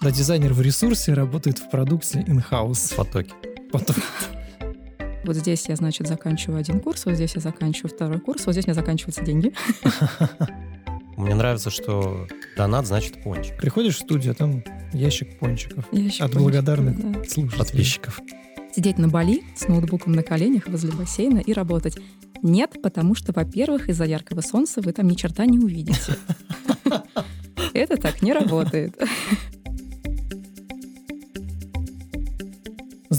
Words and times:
Да, 0.00 0.10
дизайнер 0.10 0.54
в 0.54 0.62
ресурсе 0.62 1.12
работает 1.12 1.58
в 1.58 1.68
продукте 1.68 2.20
in-house. 2.20 2.94
В 2.94 2.96
потоке. 2.96 3.32
Потом 3.70 3.96
Вот 5.24 5.36
здесь 5.36 5.68
я, 5.68 5.76
значит, 5.76 6.06
заканчиваю 6.08 6.58
один 6.58 6.80
курс, 6.80 7.04
вот 7.04 7.16
здесь 7.16 7.34
я 7.34 7.42
заканчиваю 7.42 7.90
второй 7.94 8.18
курс, 8.18 8.46
вот 8.46 8.52
здесь 8.52 8.64
у 8.64 8.68
меня 8.68 8.74
заканчиваются 8.74 9.22
деньги. 9.22 9.52
Мне 11.18 11.34
нравится, 11.34 11.68
что 11.68 12.26
донат 12.56 12.86
значит 12.86 13.22
пончик. 13.22 13.58
приходишь 13.58 13.96
в 13.96 14.00
студию, 14.00 14.32
а 14.32 14.34
там 14.34 14.64
ящик 14.94 15.38
пончиков 15.38 15.84
Ящик 15.92 16.22
от 16.22 16.32
пончиков, 16.32 16.42
благодарных 16.42 16.96
да. 16.96 17.24
слушателей. 17.24 17.58
Подписчиков. 17.58 18.20
Сидеть 18.74 18.96
на 18.96 19.08
Бали 19.08 19.42
с 19.54 19.68
ноутбуком 19.68 20.14
на 20.14 20.22
коленях 20.22 20.66
возле 20.66 20.92
бассейна 20.92 21.40
и 21.40 21.52
работать. 21.52 21.98
Нет, 22.42 22.80
потому 22.82 23.14
что, 23.14 23.32
во-первых, 23.34 23.90
из-за 23.90 24.04
яркого 24.04 24.40
солнца 24.40 24.80
вы 24.80 24.94
там 24.94 25.08
ни 25.08 25.14
черта 25.14 25.44
не 25.44 25.58
увидите. 25.58 26.16
Это 27.74 27.98
так 27.98 28.22
не 28.22 28.32
работает. 28.32 28.96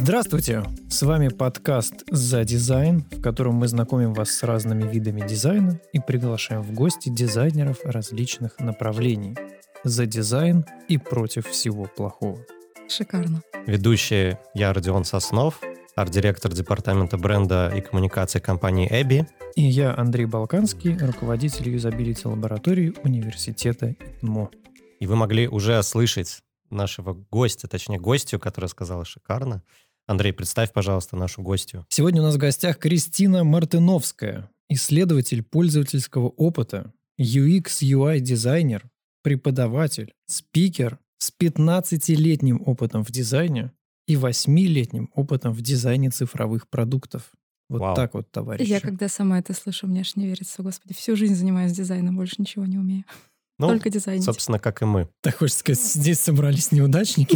Здравствуйте! 0.04 0.64
С 0.90 1.04
вами 1.04 1.28
подкаст 1.28 1.94
«За 2.10 2.44
дизайн», 2.44 3.05
в 3.12 3.22
котором 3.22 3.54
мы 3.54 3.68
знакомим 3.68 4.16
вас 4.16 4.32
с 4.32 4.41
разными 4.41 4.91
видами 4.91 5.22
дизайна 5.27 5.80
и 5.94 6.00
приглашаем 6.00 6.64
в 6.64 6.74
гости 6.74 7.10
дизайнеров 7.10 7.77
различных 7.84 8.60
направлений. 8.60 9.38
За 9.84 10.08
дизайн 10.08 10.66
и 10.88 10.98
против 10.98 11.46
всего 11.46 11.86
плохого. 11.86 12.44
Шикарно. 12.90 13.44
Ведущий 13.68 14.38
я, 14.55 14.74
Родион 14.74 15.05
Соснов, 15.05 15.62
арт-директор 15.96 16.52
департамента 16.52 17.20
бренда 17.20 17.72
и 17.72 17.80
коммуникации 17.80 18.40
компании 18.40 18.88
ABBYY. 18.90 19.28
И 19.55 19.62
я, 19.62 19.96
Андрей 19.96 20.26
Балканский, 20.26 20.98
руководитель 20.98 21.70
юзабилити 21.70 22.27
лаборатории 22.27 22.96
университета 23.04 23.91
ИТМО. 23.91 24.49
И 24.99 25.05
вы 25.05 25.16
могли 25.16 25.48
уже 25.48 25.84
слышать 25.84 26.41
нашего 26.72 27.13
гостя, 27.13 27.68
точнее, 27.68 27.99
гостью, 27.99 28.40
которая 28.40 28.70
сказала 28.70 29.05
шикарно. 29.05 29.62
Андрей, 30.12 30.34
представь, 30.34 30.73
пожалуйста, 30.73 31.15
нашу 31.15 31.41
гостью. 31.41 31.85
Сегодня 31.87 32.21
у 32.21 32.26
нас 32.26 32.35
в 32.35 32.37
гостях 32.37 32.77
Кристина 32.77 33.45
Мартыновская, 33.45 34.49
исследователь 34.67 35.41
пользовательского 35.41 36.27
опыта, 36.27 36.91
UX, 37.17 37.81
UI 37.81 38.20
дизайнер, 38.20 38.89
преподаватель, 39.23 40.12
спикер 40.27 40.99
с 41.17 41.32
15-летним 41.41 42.62
опытом 42.65 43.05
в 43.05 43.12
дизайне 43.12 43.71
и 44.05 44.15
8-летним 44.15 45.09
опытом 45.15 45.54
в 45.54 45.62
дизайне 45.62 46.09
цифровых 46.09 46.67
продуктов. 46.67 47.32
Вот 47.70 47.79
Вау. 47.79 47.95
так 47.95 48.13
вот, 48.13 48.29
товарищи. 48.32 48.67
Я 48.67 48.82
когда 48.82 49.07
сама 49.07 49.39
это 49.39 49.54
слышу, 49.54 49.87
мне 49.87 50.01
аж 50.01 50.17
не 50.17 50.27
верится. 50.27 50.62
Господи, 50.62 50.93
всю 50.93 51.15
жизнь 51.15 51.35
занимаюсь 51.35 51.71
дизайном, 51.71 52.17
больше 52.17 52.35
ничего 52.37 52.65
не 52.65 52.77
умею. 52.77 53.05
Ну, 53.62 53.67
Только 53.67 53.90
дизайнить. 53.90 54.23
собственно, 54.23 54.57
как 54.59 54.81
и 54.81 54.85
мы. 54.85 55.07
Так 55.21 55.37
хочется 55.37 55.59
сказать, 55.59 55.84
здесь 55.84 56.20
собрались 56.20 56.71
неудачники. 56.71 57.35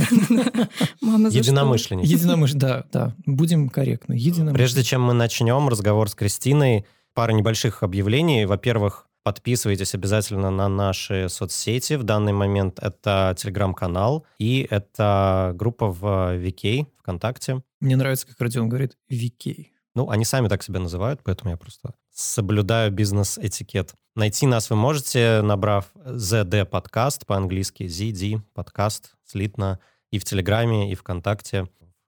Единомышленники. 1.01 2.07
Единомыш, 2.07 2.53
да, 2.53 2.85
да, 2.91 3.15
будем 3.25 3.69
корректны. 3.69 4.13
Единомышленники. 4.13 4.55
Прежде 4.57 4.83
чем 4.83 5.03
мы 5.03 5.13
начнем 5.13 5.67
разговор 5.69 6.09
с 6.09 6.15
Кристиной, 6.15 6.85
пара 7.13 7.31
небольших 7.31 7.83
объявлений. 7.83 8.45
Во-первых, 8.45 9.07
подписывайтесь 9.23 9.93
обязательно 9.93 10.51
на 10.51 10.67
наши 10.67 11.29
соцсети. 11.29 11.93
В 11.93 12.03
данный 12.03 12.33
момент 12.33 12.79
это 12.79 13.35
телеграм-канал 13.37 14.25
и 14.39 14.67
это 14.69 15.53
группа 15.55 15.87
в 15.87 16.03
VK, 16.37 16.87
ВКонтакте. 16.99 17.61
Мне 17.79 17.95
нравится, 17.95 18.27
как 18.27 18.39
Родион 18.39 18.67
говорит, 18.69 18.97
VK. 19.11 19.67
Ну, 19.95 20.09
они 20.09 20.25
сами 20.25 20.47
так 20.47 20.63
себя 20.63 20.79
называют, 20.79 21.21
поэтому 21.23 21.51
я 21.51 21.57
просто 21.57 21.93
соблюдаю 22.15 22.91
бизнес-этикет. 22.91 23.93
Найти 24.15 24.47
нас 24.47 24.69
вы 24.69 24.77
можете, 24.77 25.41
набрав 25.41 25.91
ZD 25.95 26.65
подкаст 26.65 27.25
по-английски, 27.25 27.83
ZD 27.83 28.41
подкаст, 28.53 29.15
слитно, 29.25 29.79
и 30.11 30.19
в 30.19 30.23
Телеграме, 30.23 30.91
и 30.91 30.95
ВКонтакте. 30.95 31.67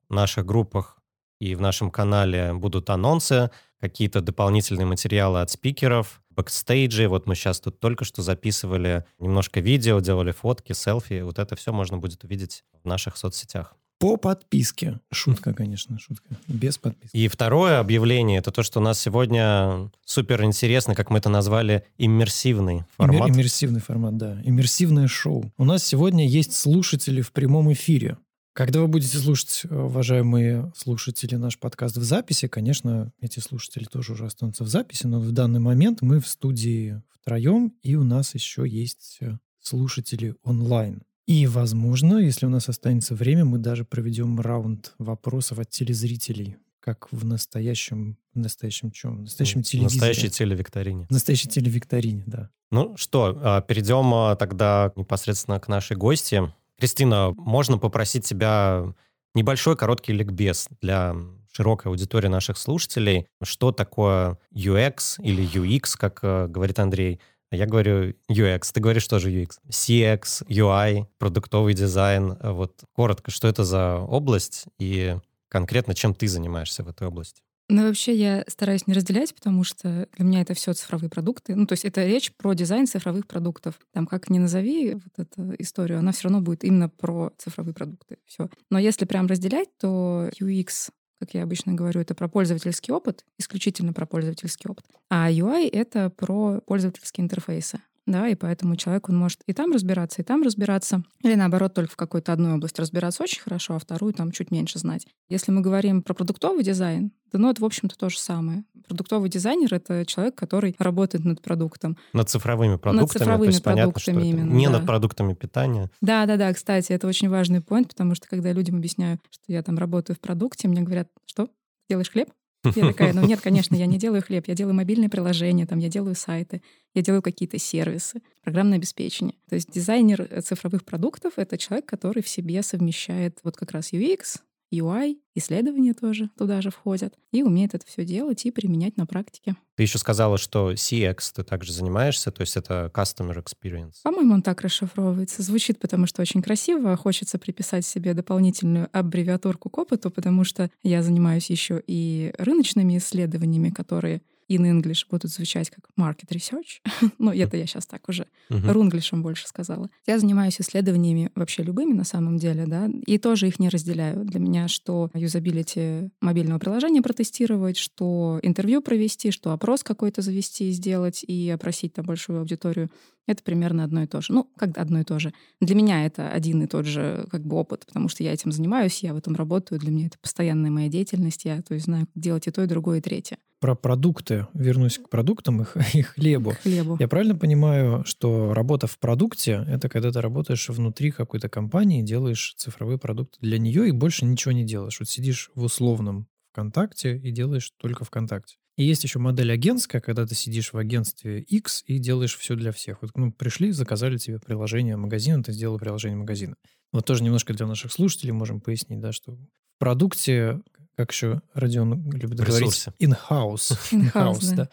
В 0.10 0.14
наших 0.14 0.46
группах 0.46 0.98
и 1.40 1.54
в 1.56 1.62
нашем 1.62 1.92
канале 1.92 2.54
будут 2.54 2.90
анонсы, 2.90 3.52
какие-то 3.82 4.22
дополнительные 4.22 4.86
материалы 4.86 5.42
от 5.42 5.52
спикеров, 5.52 6.22
бэкстейджи. 6.30 7.10
Вот 7.10 7.28
мы 7.28 7.36
сейчас 7.36 7.60
тут 7.60 7.82
только 7.82 8.06
что 8.06 8.22
записывали 8.22 9.06
немножко 9.20 9.60
видео, 9.60 10.00
делали 10.00 10.32
фотки, 10.32 10.72
селфи. 10.72 11.20
Вот 11.22 11.38
это 11.38 11.58
все 11.58 11.74
можно 11.74 11.98
будет 11.98 12.24
увидеть 12.24 12.64
в 12.82 12.88
наших 12.88 13.18
соцсетях. 13.18 13.76
По 14.00 14.18
подписке. 14.18 15.00
Шутка, 15.12 15.54
конечно, 15.54 15.98
шутка. 15.98 16.38
Без 16.48 16.78
подписки. 16.78 17.16
И 17.18 17.28
второе 17.28 17.80
объявление, 17.80 18.40
это 18.40 18.52
то, 18.52 18.62
что 18.62 18.80
у 18.80 18.84
нас 18.84 19.00
сегодня 19.00 19.90
супер 20.06 20.44
интересный, 20.44 20.94
как 20.96 21.10
мы 21.10 21.18
это 21.18 21.30
назвали, 21.30 21.84
иммерсивный 21.98 22.84
формат. 22.96 23.30
Иммер- 23.30 23.36
иммерсивный 23.36 23.82
формат, 23.82 24.18
да. 24.18 24.40
Иммерсивное 24.44 25.08
шоу. 25.08 25.52
У 25.58 25.66
нас 25.66 25.84
сегодня 25.84 26.28
есть 26.28 26.54
слушатели 26.54 27.22
в 27.22 27.32
прямом 27.32 27.74
эфире. 27.74 28.18
Когда 28.54 28.82
вы 28.82 28.88
будете 28.88 29.18
слушать, 29.18 29.62
э, 29.70 29.76
уважаемые 29.76 30.72
слушатели, 30.76 31.36
наш 31.36 31.60
подкаст 31.60 31.98
в 31.98 32.04
записи, 32.04 32.48
конечно, 32.48 33.12
эти 33.22 33.40
слушатели 33.40 33.84
тоже 33.86 34.14
уже 34.14 34.26
останутся 34.26 34.64
в 34.64 34.68
записи, 34.68 35.06
но 35.06 35.20
в 35.20 35.32
данный 35.32 35.60
момент 35.60 36.02
мы 36.02 36.20
в 36.20 36.28
студии 36.28 37.02
втроем, 37.10 37.74
и 37.84 37.96
у 37.96 38.04
нас 38.04 38.34
еще 38.34 38.68
есть 38.68 39.18
э, 39.22 39.38
слушатели 39.60 40.34
онлайн. 40.44 41.04
И, 41.28 41.46
возможно, 41.46 42.20
если 42.20 42.46
у 42.46 42.50
нас 42.50 42.70
останется 42.70 43.14
время, 43.14 43.44
мы 43.44 43.58
даже 43.58 43.84
проведем 43.84 44.40
раунд 44.40 44.94
вопросов 44.98 45.60
от 45.60 45.70
телезрителей, 45.70 46.56
как 46.80 47.10
в 47.12 47.26
настоящем, 47.26 48.18
в 48.34 48.40
настоящем 48.40 48.92
чем? 48.92 49.18
В 49.18 49.22
настоящем 49.24 49.62
телевизоре. 49.62 50.00
Настоящей 50.00 50.30
телевикторине. 50.30 51.06
В 51.08 51.12
настоящей 51.12 51.50
телевикторине, 51.50 52.24
да. 52.26 52.50
Ну 52.72 52.96
что, 52.96 53.38
а, 53.44 53.62
перейдем 53.62 54.14
а, 54.14 54.38
тогда 54.38 54.94
непосредственно 54.96 55.60
к 55.60 55.68
нашей 55.68 55.98
гости. 55.98 56.54
Кристина, 56.80 57.34
можно 57.36 57.78
попросить 57.78 58.26
тебя 58.26 58.94
небольшой 59.36 59.76
короткий 59.76 60.14
ликбез 60.14 60.70
для 60.80 61.14
широкой 61.52 61.92
аудитории 61.92 62.28
наших 62.28 62.58
слушателей. 62.58 63.28
Что 63.44 63.74
такое 63.74 64.38
UX 64.54 65.22
или 65.22 65.44
UX, 65.44 65.98
как 65.98 66.20
э, 66.22 66.48
говорит 66.48 66.80
Андрей? 66.80 67.20
Я 67.52 67.66
говорю 67.66 68.14
UX, 68.30 68.72
ты 68.74 68.82
говоришь 68.82 69.08
тоже 69.08 69.32
UX. 69.32 69.60
CX, 69.70 70.46
UI, 70.48 71.06
продуктовый 71.18 71.74
дизайн. 71.74 72.38
Вот 72.42 72.84
коротко, 72.94 73.32
что 73.32 73.48
это 73.48 73.64
за 73.64 73.98
область 73.98 74.66
и 74.80 75.16
конкретно 75.48 75.94
чем 75.94 76.14
ты 76.14 76.28
занимаешься 76.28 76.84
в 76.84 76.90
этой 76.90 77.08
области? 77.08 77.42
Ну, 77.70 77.86
вообще 77.88 78.16
я 78.16 78.46
стараюсь 78.48 78.88
не 78.88 78.94
разделять, 78.94 79.36
потому 79.36 79.66
что 79.66 80.08
для 80.16 80.26
меня 80.26 80.42
это 80.42 80.54
все 80.54 80.72
цифровые 80.72 81.10
продукты. 81.10 81.54
Ну, 81.54 81.66
то 81.66 81.74
есть 81.74 81.84
это 81.84 82.06
речь 82.06 82.32
про 82.34 82.54
дизайн 82.54 82.88
цифровых 82.88 83.28
продуктов. 83.28 83.78
Там 83.92 84.08
как 84.08 84.30
ни 84.30 84.40
назови 84.40 84.94
вот 84.94 85.14
эту 85.18 85.54
историю, 85.60 86.00
она 86.00 86.14
все 86.14 86.24
равно 86.24 86.40
будет 86.40 86.64
именно 86.64 86.88
про 86.88 87.34
цифровые 87.38 87.74
продукты. 87.74 88.18
Все. 88.26 88.50
Но 88.70 88.80
если 88.80 89.04
прям 89.04 89.28
разделять, 89.28 89.68
то 89.78 90.30
UX 90.40 90.92
как 91.20 91.34
я 91.34 91.44
обычно 91.44 91.74
говорю, 91.74 92.02
это 92.02 92.16
про 92.16 92.28
пользовательский 92.28 92.94
опыт, 92.94 93.26
исключительно 93.38 93.94
про 93.94 94.06
пользовательский 94.06 94.70
опыт. 94.70 94.86
А 95.10 95.30
UI— 95.32 95.70
это 95.72 96.10
про 96.10 96.62
пользовательские 96.62 97.24
интерфейсы. 97.24 97.80
Да, 98.08 98.30
и 98.30 98.36
поэтому 98.36 98.78
человек, 98.78 99.10
он 99.10 99.18
может 99.18 99.42
и 99.48 99.54
там 99.54 99.74
разбираться, 99.74 100.22
и 100.22 100.26
там 100.26 100.42
разбираться, 100.42 101.04
или 101.24 101.36
наоборот, 101.36 101.74
только 101.74 101.92
в 101.92 101.98
какой-то 101.98 102.32
одной 102.32 102.54
области 102.54 102.80
разбираться 102.80 103.22
очень 103.22 103.42
хорошо, 103.42 103.76
а 103.76 103.80
вторую 103.80 104.14
там 104.14 104.32
чуть 104.32 104.50
меньше 104.50 104.80
знать. 104.80 105.06
Если 105.30 105.52
мы 105.52 105.60
говорим 105.60 106.02
про 106.02 106.14
продуктовый 106.14 106.64
дизайн, 106.64 107.12
да 107.34 107.38
ну 107.38 107.50
это, 107.50 107.62
в 107.62 107.66
общем-то, 107.66 107.98
то 107.98 108.08
же 108.10 108.18
самое. 108.18 108.64
Продуктовый 108.88 109.30
дизайнер— 109.30 109.74
это 109.76 110.06
человек, 110.06 110.36
который 110.36 110.74
работает 110.80 111.26
над 111.26 111.42
продуктом. 111.42 111.98
Над 112.14 112.30
цифровыми 112.30 112.78
продуктами, 112.78 113.20
цифровыми 113.20 113.48
то 113.48 113.52
есть 113.52 113.64
понятно, 113.64 113.92
продуктами 113.92 114.18
это 114.20 114.26
именно, 114.26 114.54
не 114.54 114.68
да. 114.68 114.72
над 114.72 114.86
продуктами 114.86 115.34
питания. 115.34 115.92
Да-да-да, 116.00 116.54
кстати, 116.54 116.94
это 116.94 117.08
очень 117.08 117.28
важный 117.28 117.60
поинт, 117.60 117.90
потому 117.90 118.16
что 118.16 118.30
когда 118.30 118.54
людям 118.54 118.78
объясняю, 118.78 119.20
что 119.30 119.52
я 119.52 119.62
там 119.62 119.78
работаю 119.78 120.16
в 120.16 120.22
продукте, 120.22 120.70
мне 120.70 120.82
говорят, 120.82 121.10
что, 121.26 121.50
делаешь 121.90 122.10
хлеб? 122.10 122.30
Я 122.64 122.88
такая, 122.88 123.14
ну 123.14 123.26
нет, 123.26 123.42
конечно, 123.44 123.76
я 123.76 123.86
не 123.86 123.98
делаю 123.98 124.22
хлеб, 124.22 124.48
я 124.48 124.56
делаю 124.56 124.76
мобильные 124.76 125.10
приложения, 125.10 125.66
там, 125.66 125.80
я 125.80 125.90
делаю 125.90 126.16
сайты, 126.16 126.62
я 126.94 127.02
делаю 127.02 127.22
какие-то 127.22 127.58
сервисы, 127.60 128.22
программное 128.44 128.78
обеспечение. 128.78 129.36
То 129.50 129.56
есть 129.56 129.72
дизайнер 129.72 130.28
э, 130.30 130.42
цифровых 130.42 130.84
продуктов— 130.84 131.34
это 131.36 131.58
человек, 131.58 131.86
который 131.86 132.22
в 132.24 132.28
себе 132.28 132.62
совмещает 132.64 133.40
вот 133.44 133.58
как 133.58 133.72
раз 133.72 133.94
UX, 133.94 134.42
UI, 134.74 135.18
исследования 135.36 135.94
тоже 135.94 136.30
туда 136.38 136.62
же 136.62 136.72
входят, 136.72 137.14
и 137.32 137.44
умеет 137.44 137.74
это 137.74 137.86
все 137.86 138.04
делать 138.06 138.46
и 138.46 138.52
применять 138.52 138.98
на 138.98 139.06
практике. 139.06 139.56
Ты 139.76 139.84
еще 139.84 139.98
сказала, 139.98 140.38
что 140.38 140.72
CX 140.72 141.18
ты 141.36 141.44
также 141.44 141.72
занимаешься, 141.72 142.32
то 142.32 142.42
есть 142.42 142.58
это 142.58 142.92
Customer 142.94 143.44
Experience. 143.44 143.96
По-моему, 144.04 144.34
он 144.36 144.42
так 144.42 144.62
расшифровывается. 144.62 145.44
Звучит, 145.44 145.80
потому 145.80 146.08
что 146.08 146.22
очень 146.22 146.42
красиво. 146.42 146.94
а 146.94 146.98
Хочется 146.98 147.38
приписать 147.38 147.86
себе 147.86 148.14
дополнительную 148.14 148.90
аббревиатурку 148.92 149.70
к 149.70 149.78
опыту, 149.78 150.10
потому 150.10 150.44
что 150.44 150.70
я 150.84 151.04
занимаюсь 151.04 151.50
еще 151.50 151.82
и 151.86 152.34
рыночными 152.38 152.98
исследованиями, 152.98 153.70
которые 153.70 154.22
in 154.50 154.64
English 154.66 155.06
будут 155.10 155.32
звучать 155.32 155.70
как 155.70 155.90
market 155.98 156.30
research. 156.32 156.82
ну, 157.20 157.32
это 157.32 157.58
я 157.58 157.66
сейчас 157.66 157.86
так 157.86 158.08
уже 158.10 158.28
Мгм. 158.50 158.72
рунглишем 158.72 159.22
больше 159.24 159.48
сказала. 159.48 159.90
Я 160.06 160.20
занимаюсь 160.20 160.60
исследованиями 160.62 161.32
вообще 161.36 161.64
любыми 161.64 161.94
на 161.94 162.04
самом 162.06 162.38
деле, 162.38 162.66
да, 162.66 162.90
и 163.06 163.18
тоже 163.18 163.48
их 163.48 163.60
не 163.60 163.70
разделяю. 163.70 164.24
Для 164.26 164.40
меня 164.40 164.68
что 164.68 165.10
юзабилити 165.14 166.10
мобильного 166.22 166.60
приложения 166.60 167.02
протестировать, 167.02 167.78
что 167.78 168.40
интервью 168.42 168.82
провести, 168.82 169.32
что 169.32 169.52
опрос 169.52 169.84
какой-то 169.84 170.22
завести 170.22 170.70
и 170.70 170.72
сделать 170.72 171.24
и 171.28 171.50
опросить 171.50 171.94
там 171.94 172.06
большую 172.06 172.40
аудиторию 172.40 172.90
Это 173.28 173.44
примерно 173.44 173.84
одно 173.84 174.04
и 174.04 174.08
то 174.08 174.22
же. 174.22 174.34
Ну, 174.34 174.50
как 174.56 174.78
одно 174.78 175.02
и 175.02 175.04
то 175.04 175.20
же. 175.20 175.34
Для 175.60 175.76
меня 175.76 176.06
это 176.06 176.30
один 176.30 176.64
и 176.64 176.68
тот 176.68 176.86
же 176.86 177.28
как 177.30 177.46
бы 177.46 177.58
опыт, 177.58 177.86
потому 177.86 178.08
что 178.08 178.24
я 178.24 178.34
этим 178.34 178.52
занимаюсь, 178.52 179.04
я 179.04 179.14
в 179.14 179.18
этом 179.18 179.36
работаю, 179.36 179.80
для 179.80 179.92
меня 179.92 180.08
это 180.08 180.18
постоянная 180.20 180.72
моя 180.72 180.88
деятельность, 180.88 181.44
я 181.46 181.62
то 181.62 181.74
есть 181.74 181.86
знаю, 181.86 182.08
как 182.08 182.24
делать 182.24 182.48
и 182.48 182.52
то, 182.52 182.64
и 182.64 182.68
другое, 182.68 183.00
и 183.00 183.02
третье. 183.02 183.38
Про 183.60 183.76
продукты. 183.76 184.48
Вернусь 184.54 184.98
к 184.98 185.10
продуктам 185.10 185.66
и, 185.94 186.02
хлебу. 186.02 186.52
К 186.52 186.60
хлебу. 186.60 186.98
Я 187.00 187.08
правильно 187.08 187.36
понимаю, 187.36 188.04
что 188.06 188.54
работа 188.54 188.88
в 188.88 188.98
продукте— 188.98 189.66
это 189.68 189.90
когда 189.90 190.12
ты 190.12 190.22
работаешь 190.22 190.70
внутри 190.70 191.12
какой-то 191.12 191.50
компании, 191.50 192.04
делаешь 192.04 192.54
цифровые 192.58 192.98
продукты 192.98 193.40
для 193.42 193.58
нее 193.58 193.90
и 193.90 193.92
больше 193.92 194.26
ничего 194.26 194.54
не 194.54 194.64
делаешь. 194.64 195.00
Вот 195.00 195.10
сидишь 195.10 195.52
в 195.56 195.64
условном 195.64 196.28
ВКонтакте 196.52 197.18
и 197.18 197.32
делаешь 197.32 197.72
только 197.78 198.06
ВКонтакте. 198.06 198.58
И 198.78 198.84
есть 198.84 199.04
еще 199.04 199.18
модель 199.18 199.52
агентская, 199.52 200.00
когда 200.00 200.26
ты 200.26 200.36
сидишь 200.36 200.72
в 200.72 200.78
агентстве 200.78 201.40
X 201.42 201.84
и 201.88 201.98
делаешь 201.98 202.38
все 202.38 202.56
для 202.56 202.72
всех. 202.72 203.02
Вот 203.02 203.12
ну, 203.16 203.32
пришли, 203.32 203.72
заказали 203.72 204.18
тебе 204.18 204.40
приложение 204.40 204.96
магазина, 204.96 205.44
ты 205.44 205.52
сделал 205.52 205.80
приложение 205.80 206.18
магазина. 206.18 206.56
Вот 206.94 207.06
тоже 207.06 207.24
немножко 207.24 207.54
для 207.54 207.66
наших 207.66 207.92
слушателей 207.92 208.34
можем 208.34 208.62
пояснить, 208.62 209.00
да, 209.00 209.12
что 209.12 209.34
в 209.34 209.80
продукте, 209.80 210.62
как 210.96 211.12
еще 211.12 211.42
Родион 211.56 212.12
любит 212.12 212.40
говорить, 212.40 212.86
in-house. 213.00 213.78
In-house, 213.92 214.50
да. 214.52 214.56
да. 214.56 214.70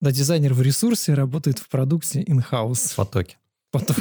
Да, 0.00 0.10
дизайнер 0.10 0.54
в 0.54 0.62
ресурсе 0.62 1.14
работает 1.14 1.58
в 1.58 1.68
продукте 1.68 2.22
in-house. 2.22 2.92
В 2.92 2.96
потоке. 2.96 3.36
Потом 3.70 3.96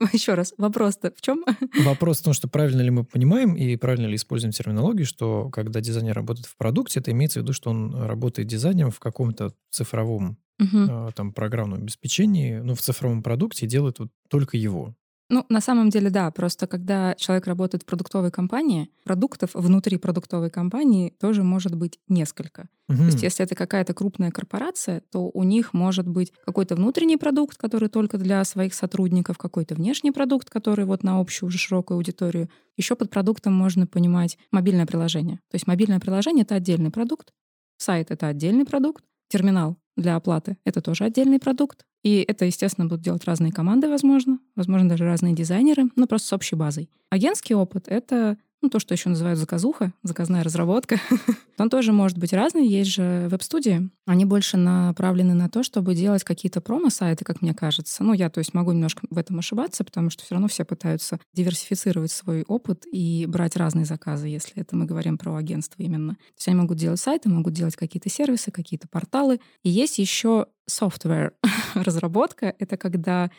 Еще 0.12 0.34
раз, 0.34 0.54
вопрос-то 0.56 1.12
в 1.14 1.20
чем? 1.20 1.44
Вопрос 1.84 2.20
в 2.20 2.24
том, 2.24 2.32
что 2.32 2.48
правильно 2.48 2.80
ли 2.80 2.90
мы 2.90 3.04
понимаем 3.04 3.54
и 3.54 3.76
правильно 3.76 4.06
ли 4.06 4.16
используем 4.16 4.52
терминологию, 4.52 5.06
что 5.06 5.50
когда 5.50 5.80
дизайнер 5.80 6.14
работает 6.14 6.46
в 6.46 6.56
продукте, 6.56 7.00
это 7.00 7.10
имеется 7.10 7.40
в 7.40 7.42
виду, 7.42 7.52
что 7.52 7.70
он 7.70 7.94
работает 7.94 8.48
дизайнером 8.48 8.90
в 8.90 8.98
каком-то 8.98 9.52
цифровом 9.70 10.38
э, 10.58 11.10
там 11.14 11.32
программном 11.32 11.82
обеспечении, 11.82 12.58
ну, 12.58 12.74
в 12.74 12.80
цифровом 12.80 13.22
продукте 13.22 13.66
делает 13.66 13.98
вот 13.98 14.10
только 14.28 14.56
его. 14.56 14.94
Ну, 15.30 15.46
на 15.48 15.60
самом 15.60 15.90
деле, 15.90 16.10
да. 16.10 16.30
Просто 16.30 16.66
когда 16.66 17.14
человек 17.14 17.46
работает 17.46 17.84
в 17.84 17.86
продуктовой 17.86 18.32
компании, 18.32 18.90
продуктов 19.04 19.50
внутри 19.54 19.96
продуктовой 19.96 20.50
компании 20.50 21.14
тоже 21.20 21.44
может 21.44 21.74
быть 21.76 22.00
несколько. 22.08 22.68
То 22.88 23.04
есть, 23.04 23.22
если 23.22 23.44
это 23.44 23.54
какая-то 23.54 23.94
крупная 23.94 24.32
корпорация, 24.32 25.02
то 25.12 25.30
у 25.32 25.44
них 25.44 25.72
может 25.72 26.08
быть 26.08 26.32
какой-то 26.44 26.74
внутренний 26.74 27.16
продукт, 27.16 27.56
который 27.56 27.88
только 27.88 28.18
для 28.18 28.42
своих 28.42 28.74
сотрудников, 28.74 29.38
какой-то 29.38 29.76
внешний 29.76 30.10
продукт, 30.10 30.50
который 30.50 30.84
вот 30.84 31.04
на 31.04 31.20
общую 31.20 31.46
уже 31.46 31.58
широкую 31.58 31.98
аудиторию. 31.98 32.48
Еще 32.76 32.96
под 32.96 33.10
продуктом 33.10 33.52
можно 33.52 33.86
понимать 33.86 34.38
мобильное 34.50 34.86
приложение. 34.86 35.36
То 35.50 35.54
есть 35.54 35.68
мобильное 35.68 36.00
приложение— 36.00 36.42
это 36.44 36.56
отдельный 36.56 36.90
продукт, 36.90 37.32
сайт— 37.76 38.10
это 38.10 38.26
отдельный 38.26 38.64
продукт, 38.64 39.04
терминал 39.28 39.76
для 40.00 40.16
оплаты— 40.16 40.56
это 40.64 40.80
тоже 40.80 41.04
отдельный 41.04 41.38
продукт. 41.38 41.84
И 42.02 42.24
это, 42.26 42.44
естественно, 42.44 42.86
будут 42.86 43.04
делать 43.04 43.24
разные 43.24 43.52
команды, 43.52 43.88
возможно, 43.88 44.38
возможно, 44.56 44.88
даже 44.88 45.04
разные 45.04 45.34
дизайнеры, 45.34 45.90
но 45.96 46.06
просто 46.06 46.28
с 46.28 46.32
общей 46.32 46.56
базой. 46.56 46.88
Агентский 47.10 47.54
опыт— 47.54 47.84
это 47.88 48.38
ну, 48.62 48.68
то, 48.68 48.78
что 48.78 48.92
еще 48.92 49.08
называют 49.08 49.38
заказуха, 49.38 49.92
заказная 50.02 50.42
разработка. 50.42 51.00
Он 51.58 51.70
тоже 51.70 51.92
может 51.92 52.18
быть 52.18 52.32
разный. 52.32 52.66
Есть 52.66 52.90
же 52.90 53.26
веб-студии. 53.30 53.90
Они 54.06 54.24
больше 54.24 54.56
направлены 54.56 55.34
на 55.34 55.48
то, 55.48 55.62
чтобы 55.62 55.94
делать 55.94 56.24
какие-то 56.24 56.60
промо-сайты, 56.60 57.24
как 57.24 57.40
мне 57.40 57.54
кажется. 57.54 58.04
Ну, 58.04 58.12
я, 58.12 58.28
то 58.28 58.38
есть, 58.38 58.52
могу 58.52 58.72
немножко 58.72 59.06
в 59.08 59.16
этом 59.16 59.38
ошибаться, 59.38 59.82
потому 59.82 60.10
что 60.10 60.24
все 60.24 60.34
равно 60.34 60.48
все 60.48 60.64
пытаются 60.64 61.18
диверсифицировать 61.32 62.10
свой 62.10 62.42
опыт 62.42 62.84
и 62.90 63.24
брать 63.26 63.56
разные 63.56 63.86
заказы, 63.86 64.28
если 64.28 64.60
это 64.60 64.76
мы 64.76 64.84
говорим 64.84 65.16
про 65.16 65.36
агентство 65.36 65.82
именно. 65.82 66.14
То 66.14 66.34
есть 66.36 66.48
они 66.48 66.56
могут 66.56 66.76
делать 66.76 67.00
сайты, 67.00 67.28
могут 67.28 67.54
делать 67.54 67.76
какие-то 67.76 68.10
сервисы, 68.10 68.50
какие-то 68.50 68.88
порталы. 68.88 69.40
И 69.62 69.70
есть 69.70 69.98
еще 69.98 70.46
software 70.68 71.32
разработка. 71.74 72.54
Это 72.58 72.76
когда 72.76 73.30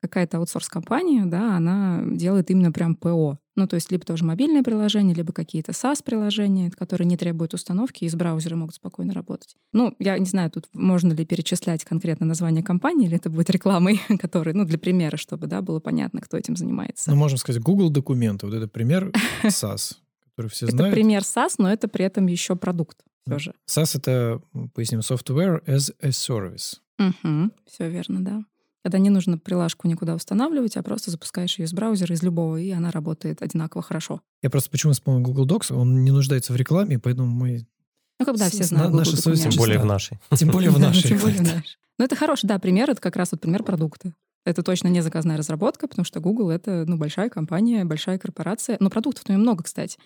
какая-то 0.00 0.38
аутсорс-компания, 0.38 1.26
да, 1.26 1.56
она 1.56 2.02
делает 2.06 2.50
именно 2.50 2.72
прям 2.72 2.94
ПО. 2.94 3.38
Ну, 3.60 3.66
то 3.66 3.74
есть 3.74 3.92
либо 3.92 4.06
тоже 4.06 4.24
мобильное 4.24 4.62
приложение, 4.62 5.14
либо 5.14 5.34
какие-то 5.34 5.72
SaaS-приложения, 5.72 6.70
которые 6.70 7.06
не 7.06 7.18
требуют 7.18 7.52
установки, 7.52 8.04
и 8.04 8.06
из 8.06 8.14
браузера 8.14 8.56
могут 8.56 8.76
спокойно 8.76 9.12
работать. 9.12 9.54
Ну, 9.74 9.94
я 9.98 10.18
не 10.18 10.24
знаю, 10.24 10.50
тут 10.50 10.66
можно 10.72 11.12
ли 11.12 11.26
перечислять 11.26 11.84
конкретно 11.84 12.24
название 12.24 12.62
компании, 12.62 13.06
или 13.06 13.16
это 13.16 13.28
будет 13.28 13.50
рекламой, 13.50 14.00
которая, 14.18 14.54
ну, 14.54 14.64
для 14.64 14.78
примера, 14.78 15.18
чтобы, 15.18 15.46
да, 15.46 15.60
было 15.60 15.78
понятно, 15.78 16.22
кто 16.22 16.38
этим 16.38 16.56
занимается. 16.56 17.10
Ну, 17.10 17.16
можем 17.16 17.36
сказать, 17.36 17.60
Google 17.62 17.90
документы. 17.90 18.46
Вот 18.46 18.54
это 18.54 18.66
пример 18.66 19.12
SaaS, 19.44 19.96
который 20.24 20.48
все 20.48 20.64
это 20.64 20.76
знают. 20.76 20.94
пример 20.94 21.20
SaaS, 21.20 21.56
но 21.58 21.70
это 21.70 21.86
при 21.86 22.06
этом 22.06 22.26
еще 22.28 22.56
продукт 22.56 22.96
тоже. 23.28 23.52
SaaS— 23.68 23.90
это, 23.98 24.40
поясним, 24.72 25.00
Software 25.00 25.62
as 25.66 25.94
a 26.00 26.08
Service. 26.08 26.78
Угу, 26.98 27.50
все 27.66 27.90
верно, 27.90 28.24
да. 28.24 28.42
Когда 28.82 28.98
не 28.98 29.10
нужно 29.10 29.36
прилажку 29.36 29.86
никуда 29.88 30.14
устанавливать, 30.14 30.76
а 30.76 30.82
просто 30.82 31.10
запускаешь 31.10 31.58
ее 31.58 31.66
из 31.66 31.72
браузера, 31.72 32.14
из 32.14 32.22
любого, 32.22 32.56
и 32.56 32.70
она 32.70 32.90
работает 32.90 33.42
одинаково 33.42 33.82
хорошо. 33.82 34.22
Я 34.42 34.48
просто 34.48 34.70
почему 34.70 34.92
вспомнил 34.92 35.22
Google 35.22 35.46
Docs, 35.46 35.74
он 35.74 36.02
не 36.02 36.10
нуждается 36.10 36.52
в 36.52 36.56
рекламе, 36.56 36.98
поэтому 36.98 37.28
мы... 37.28 37.66
Ну, 38.18 38.26
когда 38.26 38.48
все 38.48 38.64
знают 38.64 38.92
Google 38.92 39.04
Тем 39.04 39.52
более 39.56 39.78
в 39.78 39.84
нашей. 39.84 40.18
Тем 40.36 40.50
более 40.50 40.70
в 40.70 40.78
нашей. 40.80 41.08
тем 41.08 41.18
более 41.18 41.38
в 41.38 41.42
нашей. 41.42 41.76
Ну, 41.98 42.04
это 42.04 42.16
хороший, 42.16 42.46
да, 42.46 42.58
пример. 42.58 42.90
Это 42.90 43.00
как 43.00 43.16
раз 43.16 43.32
вот 43.32 43.40
пример 43.40 43.62
продукта. 43.62 44.14
Это 44.46 44.62
точно 44.62 44.88
не 44.88 45.02
заказная 45.02 45.36
разработка, 45.36 45.86
потому 45.86 46.04
что 46.04 46.20
Google— 46.20 46.50
это 46.50 46.84
ну, 46.86 46.96
большая 46.96 47.28
компания, 47.28 47.84
большая 47.84 48.18
корпорация. 48.18 48.78
Но 48.80 48.88
продуктов 48.88 49.24
у 49.28 49.32
нее 49.32 49.38
много, 49.38 49.64
кстати. 49.64 49.96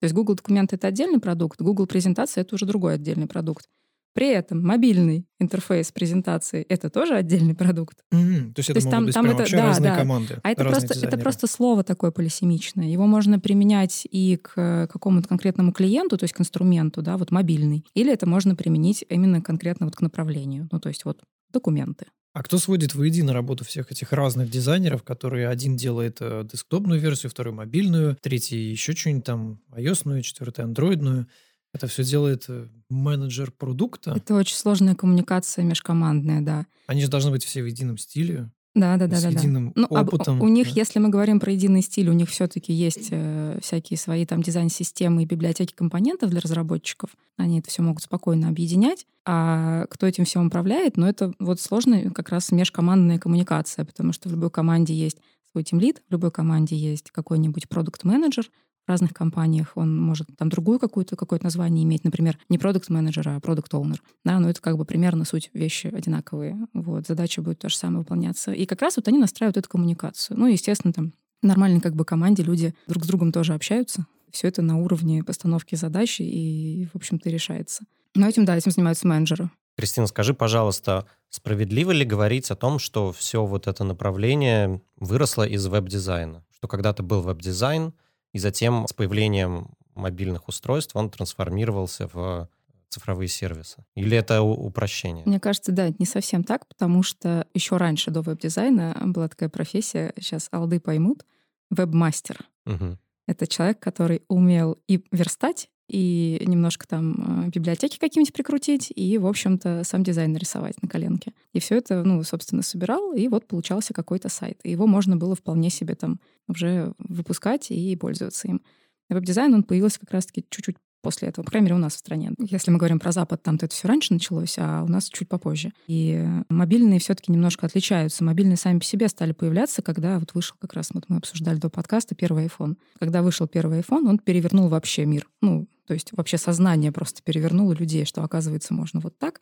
То 0.00 0.06
есть 0.06 0.14
Google 0.14 0.34
документы— 0.34 0.76
это 0.76 0.88
отдельный 0.88 1.20
продукт, 1.20 1.60
Google 1.60 1.86
презентация— 1.86 2.42
это 2.42 2.56
уже 2.56 2.66
другой 2.66 2.94
отдельный 2.94 3.26
продукт. 3.26 3.68
При 4.14 4.28
этом 4.30 4.62
мобильный 4.62 5.26
интерфейс 5.40 5.90
презентации— 5.90 6.62
это 6.68 6.88
тоже 6.88 7.14
отдельный 7.14 7.54
продукт. 7.54 7.98
Мгм. 8.12 8.54
То 8.54 8.60
есть 8.60 8.70
это 8.70 8.78
есть 8.78 8.86
могут 8.86 8.90
там- 8.90 9.04
быть 9.06 9.14
там 9.14 9.26
это- 9.26 9.36
вообще 9.36 9.56
да, 9.56 9.66
разные 9.66 9.90
да. 9.90 9.98
команды, 9.98 10.40
А 10.42 10.50
это 10.50 10.62
просто, 10.62 10.84
это 10.86 10.94
дизайнеры. 10.94 11.22
просто 11.22 11.46
слово 11.48 11.82
такое 11.84 12.12
полисемичное. 12.12 12.86
Его 12.88 13.06
можно 13.06 13.40
применять 13.40 14.06
и 14.10 14.36
к 14.36 14.52
э, 14.56 14.86
какому-то 14.86 15.28
конкретному 15.28 15.72
клиенту, 15.72 16.16
то 16.16 16.24
есть 16.24 16.32
к 16.34 16.40
инструменту, 16.40 17.02
да, 17.02 17.16
вот 17.16 17.32
мобильный. 17.32 17.84
Или 17.94 18.12
это 18.12 18.26
можно 18.26 18.54
применить 18.54 19.04
именно 19.08 19.42
конкретно 19.42 19.86
вот 19.86 19.96
к 19.96 20.00
направлению. 20.00 20.68
Ну, 20.70 20.78
то 20.78 20.88
есть 20.88 21.04
вот 21.04 21.20
документы. 21.52 22.06
А 22.32 22.42
кто 22.42 22.58
сводит 22.58 22.94
воедино 22.96 23.32
работу 23.32 23.64
всех 23.64 23.92
этих 23.92 24.12
разных 24.12 24.50
дизайнеров, 24.50 25.02
которые 25.04 25.48
один 25.48 25.76
делает 25.76 26.18
э, 26.20 26.44
десктопную 26.50 27.00
версию, 27.00 27.30
второй 27.30 27.52
мобильную, 27.54 28.16
третий 28.20 28.70
еще 28.70 28.92
что-нибудь 28.94 29.24
там, 29.24 29.60
iOS, 29.76 30.22
четвертый 30.22 30.64
андроидную. 30.64 31.26
Это 31.74 31.86
все 31.88 32.04
делает 32.04 32.44
э, 32.48 32.68
менеджер 32.88 33.50
продукта. 33.50 34.12
Это 34.16 34.34
очень 34.34 34.56
сложная 34.56 34.94
коммуникация 34.94 35.64
межкомандная, 35.64 36.40
да. 36.40 36.66
Они 36.86 37.02
же 37.02 37.08
должны 37.08 37.30
быть 37.32 37.44
все 37.44 37.62
в 37.62 37.66
едином 37.66 37.98
стиле, 37.98 38.50
Да, 38.74 38.96
да, 38.96 39.08
да, 39.08 39.16
с 39.16 39.22
да. 39.24 39.30
да. 39.32 39.38
единым 39.38 39.72
Ну, 39.74 39.86
об- 39.90 40.14
у 40.14 40.48
них, 40.48 40.68
да. 40.68 40.72
если 40.76 41.00
мы 41.00 41.08
говорим 41.08 41.40
про 41.40 41.50
единый 41.52 41.82
стиль, 41.82 42.08
у 42.08 42.12
них 42.12 42.30
все-таки 42.30 42.72
есть 42.72 43.08
э, 43.10 43.58
всякие 43.60 43.98
свои 43.98 44.24
там 44.24 44.40
дизайн-системы 44.40 45.24
и 45.24 45.26
библиотеки 45.26 45.74
компонентов 45.74 46.30
для 46.30 46.40
разработчиков. 46.40 47.10
Они 47.36 47.58
это 47.58 47.70
все 47.70 47.82
могут 47.82 48.04
спокойно 48.04 48.48
объединять. 48.48 49.04
А 49.26 49.86
кто 49.90 50.06
этим 50.06 50.24
всем 50.24 50.46
управляет, 50.46 50.96
ну, 50.96 51.06
это 51.06 51.32
вот 51.40 51.60
сложная 51.60 52.10
как 52.10 52.28
раз 52.28 52.52
межкомандная 52.52 53.18
коммуникация, 53.18 53.84
потому 53.84 54.12
что 54.12 54.28
в 54.28 54.32
любой 54.32 54.50
команде 54.50 54.94
есть 54.94 55.18
свой 55.50 55.64
тимлид, 55.64 56.02
в 56.08 56.12
любой 56.12 56.30
команде 56.30 56.76
есть 56.76 57.10
какой-нибудь 57.10 57.68
продукт-менеджер, 57.68 58.48
разных 58.88 59.12
компаниях 59.12 59.72
он 59.76 59.98
может 59.98 60.28
там 60.36 60.48
другую 60.48 60.78
какую-то, 60.78 61.16
какое-то 61.16 61.44
название 61.44 61.84
иметь, 61.84 62.04
например, 62.04 62.38
не 62.48 62.58
продукт 62.58 62.88
менеджер 62.90 63.28
а 63.28 63.40
product 63.40 63.72
owner 63.74 64.02
Да, 64.24 64.38
но 64.38 64.50
это 64.50 64.60
как 64.60 64.76
бы 64.76 64.84
примерно 64.84 65.24
суть 65.24 65.50
вещи 65.54 65.86
одинаковые. 65.86 66.58
Вот, 66.72 67.06
задача 67.06 67.42
будет 67.42 67.60
то 67.60 67.68
же 67.68 67.76
самое 67.76 68.00
выполняться. 68.00 68.52
И 68.52 68.66
как 68.66 68.82
раз 68.82 68.96
вот 68.96 69.08
они 69.08 69.18
настраивают 69.18 69.56
эту 69.56 69.68
коммуникацию. 69.68 70.38
Ну, 70.38 70.46
естественно, 70.46 70.92
там 70.92 71.12
в 71.42 71.46
нормальной 71.46 71.80
как 71.80 71.94
бы 71.94 72.04
команде 72.04 72.42
люди 72.42 72.74
друг 72.86 73.04
с 73.04 73.06
другом 73.06 73.32
тоже 73.32 73.54
общаются. 73.54 74.06
Все 74.30 74.48
это 74.48 74.62
на 74.62 74.78
уровне 74.78 75.22
постановки 75.22 75.74
задач 75.74 76.20
и, 76.20 76.88
в 76.92 76.96
общем-то, 76.96 77.30
решается. 77.30 77.84
Но 78.14 78.28
этим, 78.28 78.44
да, 78.44 78.56
этим 78.56 78.72
занимаются 78.72 79.06
менеджеры. 79.06 79.50
Кристина, 79.76 80.06
скажи, 80.06 80.34
пожалуйста, 80.34 81.06
справедливо 81.30 81.90
ли 81.90 82.04
говорить 82.04 82.50
о 82.50 82.56
том, 82.56 82.78
что 82.78 83.12
все 83.12 83.44
вот 83.44 83.66
это 83.66 83.82
направление 83.84 84.80
выросло 84.96 85.46
из 85.46 85.66
веб-дизайна? 85.66 86.44
Что 86.54 86.68
когда-то 86.68 87.02
был 87.02 87.22
веб-дизайн, 87.22 87.92
и 88.34 88.38
затем 88.38 88.86
с 88.86 88.92
появлением 88.92 89.68
мобильных 89.94 90.48
устройств 90.48 90.94
он 90.96 91.08
трансформировался 91.08 92.08
в 92.12 92.48
цифровые 92.88 93.28
сервисы? 93.28 93.86
Или 93.94 94.16
это 94.16 94.42
упрощение? 94.42 95.24
Мне 95.24 95.38
кажется, 95.38 95.70
да, 95.70 95.90
не 95.98 96.04
совсем 96.04 96.42
так, 96.42 96.66
потому 96.66 97.04
что 97.04 97.46
еще 97.54 97.76
раньше, 97.76 98.10
до 98.10 98.22
веб-дизайна, 98.22 98.96
была 99.06 99.28
такая 99.28 99.48
профессия, 99.48 100.12
сейчас 100.16 100.48
олды 100.50 100.80
поймут, 100.80 101.24
веб-мастер. 101.70 102.40
Мгм. 102.66 102.98
Это 103.26 103.46
человек, 103.46 103.78
который 103.78 104.22
умел 104.28 104.78
и 104.88 105.04
верстать, 105.12 105.70
и 105.88 106.42
немножко 106.46 106.86
там 106.88 107.44
э, 107.46 107.50
библиотеки 107.50 107.98
какие-нибудь 107.98 108.32
прикрутить, 108.32 108.92
и, 108.94 109.18
в 109.18 109.26
общем-то, 109.26 109.82
сам 109.84 110.02
дизайн 110.02 110.32
нарисовать 110.32 110.80
на 110.82 110.88
коленке. 110.88 111.32
И 111.52 111.60
все 111.60 111.76
это, 111.76 112.02
ну, 112.04 112.22
собственно, 112.22 112.62
собирал, 112.62 113.12
и 113.12 113.28
вот 113.28 113.46
получался 113.46 113.92
какой-то 113.92 114.28
сайт. 114.28 114.58
И 114.62 114.70
его 114.70 114.86
можно 114.86 115.16
было 115.16 115.34
вполне 115.34 115.70
себе 115.70 115.94
там 115.94 116.20
уже 116.48 116.94
выпускать 116.98 117.70
и 117.70 117.96
пользоваться 117.96 118.48
им. 118.48 118.62
Веб-дизайн, 119.10 119.52
он 119.54 119.62
появился 119.62 120.00
как 120.00 120.10
раз-таки 120.12 120.44
чуть-чуть 120.48 120.76
после 121.04 121.28
этого. 121.28 121.44
По 121.44 121.50
крайней 121.50 121.66
мере, 121.66 121.76
у 121.76 121.78
нас 121.78 121.94
в 121.94 121.98
стране. 121.98 122.32
Если 122.38 122.70
мы 122.70 122.78
говорим 122.78 122.98
про 122.98 123.12
Запад, 123.12 123.42
там 123.42 123.58
то 123.58 123.66
это 123.66 123.74
все 123.74 123.86
раньше 123.86 124.14
началось, 124.14 124.56
а 124.58 124.82
у 124.82 124.88
нас 124.88 125.08
чуть 125.10 125.28
попозже. 125.28 125.72
И 125.86 126.26
мобильные 126.48 126.98
все-таки 126.98 127.30
немножко 127.30 127.66
отличаются. 127.66 128.24
Мобильные 128.24 128.56
сами 128.56 128.78
по 128.78 128.84
себе 128.84 129.08
стали 129.08 129.32
появляться, 129.32 129.82
когда 129.82 130.18
вот 130.18 130.34
вышел 130.34 130.56
как 130.58 130.72
раз, 130.72 130.88
вот 130.94 131.04
мы 131.08 131.18
обсуждали 131.18 131.58
до 131.58 131.68
подкаста, 131.68 132.14
первый 132.14 132.46
iPhone. 132.46 132.76
Когда 132.98 133.22
вышел 133.22 133.46
первый 133.46 133.80
iPhone, 133.80 134.08
он 134.08 134.18
перевернул 134.18 134.68
вообще 134.68 135.04
мир. 135.04 135.28
Ну, 135.42 135.68
то 135.86 135.94
есть 135.94 136.12
вообще 136.12 136.38
сознание 136.38 136.92
просто 136.92 137.22
перевернуло 137.22 137.72
людей, 137.72 138.04
что, 138.04 138.22
оказывается, 138.22 138.74
можно 138.74 139.00
вот 139.00 139.18
так. 139.18 139.40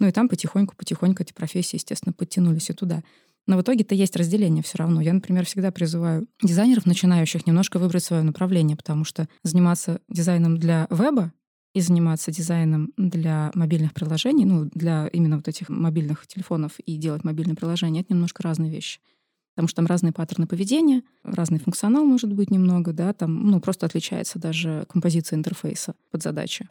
Ну 0.00 0.06
и 0.06 0.12
там 0.12 0.28
потихоньку-потихоньку 0.28 1.22
эти 1.22 1.32
профессии, 1.32 1.76
естественно, 1.76 2.12
подтянулись 2.12 2.70
и 2.70 2.72
туда. 2.72 3.02
Но 3.46 3.56
в 3.56 3.62
итоге-то 3.62 3.94
есть 3.94 4.14
разделение 4.14 4.62
все 4.62 4.78
равно. 4.78 5.00
Я, 5.00 5.12
например, 5.14 5.46
всегда 5.46 5.72
призываю 5.72 6.28
дизайнеров 6.42 6.86
начинающих 6.86 7.46
немножко 7.46 7.78
выбрать 7.78 8.04
свое 8.04 8.22
направление, 8.22 8.76
потому 8.76 9.04
что 9.04 9.26
заниматься 9.42 10.00
дизайном 10.08 10.58
для 10.58 10.86
веба 10.90 11.32
и 11.74 11.80
заниматься 11.80 12.30
дизайном 12.30 12.92
для 12.96 13.50
мобильных 13.54 13.94
приложений, 13.94 14.44
ну, 14.44 14.70
для 14.74 15.08
именно 15.08 15.36
вот 15.36 15.48
этих 15.48 15.70
мобильных 15.70 16.26
телефонов 16.26 16.78
и 16.80 16.96
делать 16.96 17.24
мобильные 17.24 17.56
приложения, 17.56 18.02
это 18.02 18.12
немножко 18.12 18.42
разные 18.42 18.70
вещи. 18.70 19.00
Потому 19.58 19.66
что 19.66 19.76
там 19.78 19.86
разные 19.86 20.12
паттерны 20.12 20.46
поведения, 20.46 21.02
разный 21.24 21.58
функционал 21.58 22.04
может 22.04 22.32
быть 22.32 22.48
немного, 22.48 22.92
да, 22.92 23.12
там, 23.12 23.50
ну, 23.50 23.60
просто 23.60 23.86
отличается 23.86 24.38
даже 24.38 24.86
композиция 24.88 25.36
интерфейса 25.36 25.96
под 26.12 26.22
задачи. 26.22 26.68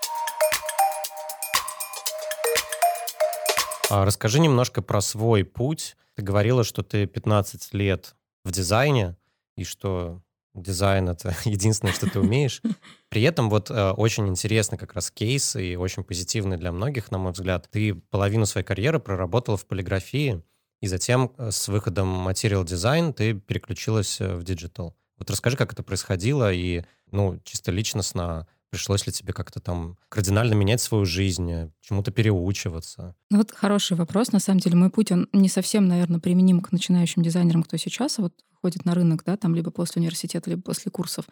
А 3.90 4.06
расскажи 4.06 4.40
немножко 4.40 4.82
про 4.82 5.02
свой 5.02 5.44
путь 5.44 5.98
ты 6.16 6.22
говорила, 6.22 6.64
что 6.64 6.82
ты 6.82 7.08
15 7.08 7.74
лет 7.74 8.16
в 8.46 8.54
дизайне, 8.54 9.18
и 9.58 9.66
что 9.66 10.22
дизайн— 10.56 11.10
это 11.10 11.36
единственное, 11.44 11.94
что 11.94 12.10
ты 12.10 12.22
умеешь. 12.22 12.62
При 13.10 13.22
этом 13.22 13.50
вот 13.50 13.70
э, 13.70 13.92
очень 13.92 14.30
интересный 14.30 14.78
как 14.78 14.94
раз 14.94 15.12
кейс 15.12 15.58
и 15.58 15.76
очень 15.76 16.06
позитивный 16.06 16.56
для 16.56 16.72
многих, 16.72 17.12
на 17.12 17.18
мой 17.18 17.34
взгляд. 17.34 17.68
Ты 17.70 17.96
половину 17.96 18.46
своей 18.46 18.66
карьеры 18.66 19.02
проработала 19.02 19.58
в 19.58 19.66
полиграфии, 19.66 20.42
и 20.82 20.88
затем 20.88 21.32
э, 21.38 21.52
с 21.52 21.68
выходом 21.68 22.28
Material 22.28 22.64
Design 22.64 23.14
ты 23.14 23.34
переключилась 23.34 24.22
э, 24.22 24.36
в 24.36 24.42
Digital. 24.42 24.94
Вот 25.18 25.30
расскажи, 25.30 25.58
как 25.58 25.74
это 25.74 25.84
происходило, 25.84 26.54
и, 26.54 26.84
ну, 27.12 27.40
чисто 27.44 27.72
личностно, 27.72 28.48
Пришлось 28.70 29.08
ли 29.08 29.14
тебе 29.14 29.32
как-то 29.32 29.62
там 29.62 29.98
кардинально 30.10 30.54
менять 30.54 30.82
свою 30.82 31.06
жизнь, 31.06 31.72
чему-то 31.80 32.12
переучиваться? 32.12 33.16
Ну 33.30 33.38
вот 33.38 33.52
хороший 33.52 33.96
вопрос. 33.96 34.34
На 34.34 34.40
самом 34.40 34.60
деле 34.60 34.76
мой 34.76 34.90
путь, 34.90 35.10
он 35.12 35.30
не 35.32 35.48
совсем, 35.48 35.88
наверное, 35.88 36.20
применим 36.20 36.60
к 36.60 36.74
начинающим 36.74 37.24
дизайнерам, 37.24 37.64
кто 37.64 37.78
сейчас 37.78 38.18
вот 38.18 38.34
ходит 38.62 38.84
на 38.84 38.94
рынок, 38.94 39.24
да, 39.26 39.38
там 39.38 39.56
либо 39.56 39.72
после 39.72 40.02
университета, 40.02 40.50
либо 40.50 40.62
после 40.62 40.92
курсов. 40.92 41.26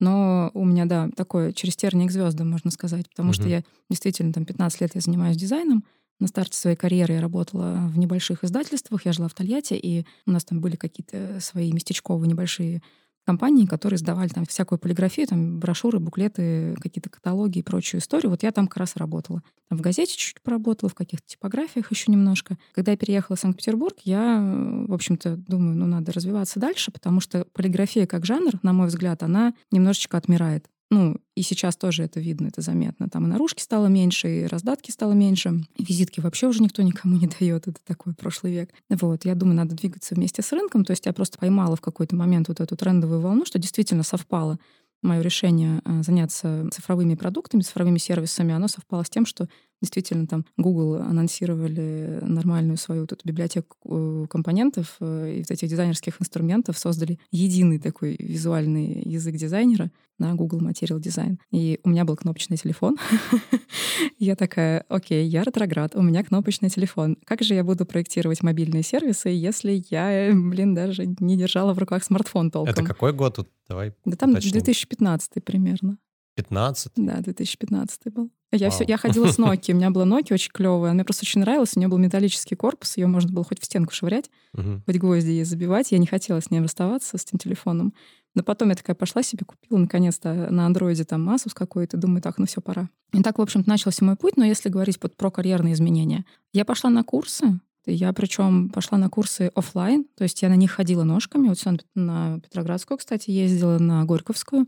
Но 0.00 0.50
у 0.54 0.64
меня, 0.64 0.84
да, 0.86 1.08
такое 1.16 1.52
через 1.52 1.76
терник 1.76 2.08
к 2.08 2.12
звездам, 2.12 2.50
можно 2.50 2.72
сказать, 2.72 3.08
потому 3.08 3.28
угу. 3.28 3.34
что 3.34 3.48
я 3.48 3.62
действительно 3.88 4.32
там 4.32 4.44
15 4.44 4.80
лет 4.80 4.90
я 4.96 5.00
занимаюсь 5.00 5.36
дизайном, 5.36 5.84
на 6.22 6.28
старте 6.28 6.56
своей 6.56 6.76
карьеры 6.76 7.14
я 7.14 7.20
работала 7.20 7.90
в 7.92 7.98
небольших 7.98 8.44
издательствах, 8.44 9.04
я 9.04 9.12
жила 9.12 9.28
в 9.28 9.34
Тольятти, 9.34 9.74
и 9.74 10.06
у 10.26 10.30
нас 10.30 10.44
там 10.44 10.60
были 10.60 10.76
какие-то 10.76 11.38
свои 11.40 11.72
местечковые 11.72 12.28
небольшие 12.28 12.80
компании, 13.24 13.66
которые 13.66 13.98
сдавали 13.98 14.28
там 14.28 14.44
всякую 14.46 14.78
полиграфию, 14.78 15.26
там 15.26 15.58
брошюры, 15.58 15.98
буклеты, 15.98 16.74
какие-то 16.80 17.10
каталоги 17.10 17.58
и 17.58 17.62
прочую 17.62 18.00
историю. 18.00 18.30
Вот 18.30 18.42
я 18.42 18.50
там 18.52 18.66
как 18.66 18.78
раз 18.78 18.96
работала. 18.96 19.42
Там 19.68 19.78
в 19.78 19.80
газете 19.80 20.12
чуть-чуть 20.12 20.42
поработала, 20.42 20.88
в 20.88 20.94
каких-то 20.94 21.26
типографиях 21.26 21.90
еще 21.90 22.10
немножко. 22.10 22.58
Когда 22.72 22.92
я 22.92 22.96
переехала 22.96 23.36
в 23.36 23.40
Санкт-Петербург, 23.40 23.96
я, 24.04 24.40
в 24.88 24.92
общем-то, 24.92 25.36
думаю, 25.36 25.76
ну, 25.76 25.86
надо 25.86 26.12
развиваться 26.12 26.58
дальше, 26.58 26.90
потому 26.90 27.20
что 27.20 27.44
полиграфия 27.52 28.06
как 28.06 28.24
жанр, 28.24 28.58
на 28.62 28.72
мой 28.72 28.88
взгляд, 28.88 29.22
она 29.22 29.54
немножечко 29.70 30.16
отмирает. 30.16 30.68
Ну, 30.92 31.16
и 31.34 31.40
сейчас 31.40 31.74
тоже 31.74 32.02
это 32.02 32.20
видно, 32.20 32.48
это 32.48 32.60
заметно. 32.60 33.08
Там 33.08 33.24
и 33.24 33.28
наружки 33.28 33.62
стало 33.62 33.86
меньше, 33.86 34.28
и 34.28 34.44
раздатки 34.44 34.90
стало 34.90 35.12
меньше. 35.12 35.64
И 35.74 35.84
визитки 35.84 36.20
вообще 36.20 36.48
уже 36.48 36.62
никто 36.62 36.82
никому 36.82 37.16
не 37.16 37.28
дает. 37.28 37.66
Это 37.66 37.80
такой 37.82 38.12
прошлый 38.12 38.52
век. 38.52 38.74
Вот, 38.90 39.24
я 39.24 39.34
думаю, 39.34 39.56
надо 39.56 39.74
двигаться 39.74 40.14
вместе 40.14 40.42
с 40.42 40.52
рынком. 40.52 40.84
То 40.84 40.90
есть 40.90 41.06
я 41.06 41.14
просто 41.14 41.38
поймала 41.38 41.76
в 41.76 41.80
какой-то 41.80 42.14
момент 42.14 42.48
вот 42.48 42.60
эту 42.60 42.76
трендовую 42.76 43.22
волну, 43.22 43.46
что 43.46 43.58
действительно 43.58 44.02
совпало 44.02 44.58
мое 45.00 45.22
решение 45.22 45.80
э, 45.82 46.02
заняться 46.02 46.68
цифровыми 46.70 47.14
продуктами, 47.14 47.62
цифровыми 47.62 47.96
сервисами, 47.96 48.52
оно 48.52 48.68
совпало 48.68 49.02
с 49.02 49.08
тем, 49.08 49.24
что 49.24 49.48
действительно 49.82 50.26
там 50.26 50.46
Google 50.56 50.94
анонсировали 50.94 52.20
нормальную 52.22 52.78
свою 52.78 53.04
эту 53.04 53.16
библиотеку 53.24 53.76
э, 53.84 54.26
компонентов 54.30 54.96
э, 55.00 55.34
и 55.36 55.38
вот 55.40 55.50
этих 55.50 55.68
дизайнерских 55.68 56.20
инструментов, 56.20 56.78
создали 56.78 57.18
единый 57.30 57.78
такой 57.78 58.16
визуальный 58.18 59.02
язык 59.02 59.34
дизайнера 59.34 59.90
на 60.18 60.34
Google 60.34 60.60
Material 60.60 61.00
Design. 61.00 61.38
И 61.50 61.80
у 61.82 61.90
меня 61.90 62.04
был 62.04 62.16
кнопочный 62.16 62.56
телефон. 62.56 62.96
Я 64.18 64.36
такая, 64.36 64.84
окей, 64.88 65.26
я 65.26 65.42
ретроград, 65.42 65.96
у 65.96 66.02
меня 66.02 66.22
кнопочный 66.22 66.70
телефон. 66.70 67.16
Как 67.24 67.42
же 67.42 67.54
я 67.54 67.64
буду 67.64 67.84
проектировать 67.84 68.42
мобильные 68.42 68.82
сервисы, 68.82 69.28
если 69.28 69.84
я, 69.90 70.30
блин, 70.32 70.74
даже 70.74 71.06
не 71.06 71.36
держала 71.36 71.74
в 71.74 71.78
руках 71.78 72.04
смартфон 72.04 72.50
толком? 72.50 72.72
Это 72.72 72.84
какой 72.84 73.12
год? 73.12 73.48
Давай 73.68 73.94
Да 74.04 74.16
там 74.16 74.34
2015 74.34 75.44
примерно. 75.44 75.98
15? 76.34 76.92
Да, 76.96 77.20
2015 77.20 78.12
был. 78.12 78.30
Я, 78.52 78.70
все, 78.70 78.84
я 78.86 78.96
ходила 78.96 79.28
с 79.28 79.38
Nokia. 79.38 79.72
У 79.72 79.76
меня 79.76 79.90
была 79.90 80.04
Nokia 80.04 80.34
очень 80.34 80.52
клевая. 80.52 80.92
Мне 80.92 81.04
просто 81.04 81.24
очень 81.24 81.40
нравилась. 81.40 81.72
У 81.76 81.78
нее 81.78 81.88
был 81.88 81.98
металлический 81.98 82.54
корпус. 82.54 82.96
Ее 82.96 83.06
можно 83.06 83.32
было 83.32 83.44
хоть 83.44 83.60
в 83.60 83.64
стенку 83.64 83.92
швырять, 83.92 84.30
хоть 84.54 84.96
гвозди 84.96 85.30
ей 85.30 85.44
забивать. 85.44 85.92
Я 85.92 85.98
не 85.98 86.06
хотела 86.06 86.40
с 86.40 86.50
ней 86.50 86.60
расставаться, 86.60 87.18
с 87.18 87.24
этим 87.24 87.38
телефоном. 87.38 87.94
Но 88.34 88.42
потом 88.42 88.70
я 88.70 88.74
такая 88.74 88.96
пошла 88.96 89.22
себе, 89.22 89.44
купила 89.44 89.78
наконец-то 89.78 90.32
на 90.50 90.66
андроиде 90.66 91.04
там 91.04 91.28
Asus 91.28 91.52
какой-то. 91.54 91.98
Думаю, 91.98 92.22
так, 92.22 92.38
ну 92.38 92.46
все, 92.46 92.60
пора. 92.60 92.88
И 93.12 93.22
так, 93.22 93.38
в 93.38 93.42
общем-то, 93.42 93.68
начался 93.68 94.04
мой 94.04 94.16
путь. 94.16 94.36
Но 94.36 94.44
если 94.44 94.70
говорить 94.70 94.98
вот 95.02 95.16
про 95.16 95.30
карьерные 95.30 95.74
изменения, 95.74 96.24
я 96.52 96.64
пошла 96.64 96.88
на 96.88 97.04
курсы. 97.04 97.60
Я 97.84 98.12
причем 98.12 98.70
пошла 98.70 98.96
на 98.96 99.10
курсы 99.10 99.50
офлайн, 99.56 100.06
то 100.16 100.22
есть 100.22 100.40
я 100.40 100.48
на 100.48 100.54
них 100.54 100.70
ходила 100.70 101.02
ножками. 101.02 101.48
Вот 101.48 101.58
на 101.96 102.38
Петроградскую, 102.38 102.96
кстати, 102.96 103.30
ездила, 103.30 103.78
на 103.78 104.04
Горьковскую. 104.04 104.66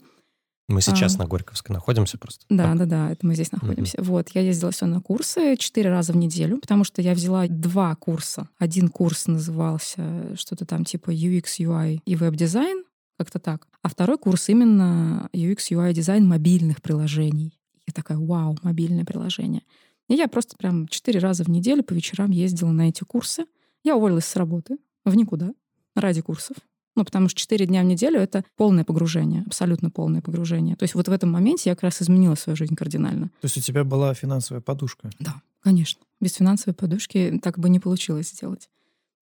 Мы 0.67 0.81
сейчас 0.81 1.17
а, 1.17 1.19
на 1.19 1.27
Горьковской 1.27 1.75
находимся 1.75 2.17
просто. 2.17 2.47
Да, 2.49 2.71
так. 2.71 2.79
да, 2.79 2.87
да, 2.87 3.13
это 3.13 3.27
мы 3.27 3.35
здесь 3.35 3.53
находимся. 3.53 3.99
Mm-hmm. 3.99 4.05
Вот, 4.05 4.31
я 4.31 4.41
ездила 4.41 4.71
все 4.71 4.87
на 4.87 5.01
курсы 5.01 5.57
четыре 5.57 5.91
раза 5.91 6.13
в 6.13 6.17
неделю, 6.17 6.59
потому 6.59 6.85
что 6.85 7.03
я 7.03 7.13
взяла 7.13 7.47
два 7.49 7.95
курса. 7.97 8.49
Один 8.59 8.89
курс 8.89 9.27
назывался 9.27 10.35
что-то 10.37 10.65
там 10.65 10.85
типа 10.85 11.11
UX, 11.11 11.45
UI 11.59 12.01
и 12.07 12.17
веб-дизайн, 12.17 12.85
как-то 13.19 13.39
так. 13.39 13.69
А 13.83 13.89
второй 13.89 14.17
курс 14.17 14.49
именно 14.49 15.29
UX, 15.35 15.71
UI 15.71 15.93
дизайн 15.93 16.27
мобильных 16.27 16.81
приложений. 16.81 17.59
Я 17.87 17.93
такая, 17.93 18.17
вау, 18.17 18.57
мобильное 18.63 19.05
приложение. 19.05 19.63
И 20.09 20.15
я 20.15 20.29
просто 20.29 20.57
прям 20.57 20.89
четыре 20.89 21.21
раза 21.21 21.45
в 21.45 21.49
неделю 21.49 21.83
по 21.83 21.93
вечерам 21.93 22.31
ездила 22.31 22.71
на 22.71 22.89
эти 22.89 23.05
курсы. 23.05 23.45
Я 23.83 23.97
уволилась 23.97 24.25
с 24.25 24.37
работы 24.37 24.79
в 25.05 25.15
никуда 25.15 25.53
ради 25.95 26.23
курсов. 26.23 26.57
Ну, 26.97 27.05
потому 27.05 27.29
что 27.29 27.41
4 27.41 27.67
дня 27.67 27.83
в 27.83 27.87
неделю— 27.87 28.21
это 28.21 28.45
полное 28.57 28.85
погружение, 28.85 29.43
абсолютно 29.47 29.91
полное 29.91 30.23
погружение. 30.23 30.77
То 30.77 30.85
есть 30.85 30.95
вот 30.95 31.09
в 31.09 31.13
этом 31.13 31.31
моменте 31.31 31.71
я 31.71 31.75
как 31.75 31.85
раз 31.85 32.03
изменила 32.03 32.35
свою 32.35 32.57
жизнь 32.57 32.75
кардинально. 32.75 33.27
То 33.41 33.47
есть 33.47 33.57
у 33.57 33.61
тебя 33.61 33.85
была 33.85 34.15
финансовая 34.15 34.61
подушка? 34.61 35.11
Да, 35.19 35.35
конечно. 35.61 36.01
Без 36.21 36.35
финансовой 36.35 36.75
подушки 36.75 37.41
так 37.43 37.59
бы 37.59 37.69
не 37.69 37.81
получилось 37.81 38.31
сделать 38.31 38.69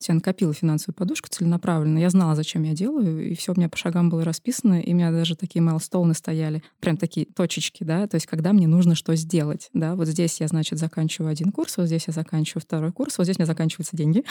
я 0.09 0.15
накопила 0.15 0.53
финансовую 0.53 0.95
подушку 0.95 1.29
целенаправленно. 1.31 1.99
Я 1.99 2.11
знала, 2.11 2.35
зачем 2.35 2.63
я 2.63 2.73
делаю, 2.73 3.31
и 3.31 3.35
все 3.35 3.53
у 3.53 3.57
меня 3.57 3.69
по 3.69 3.77
шагам 3.77 4.11
было 4.11 4.25
расписано, 4.25 4.81
и 4.81 4.93
у 4.93 4.97
меня 4.97 5.13
даже 5.13 5.37
такие 5.37 5.63
майлстоуны 5.63 6.15
стояли, 6.15 6.63
прям 6.81 6.97
такие 6.97 7.27
точечки, 7.27 7.85
да, 7.85 8.07
то 8.07 8.17
есть 8.17 8.27
когда 8.27 8.53
мне 8.53 8.67
нужно 8.67 8.95
что 8.95 9.15
сделать, 9.15 9.69
да, 9.73 9.95
вот 9.95 10.09
здесь 10.09 10.41
я, 10.41 10.49
значит, 10.49 10.79
заканчиваю 10.79 11.31
один 11.31 11.53
курс, 11.53 11.77
вот 11.77 11.87
здесь 11.87 12.05
я 12.07 12.13
заканчиваю 12.13 12.63
второй 12.63 12.93
курс, 12.93 13.19
вот 13.19 13.25
здесь 13.25 13.37
у 13.37 13.41
меня 13.41 13.47
заканчиваются 13.47 13.97
деньги. 13.97 14.25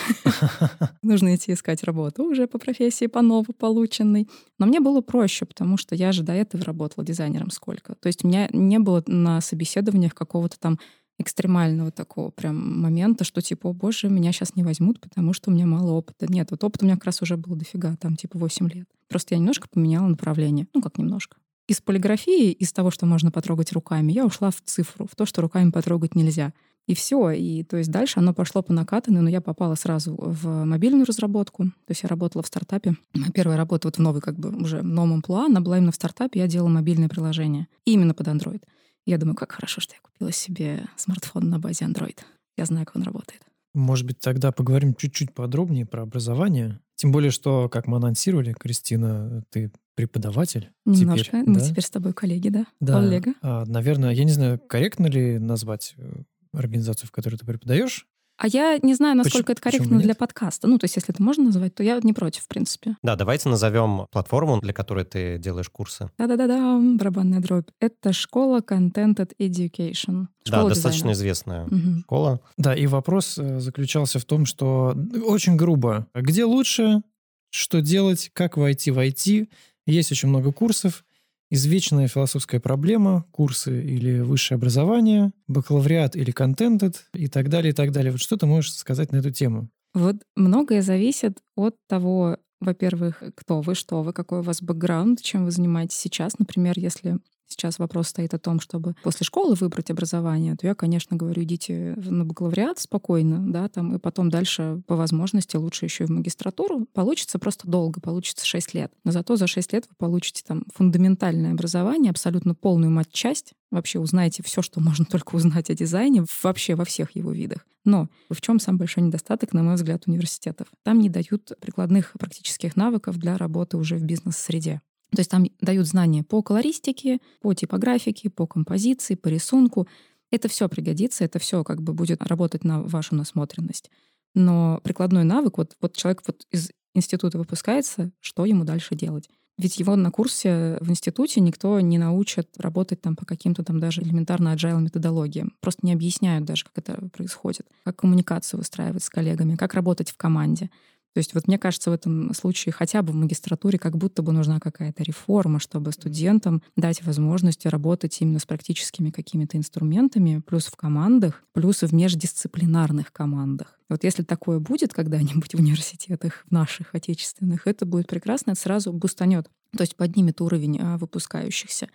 Нужно 1.02 1.36
идти 1.36 1.54
искать 1.54 1.84
работу 1.84 2.24
уже 2.24 2.48
по 2.48 2.58
профессии, 2.58 3.08
по 3.08 3.22
полученной. 3.58 4.28
Но 4.60 4.66
мне 4.66 4.80
было 4.80 5.02
проще, 5.02 5.46
потому 5.46 5.78
что 5.78 5.96
я 5.96 6.12
же 6.12 6.24
до 6.24 6.34
этого 6.34 6.64
работала 6.64 7.06
дизайнером 7.06 7.50
сколько. 7.52 7.96
То 7.96 8.08
есть 8.08 8.24
у 8.24 8.28
меня 8.28 8.48
не 8.52 8.80
было 8.80 9.04
на 9.08 9.42
собеседованиях 9.42 10.14
какого-то 10.14 10.60
там 10.60 10.80
экстремального 11.22 11.92
такого 11.92 12.30
прям 12.30 12.82
момента, 12.82 13.24
что 13.24 13.42
типа, 13.42 13.70
о 13.70 13.74
боже, 13.74 14.10
меня 14.10 14.32
сейчас 14.32 14.56
не 14.56 14.64
возьмут, 14.64 15.00
потому 15.00 15.34
что 15.34 15.50
у 15.50 15.54
меня 15.54 15.66
мало 15.66 15.92
опыта. 15.92 16.26
Нет, 16.28 16.52
вот 16.52 16.64
опыт 16.64 16.84
у 16.84 16.86
меня 16.86 16.96
как 16.96 17.06
раз 17.06 17.22
уже 17.22 17.38
был 17.38 17.56
дофига, 17.56 17.96
там 17.98 18.16
типа 18.16 18.38
8 18.38 18.70
лет. 18.70 18.88
Просто 19.08 19.36
я 19.36 19.40
немножко 19.40 19.68
поменяла 19.68 20.08
направление. 20.08 20.68
Ну, 20.74 20.82
как 20.82 20.98
немножко. 20.98 21.38
Из 21.68 21.80
полиграфии, 21.80 22.52
из 22.52 22.74
того, 22.74 22.92
что 22.92 23.06
можно 23.06 23.32
потрогать 23.32 23.72
руками, 23.72 24.12
я 24.12 24.26
ушла 24.26 24.52
в 24.52 24.62
цифру, 24.62 25.08
в 25.10 25.16
то, 25.16 25.26
что 25.26 25.42
руками 25.42 25.72
потрогать 25.72 26.16
нельзя. 26.16 26.54
И 26.88 26.96
все. 26.96 27.30
И 27.32 27.64
то 27.64 27.78
есть 27.78 27.92
дальше 27.92 28.20
оно 28.20 28.34
пошло 28.34 28.62
по 28.62 28.74
накатанной, 28.74 29.22
но 29.22 29.30
я 29.30 29.40
попала 29.40 29.76
сразу 29.76 30.16
в 30.18 30.66
мобильную 30.66 31.06
разработку. 31.06 31.66
То 31.66 31.90
есть 31.90 32.04
я 32.04 32.10
работала 32.10 32.44
в 32.44 32.48
стартапе. 32.48 32.96
Моя 33.14 33.32
первая 33.32 33.58
работа 33.58 33.88
вот 33.88 33.98
в 33.98 34.02
новой, 34.02 34.22
как 34.22 34.38
бы 34.38 34.50
уже 34.50 34.82
новом 34.82 35.14
амплуа, 35.14 35.46
она 35.46 35.62
была 35.62 35.78
именно 35.78 35.92
в 35.92 35.96
стартапе, 35.96 36.40
я 36.40 36.48
делала 36.48 36.70
мобильное 36.70 37.08
приложение. 37.08 37.68
Именно 37.86 38.14
под 38.14 38.28
Android. 38.28 38.64
Я 39.06 39.18
думаю, 39.18 39.36
как 39.36 39.52
хорошо, 39.52 39.82
что 39.82 39.96
я 39.96 40.00
купила 40.02 40.32
себе 40.32 40.86
смартфон 40.96 41.50
на 41.50 41.60
базе 41.60 41.86
Android. 41.86 42.20
Я 42.58 42.66
знаю, 42.66 42.86
как 42.86 42.96
он 42.96 43.04
работает. 43.04 43.42
Может 43.74 44.06
быть, 44.06 44.20
тогда 44.20 44.52
поговорим 44.52 44.96
чуть-чуть 44.96 45.34
подробнее 45.34 45.86
про 45.86 46.04
образование. 46.04 46.80
Тем 46.96 47.12
более, 47.12 47.32
что, 47.32 47.70
как 47.70 47.88
мы 47.88 47.98
анонсировали, 47.98 48.54
Кристина, 48.54 49.44
ты 49.50 49.72
преподаватель. 49.96 50.72
Немножко. 50.86 51.26
Теперь, 51.26 51.44
Мы 51.46 51.60
да? 51.60 51.68
теперь 51.68 51.84
с 51.84 51.90
тобой 51.90 52.14
коллеги, 52.14 52.50
да? 52.50 52.66
Да. 52.80 52.94
Коллега. 52.94 53.34
А, 53.42 53.66
наверное, 53.66 54.12
я 54.12 54.24
не 54.24 54.32
знаю, 54.32 54.60
корректно 54.60 55.08
ли 55.08 55.40
назвать 55.40 55.96
э, 55.98 56.24
организацию, 56.54 57.08
в 57.08 57.12
которой 57.12 57.36
ты 57.36 57.46
преподаешь. 57.46 58.08
А 58.44 58.48
я 58.48 58.80
не 58.82 58.96
знаю, 58.96 59.16
насколько 59.16 59.54
Почему- 59.54 59.54
это 59.54 59.62
корректно 59.62 60.00
для 60.00 60.16
подкаста. 60.16 60.68
Ну, 60.68 60.80
то 60.80 60.86
есть, 60.86 60.96
если 60.96 61.14
это 61.14 61.22
можно 61.22 61.44
назвать, 61.44 61.76
то 61.76 61.84
я 61.84 62.00
не 62.02 62.12
против, 62.12 62.42
в 62.42 62.48
принципе. 62.48 62.96
Да, 63.04 63.16
давайте 63.16 63.50
назовем 63.50 64.08
платформу, 64.12 64.60
для 64.62 64.74
которой 64.74 65.06
ты 65.06 65.38
делаешь 65.38 65.70
курсы. 65.70 66.10
Да-да-да-да, 66.18 66.80
барабанная 66.98 67.40
дробь. 67.40 67.68
Это 67.80 68.14
школа 68.14 68.62
Contented 68.62 69.34
Education. 69.40 70.26
да, 70.46 70.58
Школа 70.58 70.70
достаточно 70.70 71.10
дизайна. 71.10 71.12
известная 71.14 71.66
Мгм. 71.66 72.00
школа. 72.02 72.40
Да, 72.58 72.74
и 72.74 72.88
вопрос 72.88 73.38
э, 73.38 73.60
заключался 73.60 74.18
в 74.18 74.26
том, 74.26 74.48
что 74.48 74.96
очень 75.24 75.56
грубо. 75.56 76.08
Где 76.16 76.44
лучше, 76.46 77.04
что 77.52 77.80
делать, 77.82 78.32
как 78.34 78.58
войти 78.58 78.90
в 78.90 78.98
IT. 78.98 79.50
Есть 79.86 80.12
очень 80.12 80.30
много 80.30 80.52
курсов. 80.52 81.04
Извечная 81.52 82.08
философская 82.08 82.62
проблема, 82.62 83.26
курсы 83.32 83.84
или 83.84 84.22
высшее 84.22 84.56
образование, 84.56 85.34
бакалавриат 85.48 86.16
или 86.16 86.32
контентед 86.32 87.06
и 87.14 87.28
так 87.28 87.50
далее, 87.50 87.72
и 87.72 87.76
так 87.76 87.92
далее. 87.92 88.14
Вот 88.14 88.22
что 88.22 88.38
ты 88.38 88.46
можешь 88.46 88.74
сказать 88.74 89.12
на 89.12 89.18
эту 89.18 89.32
тему? 89.32 89.70
Вот 89.94 90.16
многое 90.38 90.82
зависит 90.82 91.40
от 91.58 91.76
того, 91.90 92.38
во-первых, 92.62 93.22
кто 93.36 93.60
вы, 93.60 93.76
что 93.76 94.02
вы, 94.02 94.14
какой 94.14 94.40
у 94.40 94.44
вас 94.44 94.62
бэкграунд, 94.62 95.22
чем 95.22 95.44
вы 95.44 95.52
занимаетесь 95.52 95.98
сейчас. 95.98 96.40
Например, 96.40 96.74
если 96.78 97.20
сейчас 97.52 97.80
вопрос 97.80 98.10
стоит 98.10 98.34
о 98.34 98.40
том, 98.40 98.60
чтобы 98.60 98.96
после 99.04 99.26
школы 99.26 99.56
выбрать 99.56 99.92
образование, 99.92 100.56
то 100.56 100.68
я, 100.68 100.76
конечно, 100.76 101.16
говорю, 101.16 101.44
идите 101.44 101.96
на 101.98 102.26
бакалавриат 102.26 102.80
спокойно, 102.80 103.52
да, 103.52 103.68
там, 103.68 103.96
и 103.96 104.00
потом 104.00 104.30
дальше 104.30 104.82
по 104.88 104.96
возможности 104.96 105.56
лучше 105.56 105.86
еще 105.86 106.04
и 106.04 106.08
в 106.08 106.12
магистратуру. 106.12 106.86
Получится 106.94 107.40
просто 107.40 107.68
долго, 107.68 108.02
получится 108.02 108.46
6 108.46 108.74
лет. 108.74 108.92
Но 109.04 109.12
зато 109.12 109.36
за 109.36 109.48
6 109.48 109.74
лет 109.74 109.86
вы 109.90 109.96
получите 109.98 110.44
там 110.46 110.64
фундаментальное 110.74 111.52
образование, 111.52 112.12
абсолютно 112.12 112.56
полную 112.56 112.92
мать-часть, 112.92 113.54
вообще 113.72 114.00
узнаете 114.00 114.44
все, 114.44 114.62
что 114.62 114.80
можно 114.80 115.06
только 115.10 115.36
узнать 115.36 115.70
о 115.70 115.76
дизайне, 115.76 116.26
вообще 116.44 116.76
во 116.76 116.86
всех 116.86 117.16
его 117.16 117.32
видах. 117.32 117.66
Но 117.84 118.10
в 118.30 118.42
чем 118.42 118.60
самый 118.60 118.80
большой 118.80 119.04
недостаток, 119.04 119.54
на 119.54 119.64
мой 119.64 119.76
взгляд, 119.76 120.04
университетов? 120.06 120.68
Там 120.84 121.00
не 121.00 121.10
дают 121.10 121.52
прикладных 121.60 122.14
практических 122.20 122.76
навыков 122.76 123.18
для 123.18 123.38
работы 123.38 123.78
уже 123.78 123.96
в 123.96 124.04
бизнес-среде. 124.04 124.82
То 125.14 125.20
есть 125.20 125.30
там 125.30 125.46
дают 125.60 125.88
знания 125.88 126.24
по 126.24 126.42
колористике, 126.42 127.20
по 127.42 127.54
типографике, 127.54 128.30
по 128.30 128.48
композиции, 128.48 129.16
по 129.16 129.28
рисунку. 129.28 129.88
Это 130.32 130.48
все 130.48 130.70
пригодится, 130.70 131.26
это 131.26 131.38
все 131.40 131.64
как 131.64 131.82
бы 131.82 131.94
будет 131.94 132.24
работать 132.24 132.64
на 132.64 132.82
вашу 132.82 133.16
насмотренность. 133.16 133.92
Но 134.34 134.80
прикладной 134.84 135.26
навык, 135.26 135.58
вот, 135.58 135.76
вот 135.82 135.96
человек 135.98 136.24
вот 136.26 136.46
из 136.52 136.72
института 136.94 137.38
выпускается, 137.38 138.12
что 138.22 138.46
ему 138.46 138.64
дальше 138.64 138.96
делать? 138.96 139.30
Ведь 139.58 139.78
его 139.78 139.96
на 139.96 140.12
курсе 140.12 140.78
в 140.82 140.90
институте 140.90 141.40
никто 141.40 141.80
не 141.82 141.98
научит 141.98 142.50
работать 142.58 143.02
там 143.02 143.16
по 143.16 143.26
каким-то 143.26 143.64
там 143.64 143.80
даже 143.80 144.02
элементарно 144.02 144.56
agile 144.56 144.82
методологиям. 144.82 145.54
Просто 145.60 145.86
не 145.86 145.94
объясняют 145.94 146.46
даже, 146.46 146.64
как 146.66 146.78
это 146.78 147.10
происходит, 147.10 147.68
как 147.84 147.98
коммуникацию 147.98 148.58
выстраивать 148.60 149.04
с 149.04 149.10
коллегами, 149.10 149.58
как 149.58 149.74
работать 149.74 150.10
в 150.10 150.18
команде. 150.18 150.72
То 151.14 151.18
есть 151.18 151.34
вот 151.34 151.48
мне 151.48 151.58
кажется, 151.58 151.90
в 151.90 151.94
этом 151.94 152.34
случае 152.34 152.72
хотя 152.72 153.02
бы 153.02 153.12
в 153.12 153.16
магистратуре 153.16 153.78
как 153.78 153.98
будто 153.98 154.22
бы 154.22 154.32
нужна 154.32 154.60
какая-то 154.60 155.04
реформа, 155.04 155.60
чтобы 155.60 155.92
студентам 155.92 156.64
дать 156.76 157.04
возможность 157.04 157.66
работать 157.66 158.22
именно 158.22 158.40
с 158.40 158.46
практическими 158.46 159.10
какими-то 159.10 159.58
инструментами, 159.58 160.42
плюс 160.46 160.68
в 160.68 160.76
командах, 160.76 161.44
плюс 161.54 161.82
в 161.82 161.94
междисциплинарных 161.94 163.12
командах. 163.12 163.78
Вот 163.90 164.06
если 164.06 164.24
такое 164.24 164.60
будет 164.60 164.94
когда-нибудь 164.94 165.54
в 165.54 165.60
университетах 165.60 166.46
наших 166.50 166.96
отечественных, 166.96 167.68
это 167.68 167.86
будет 167.86 168.08
прекрасно, 168.08 168.52
это 168.52 168.62
сразу 168.62 168.94
бустанет, 168.94 169.50
то 169.76 169.82
есть 169.82 169.98
поднимет 169.98 170.40
уровень 170.40 170.80
а, 170.80 170.98
выпускающихся. 170.98 171.90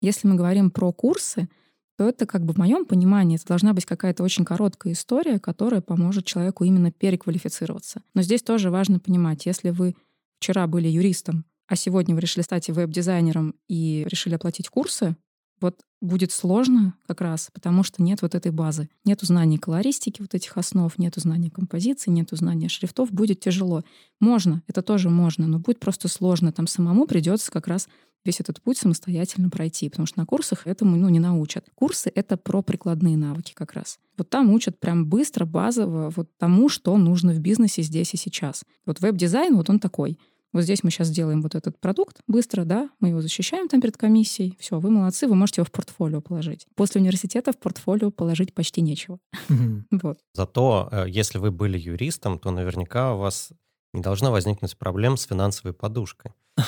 Если 0.00 0.26
мы 0.26 0.34
говорим 0.34 0.72
про 0.72 0.92
курсы, 0.92 1.48
то 1.96 2.08
это 2.08 2.26
как 2.26 2.44
бы 2.44 2.52
в 2.52 2.58
моем 2.58 2.84
понимании 2.84 3.36
это 3.36 3.46
должна 3.46 3.72
быть 3.72 3.86
какая-то 3.86 4.22
очень 4.22 4.44
короткая 4.44 4.92
история, 4.92 5.38
которая 5.38 5.80
поможет 5.80 6.26
человеку 6.26 6.64
именно 6.64 6.92
переквалифицироваться. 6.92 8.02
Но 8.14 8.22
здесь 8.22 8.42
тоже 8.42 8.70
важно 8.70 9.00
понимать, 9.00 9.46
если 9.46 9.70
вы 9.70 9.96
вчера 10.38 10.66
были 10.66 10.88
юристом, 10.88 11.44
а 11.66 11.76
сегодня 11.76 12.14
вы 12.14 12.20
решили 12.20 12.44
стать 12.44 12.68
веб-дизайнером 12.68 13.54
и 13.68 14.06
решили 14.08 14.34
оплатить 14.34 14.68
курсы, 14.68 15.16
вот 15.60 15.80
будет 16.02 16.32
сложно 16.32 16.94
как 17.06 17.22
раз, 17.22 17.50
потому 17.52 17.82
что 17.82 18.02
нет 18.02 18.20
вот 18.20 18.34
этой 18.34 18.52
базы. 18.52 18.90
Нету 19.04 19.24
знаний 19.24 19.56
колористики, 19.56 20.20
вот 20.20 20.34
этих 20.34 20.56
основ, 20.58 20.96
нету 20.98 21.20
знаний 21.20 21.48
композиции, 21.48 22.10
нету 22.10 22.36
знания 22.36 22.68
шрифтов, 22.68 23.10
будет 23.10 23.40
тяжело. 23.40 23.82
Можно, 24.20 24.62
это 24.66 24.82
тоже 24.82 25.08
можно, 25.08 25.46
но 25.46 25.58
будет 25.58 25.80
просто 25.80 26.08
сложно. 26.08 26.52
Там 26.52 26.66
самому 26.66 27.06
придется 27.06 27.50
как 27.50 27.66
раз 27.66 27.88
весь 28.26 28.40
этот 28.40 28.60
путь 28.60 28.78
самостоятельно 28.78 29.48
пройти, 29.48 29.88
потому 29.88 30.06
что 30.06 30.18
на 30.18 30.26
курсах 30.26 30.66
этому 30.66 30.96
ну, 30.96 31.08
не 31.08 31.20
научат. 31.20 31.66
Курсы— 31.74 32.10
это 32.14 32.36
про 32.36 32.62
прикладные 32.62 33.16
навыки 33.16 33.52
как 33.54 33.72
раз. 33.72 33.98
Вот 34.18 34.28
там 34.28 34.52
учат 34.52 34.78
прям 34.78 35.06
быстро, 35.06 35.44
базово, 35.44 36.12
вот 36.14 36.28
тому, 36.38 36.68
что 36.68 36.96
нужно 36.96 37.32
в 37.32 37.38
бизнесе 37.38 37.82
здесь 37.82 38.14
и 38.14 38.16
сейчас. 38.16 38.64
Вот 38.84 39.00
веб-дизайн, 39.00 39.56
вот 39.56 39.70
он 39.70 39.78
такой. 39.78 40.18
Вот 40.52 40.62
здесь 40.62 40.82
мы 40.82 40.90
сейчас 40.90 41.10
делаем 41.10 41.42
вот 41.42 41.54
этот 41.54 41.78
продукт 41.78 42.20
быстро, 42.26 42.64
да, 42.64 42.88
мы 42.98 43.08
его 43.08 43.20
защищаем 43.20 43.68
там 43.68 43.82
перед 43.82 43.98
комиссией. 43.98 44.56
Все, 44.58 44.78
вы 44.78 44.90
молодцы, 44.90 45.28
вы 45.28 45.34
можете 45.34 45.60
его 45.60 45.66
в 45.66 45.70
портфолио 45.70 46.22
положить. 46.22 46.66
После 46.74 47.00
университета 47.00 47.52
в 47.52 47.58
портфолио 47.58 48.10
положить 48.10 48.54
почти 48.54 48.80
нечего. 48.80 49.18
Вот. 49.90 50.18
Зато, 50.32 50.88
э, 50.92 51.04
если 51.08 51.38
вы 51.38 51.50
были 51.50 51.78
юристом, 51.78 52.38
то 52.38 52.50
наверняка 52.50 53.14
у 53.14 53.18
вас 53.18 53.50
не 53.96 54.02
должно 54.02 54.30
возникнуть 54.30 54.76
проблем 54.76 55.16
с 55.16 55.24
финансовой 55.24 55.72
подушкой. 55.72 56.32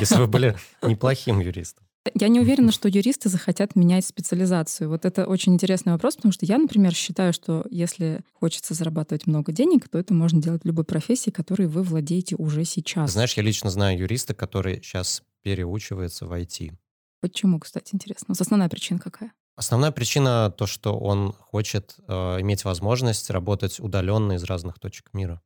Если 0.00 0.16
вы 0.16 0.26
были 0.26 0.56
неплохим 0.82 1.40
юристом. 1.40 1.86
Я 2.14 2.28
не 2.28 2.40
уверена, 2.40 2.72
что 2.72 2.88
юристы 2.88 3.28
захотят 3.28 3.76
менять 3.76 4.04
специализацию. 4.06 4.88
Вот 4.88 5.04
это 5.04 5.26
очень 5.26 5.54
интересный 5.54 5.92
вопрос, 5.92 6.16
потому 6.16 6.32
что 6.32 6.46
я, 6.46 6.58
например, 6.58 6.94
считаю, 6.94 7.32
что 7.32 7.66
если 7.70 8.22
хочется 8.32 8.74
зарабатывать 8.74 9.26
много 9.26 9.52
денег, 9.52 9.88
то 9.88 9.98
это 9.98 10.14
можно 10.14 10.40
делать 10.40 10.62
в 10.62 10.66
любой 10.66 10.84
профессии, 10.84 11.30
которой 11.30 11.68
вы 11.68 11.82
владеете 11.82 12.34
уже 12.36 12.64
сейчас. 12.64 13.12
Знаешь, 13.12 13.34
я 13.34 13.42
лично 13.42 13.70
знаю 13.70 13.98
юриста, 13.98 14.34
который 14.34 14.82
сейчас 14.82 15.22
переучивается 15.42 16.26
в 16.26 16.32
IT. 16.32 16.72
Почему, 17.20 17.58
кстати, 17.60 17.94
интересно? 17.94 18.26
Вот 18.28 18.40
основная 18.40 18.68
причина 18.68 18.98
какая? 19.00 19.32
Основная 19.56 19.90
причина 19.90 20.54
то, 20.56 20.66
что 20.66 20.96
он 20.98 21.32
хочет 21.32 21.96
э, 22.06 22.40
иметь 22.40 22.64
возможность 22.64 23.28
работать 23.28 23.80
удаленно 23.80 24.34
из 24.34 24.44
разных 24.44 24.78
точек 24.78 25.10
мира. 25.12 25.42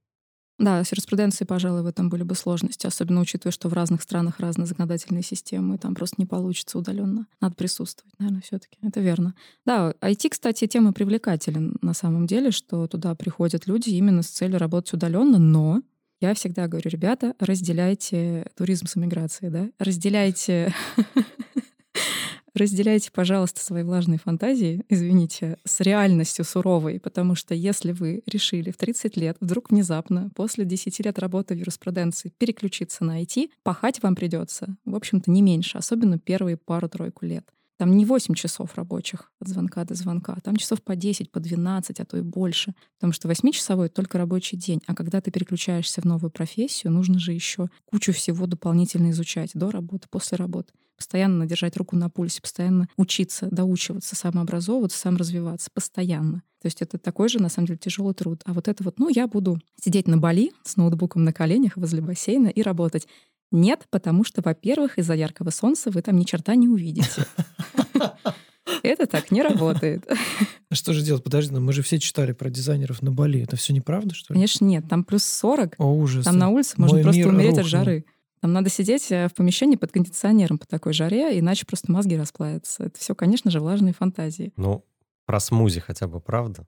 Да, 0.63 0.85
с 0.85 0.93
юриспруденцией, 0.93 1.45
пожалуй, 1.49 1.83
в 1.83 1.87
этом 1.87 2.09
были 2.09 2.23
бы 2.23 2.37
сложности, 2.37 2.87
особенно 2.87 3.21
учитывая, 3.21 3.51
что 3.51 3.69
в 3.69 3.73
разных 3.73 4.01
странах 4.01 4.39
разные 4.39 4.67
законодательные 4.67 5.25
системы, 5.25 5.75
и 5.75 5.79
там 5.79 5.97
просто 5.97 6.15
не 6.19 6.25
получится 6.25 6.79
удаленно. 6.79 7.27
Надо 7.41 7.57
присутствовать, 7.57 8.15
наверное, 8.21 8.43
все-таки. 8.43 8.79
Это 8.81 9.01
верно. 9.01 9.35
Да, 9.67 9.93
IT, 10.01 10.29
кстати, 10.31 10.69
тема 10.69 10.93
привлекателен 10.93 11.79
на 11.83 11.95
самом 11.95 12.29
деле, 12.29 12.53
что 12.53 12.87
туда 12.87 13.17
приходят 13.17 13.67
люди 13.67 13.91
именно 13.91 14.23
с 14.23 14.29
целью 14.29 14.61
работать 14.61 14.93
удаленно, 14.93 15.41
но 15.41 15.83
я 16.21 16.33
всегда 16.35 16.69
говорю, 16.69 16.89
ребята, 16.89 17.35
разделяйте 17.41 18.47
туризм 18.57 18.87
с 18.87 18.97
эмиграцией, 18.97 19.51
да? 19.51 19.69
Разделяйте 19.81 20.73
разделяйте, 22.55 23.11
пожалуйста, 23.13 23.61
свои 23.65 23.83
влажные 23.83 24.19
фантазии, 24.19 24.85
извините, 24.89 25.59
с 25.65 25.81
реальностью 25.81 26.45
суровой, 26.45 27.01
потому 27.01 27.35
что 27.35 27.55
если 27.55 27.93
вы 27.93 28.23
решили 28.27 28.71
в 28.71 28.77
30 28.77 29.17
лет 29.17 29.37
вдруг 29.41 29.71
внезапно 29.71 30.31
после 30.35 30.65
10 30.65 31.01
лет 31.01 31.19
работы 31.19 31.55
в 31.55 31.59
юриспруденции 31.59 32.33
переключиться 32.39 33.05
на 33.05 33.23
IT, 33.23 33.51
пахать 33.63 34.03
вам 34.03 34.15
придется, 34.15 34.77
в 34.85 34.95
общем-то, 34.95 35.31
не 35.31 35.43
меньше, 35.43 35.79
особенно 35.79 36.19
первые 36.19 36.57
пару-тройку 36.57 37.25
лет. 37.27 37.45
Там 37.83 37.97
не 37.97 38.05
8 38.05 38.35
часов 38.35 38.77
рабочих 38.77 39.33
от 39.41 39.49
звонка 39.49 39.85
до 39.85 39.95
звонка, 39.95 40.37
там 40.45 40.55
часов 40.55 40.83
по 40.83 40.95
10, 40.95 41.33
по 41.33 41.41
12, 41.41 41.99
а 41.99 42.05
то 42.05 42.17
и 42.17 42.21
больше. 42.21 42.75
Потому 42.99 43.13
что 43.13 43.29
8-часовой— 43.29 43.89
только 43.93 44.19
рабочий 44.19 44.57
день. 44.57 44.81
А 44.87 44.95
когда 44.95 45.21
ты 45.21 45.33
переключаешься 45.33 46.01
в 46.01 46.05
новую 46.05 46.31
профессию, 46.31 46.93
нужно 46.93 47.19
же 47.19 47.33
еще 47.33 47.71
кучу 47.87 48.13
всего 48.13 48.47
дополнительно 48.47 49.11
изучать 49.11 49.51
до 49.55 49.73
работы, 49.73 50.07
после 50.09 50.37
работы. 50.37 50.73
Постоянно 51.03 51.47
держать 51.47 51.77
руку 51.77 51.97
на 51.97 52.09
пульсе, 52.09 52.41
постоянно 52.41 52.89
учиться, 52.97 53.49
доучиваться, 53.51 54.15
самообразовываться, 54.15 54.97
сам 54.97 55.17
развиваться. 55.17 55.69
Постоянно. 55.75 56.45
То 56.63 56.67
есть 56.67 56.81
это 56.81 56.97
такой 56.97 57.29
же, 57.29 57.43
на 57.43 57.49
самом 57.49 57.67
деле, 57.67 57.79
тяжелый 57.83 58.15
труд. 58.15 58.41
А 58.45 58.53
вот 58.53 58.69
это 58.69 58.85
вот, 58.85 59.01
ну, 59.01 59.09
я 59.09 59.27
буду 59.27 59.59
сидеть 59.83 60.07
на 60.07 60.17
Бали 60.17 60.53
с 60.63 60.77
ноутбуком 60.77 61.25
на 61.25 61.33
коленях 61.33 61.77
возле 61.77 62.01
бассейна 62.01 62.47
и 62.47 62.63
работать. 62.63 63.09
Нет, 63.51 63.89
потому 63.91 64.23
что, 64.23 64.43
во-первых, 64.43 64.97
из-за 64.97 65.15
яркого 65.15 65.51
солнца 65.51 65.91
вы 65.91 66.03
там 66.03 66.17
ни 66.17 66.23
черта 66.23 66.55
не 66.55 66.69
увидите. 66.69 67.27
Это 68.85 69.07
так 69.07 69.33
не 69.33 69.43
работает. 69.43 70.09
А 70.71 70.75
Что 70.77 70.93
же 70.93 71.03
делать? 71.03 71.25
Подожди, 71.25 71.53
но 71.53 71.61
мы 71.61 71.73
же 71.73 71.83
все 71.83 71.99
читали 71.99 72.31
про 72.31 72.49
дизайнеров 72.49 73.03
на 73.03 73.11
Бали. 73.11 73.43
Это 73.43 73.57
все 73.57 73.73
неправда, 73.73 74.15
что 74.15 74.33
ли? 74.33 74.39
Конечно, 74.39 74.65
нет. 74.65 74.85
Там 74.89 75.03
плюс 75.03 75.25
40. 75.25 75.75
О, 75.79 75.93
ужас. 75.93 76.27
Там 76.27 76.39
на 76.39 76.49
улице 76.49 76.75
можно 76.77 77.03
просто 77.03 77.29
умереть 77.29 77.59
от 77.59 77.67
жары. 77.67 78.05
Там 78.43 78.53
надо 78.53 78.71
сидеть 78.71 79.13
э, 79.13 79.29
в 79.29 79.35
помещении 79.35 79.77
под 79.77 79.93
кондиционером 79.93 80.59
по 80.59 80.67
такой 80.67 80.93
жаре, 80.93 81.39
иначе 81.39 81.65
просто 81.65 81.93
мозги 81.93 82.19
расплавятся. 82.19 82.85
Это 82.85 82.99
все, 82.99 83.15
конечно 83.15 83.53
же, 83.53 83.61
влажные 83.61 83.95
фантазии. 83.95 84.53
Ну, 84.57 84.85
про 85.27 85.39
смузи 85.39 85.79
хотя 85.79 86.09
бы, 86.09 86.21
правда? 86.21 86.67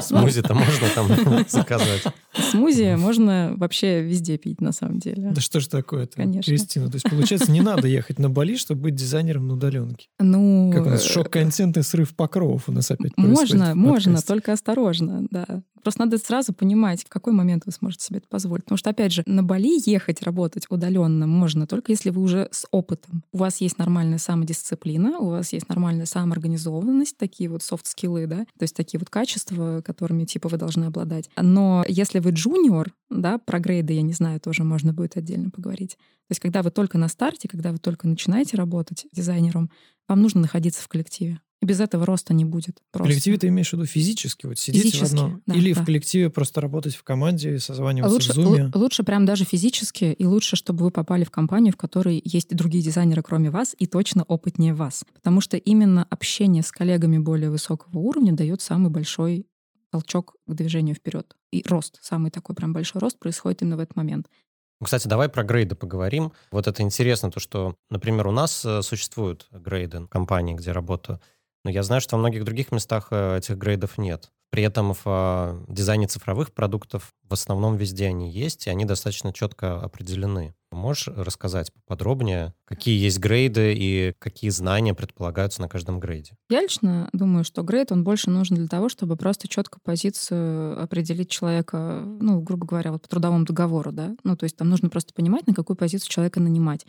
Смузи-то 0.00 0.54
можно 0.54 0.88
там 0.94 1.44
заказать. 1.48 2.02
Смузи 2.50 2.96
можно 2.96 3.54
вообще 3.56 4.02
везде 4.02 4.38
пить, 4.38 4.60
на 4.60 4.72
самом 4.72 4.98
деле. 4.98 5.30
Да 5.32 5.40
что 5.40 5.60
ж 5.60 5.66
такое-то, 5.66 6.16
Конечно. 6.16 6.50
Кристина? 6.50 6.88
То 6.88 6.96
есть, 6.96 7.08
получается, 7.08 7.50
не 7.50 7.60
надо 7.60 7.86
ехать 7.88 8.18
на 8.18 8.28
Бали, 8.28 8.56
чтобы 8.56 8.82
быть 8.82 8.94
дизайнером 8.94 9.48
на 9.48 9.54
удаленке. 9.54 10.08
Ну, 10.18 10.70
Как 10.72 10.86
у 10.86 10.90
нас 10.90 11.04
э, 11.04 11.08
шок-контент 11.08 11.76
и 11.76 11.82
срыв 11.82 12.14
покровов 12.14 12.68
у 12.68 12.72
нас 12.72 12.90
опять 12.90 13.12
Можно, 13.16 13.74
можно, 13.74 14.20
только 14.22 14.52
осторожно, 14.52 15.26
да. 15.30 15.62
Просто 15.82 16.00
надо 16.00 16.18
сразу 16.18 16.52
понимать, 16.52 17.04
в 17.04 17.08
какой 17.08 17.32
момент 17.32 17.64
вы 17.66 17.72
сможете 17.72 18.04
себе 18.04 18.18
это 18.18 18.28
позволить. 18.28 18.64
Потому 18.64 18.78
что, 18.78 18.90
опять 18.90 19.12
же, 19.12 19.22
на 19.26 19.42
Бали 19.42 19.80
ехать, 19.88 20.22
работать 20.22 20.66
удаленно 20.68 21.26
можно 21.26 21.66
только 21.66 21.92
если 21.92 22.10
вы 22.10 22.22
уже 22.22 22.48
с 22.50 22.66
опытом. 22.70 23.22
У 23.32 23.38
вас 23.38 23.60
есть 23.60 23.78
нормальная 23.78 24.18
самодисциплина, 24.18 25.18
у 25.18 25.30
вас 25.30 25.52
есть 25.52 25.68
нормальная 25.68 26.06
самоорганизованность, 26.06 27.16
такие 27.16 27.48
вот 27.48 27.62
софт-скиллы, 27.62 28.26
да, 28.26 28.38
то 28.58 28.62
есть 28.62 28.76
такие 28.76 28.98
вот 28.98 29.08
качества, 29.20 29.82
которыми, 29.82 30.24
типа, 30.24 30.48
вы 30.48 30.56
должны 30.56 30.86
обладать. 30.86 31.28
Но 31.36 31.84
если 31.86 32.20
вы 32.20 32.30
джуниор, 32.30 32.94
да, 33.10 33.36
про 33.36 33.60
грейды, 33.60 33.92
я 33.92 34.02
не 34.02 34.14
знаю, 34.14 34.40
тоже 34.40 34.64
можно 34.64 34.94
будет 34.94 35.18
отдельно 35.18 35.50
поговорить. 35.50 35.96
То 35.96 36.32
есть 36.32 36.40
когда 36.40 36.62
вы 36.62 36.70
только 36.70 36.96
на 36.96 37.08
старте, 37.08 37.46
когда 37.46 37.70
вы 37.70 37.78
только 37.78 38.08
начинаете 38.08 38.56
работать 38.56 39.06
дизайнером, 39.12 39.70
вам 40.08 40.22
нужно 40.22 40.40
находиться 40.40 40.82
в 40.82 40.88
коллективе. 40.88 41.40
И 41.62 41.66
без 41.66 41.78
этого 41.80 42.06
роста 42.06 42.32
не 42.32 42.46
будет. 42.46 42.78
В 42.88 42.92
Просто. 42.92 43.08
коллективе 43.10 43.36
ты 43.36 43.48
имеешь 43.48 43.68
в 43.68 43.72
виду 43.74 43.84
физически, 43.84 44.46
вот 44.46 44.58
сидеть 44.58 44.82
Физически, 44.82 45.04
в 45.04 45.08
одном, 45.08 45.42
да, 45.46 45.54
или 45.54 45.74
да. 45.74 45.82
в 45.82 45.84
коллективе 45.84 46.30
просто 46.30 46.60
работать 46.62 46.94
в 46.94 47.02
команде, 47.02 47.58
созваниваться 47.58 48.14
Лучше, 48.14 48.32
в 48.32 48.34
зуме. 48.34 48.62
лу- 48.72 48.78
лучше 48.78 49.02
прям 49.02 49.26
даже 49.26 49.44
физически, 49.44 50.04
и 50.04 50.24
лучше, 50.24 50.56
чтобы 50.56 50.84
вы 50.84 50.90
попали 50.90 51.24
в 51.24 51.30
компанию, 51.30 51.74
в 51.74 51.76
которой 51.76 52.20
есть 52.24 52.54
другие 52.56 52.82
дизайнеры, 52.82 53.22
кроме 53.22 53.50
вас, 53.50 53.76
и 53.78 53.86
точно 53.86 54.22
опытнее 54.24 54.72
вас. 54.72 55.04
Потому 55.12 55.42
что 55.42 55.58
именно 55.58 56.06
общение 56.08 56.62
с 56.62 56.72
коллегами 56.72 57.18
более 57.18 57.50
высокого 57.50 57.98
уровня 57.98 58.32
дает 58.32 58.62
самый 58.62 58.90
большой 58.90 59.46
толчок 59.90 60.36
к 60.46 60.54
движению 60.54 60.94
вперед. 60.94 61.36
И 61.52 61.62
рост, 61.68 61.98
самый 62.00 62.30
такой 62.30 62.54
прям 62.54 62.72
большой 62.72 63.00
рост 63.00 63.18
происходит 63.18 63.60
именно 63.60 63.76
в 63.76 63.80
этот 63.80 63.96
момент. 63.96 64.28
Ну, 64.80 64.86
Кстати, 64.86 65.06
давай 65.08 65.28
про 65.28 65.42
грейды 65.44 65.74
поговорим. 65.74 66.32
Вот 66.50 66.66
это 66.66 66.82
интересно, 66.82 67.30
то, 67.30 67.38
что, 67.38 67.74
например, 67.90 68.26
у 68.28 68.30
нас 68.32 68.64
э, 68.64 68.80
существуют 68.80 69.46
грейды 69.50 70.00
в 70.00 70.06
компании, 70.08 70.54
где 70.54 70.72
работаю, 70.72 71.20
но 71.64 71.70
я 71.70 71.82
знаю, 71.82 72.00
что 72.00 72.16
во 72.16 72.20
многих 72.20 72.44
других 72.44 72.72
местах 72.72 73.08
э, 73.10 73.38
этих 73.38 73.56
грейдов 73.56 73.98
нет. 73.98 74.30
При 74.50 74.64
этом 74.64 74.94
в 74.94 75.02
э, 75.06 75.64
дизайне 75.68 76.08
цифровых 76.08 76.52
продуктов 76.52 77.14
в 77.28 77.32
основном 77.32 77.76
везде 77.76 78.06
они 78.06 78.30
есть, 78.32 78.66
и 78.66 78.70
они 78.70 78.84
достаточно 78.84 79.32
четко 79.32 79.80
определены. 79.80 80.54
Можешь 80.72 81.08
рассказать 81.08 81.72
поподробнее, 81.72 82.54
какие 82.64 83.00
есть 83.00 83.18
грейды 83.18 83.74
и 83.76 84.14
какие 84.18 84.50
знания 84.50 84.94
предполагаются 84.94 85.60
на 85.60 85.68
каждом 85.68 86.00
грейде? 86.00 86.32
Я 86.48 86.62
лично 86.62 87.08
думаю, 87.12 87.44
что 87.44 87.62
грейд, 87.62 87.92
он 87.92 88.02
больше 88.02 88.30
нужен 88.30 88.56
для 88.56 88.68
того, 88.68 88.88
чтобы 88.88 89.16
просто 89.16 89.46
четко 89.46 89.78
позицию 89.80 90.80
определить 90.82 91.30
человека, 91.30 92.02
ну, 92.04 92.40
грубо 92.40 92.66
говоря, 92.66 92.92
вот 92.92 93.02
по 93.02 93.08
трудовому 93.08 93.44
договору, 93.44 93.92
да. 93.92 94.16
Ну, 94.24 94.36
то 94.36 94.44
есть 94.44 94.56
там 94.56 94.68
нужно 94.68 94.88
просто 94.88 95.14
понимать, 95.14 95.46
на 95.46 95.54
какую 95.54 95.76
позицию 95.76 96.10
человека 96.10 96.40
нанимать 96.40 96.86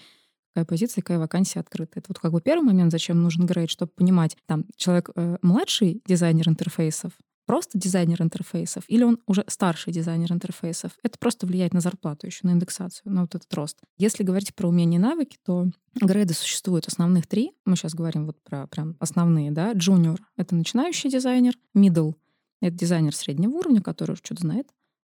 какая 0.53 0.65
позиция, 0.65 1.01
какая 1.01 1.19
вакансия 1.19 1.59
открыта. 1.59 1.99
Это 1.99 2.07
вот 2.09 2.19
как 2.19 2.31
бы 2.31 2.41
первый 2.41 2.65
момент, 2.65 2.91
зачем 2.91 3.21
нужен 3.21 3.45
грейд, 3.45 3.69
чтобы 3.69 3.91
понимать, 3.91 4.37
там, 4.45 4.65
человек 4.75 5.09
э, 5.15 5.37
младший 5.41 6.01
дизайнер 6.05 6.47
интерфейсов, 6.49 7.13
просто 7.45 7.77
дизайнер 7.77 8.21
интерфейсов, 8.21 8.83
или 8.87 9.03
он 9.03 9.19
уже 9.25 9.43
старший 9.47 9.91
дизайнер 9.91 10.31
интерфейсов. 10.31 10.91
Это 11.03 11.17
просто 11.19 11.45
влияет 11.45 11.73
на 11.73 11.81
зарплату 11.81 12.27
еще, 12.27 12.39
на 12.43 12.51
индексацию, 12.51 13.11
на 13.11 13.21
вот 13.21 13.35
этот 13.35 13.53
рост. 13.53 13.79
Если 13.97 14.23
говорить 14.23 14.55
про 14.55 14.69
умения 14.69 14.99
и 14.99 15.01
навыки, 15.01 15.37
то 15.45 15.67
грейды 15.99 16.33
существуют 16.33 16.87
основных 16.87 17.27
три. 17.27 17.51
Мы 17.65 17.75
сейчас 17.75 17.93
говорим 17.93 18.25
вот 18.25 18.41
про 18.43 18.67
прям 18.67 18.95
основные, 18.99 19.51
да. 19.51 19.73
Junior— 19.73 20.17
это 20.37 20.55
начинающий 20.55 21.09
дизайнер. 21.09 21.53
Middle— 21.75 22.15
это 22.61 22.75
дизайнер 22.75 23.15
среднего 23.15 23.51
уровня, 23.51 23.81
который 23.81 24.13
уже 24.13 24.21
что-то 24.23 24.41
знает. 24.41 24.67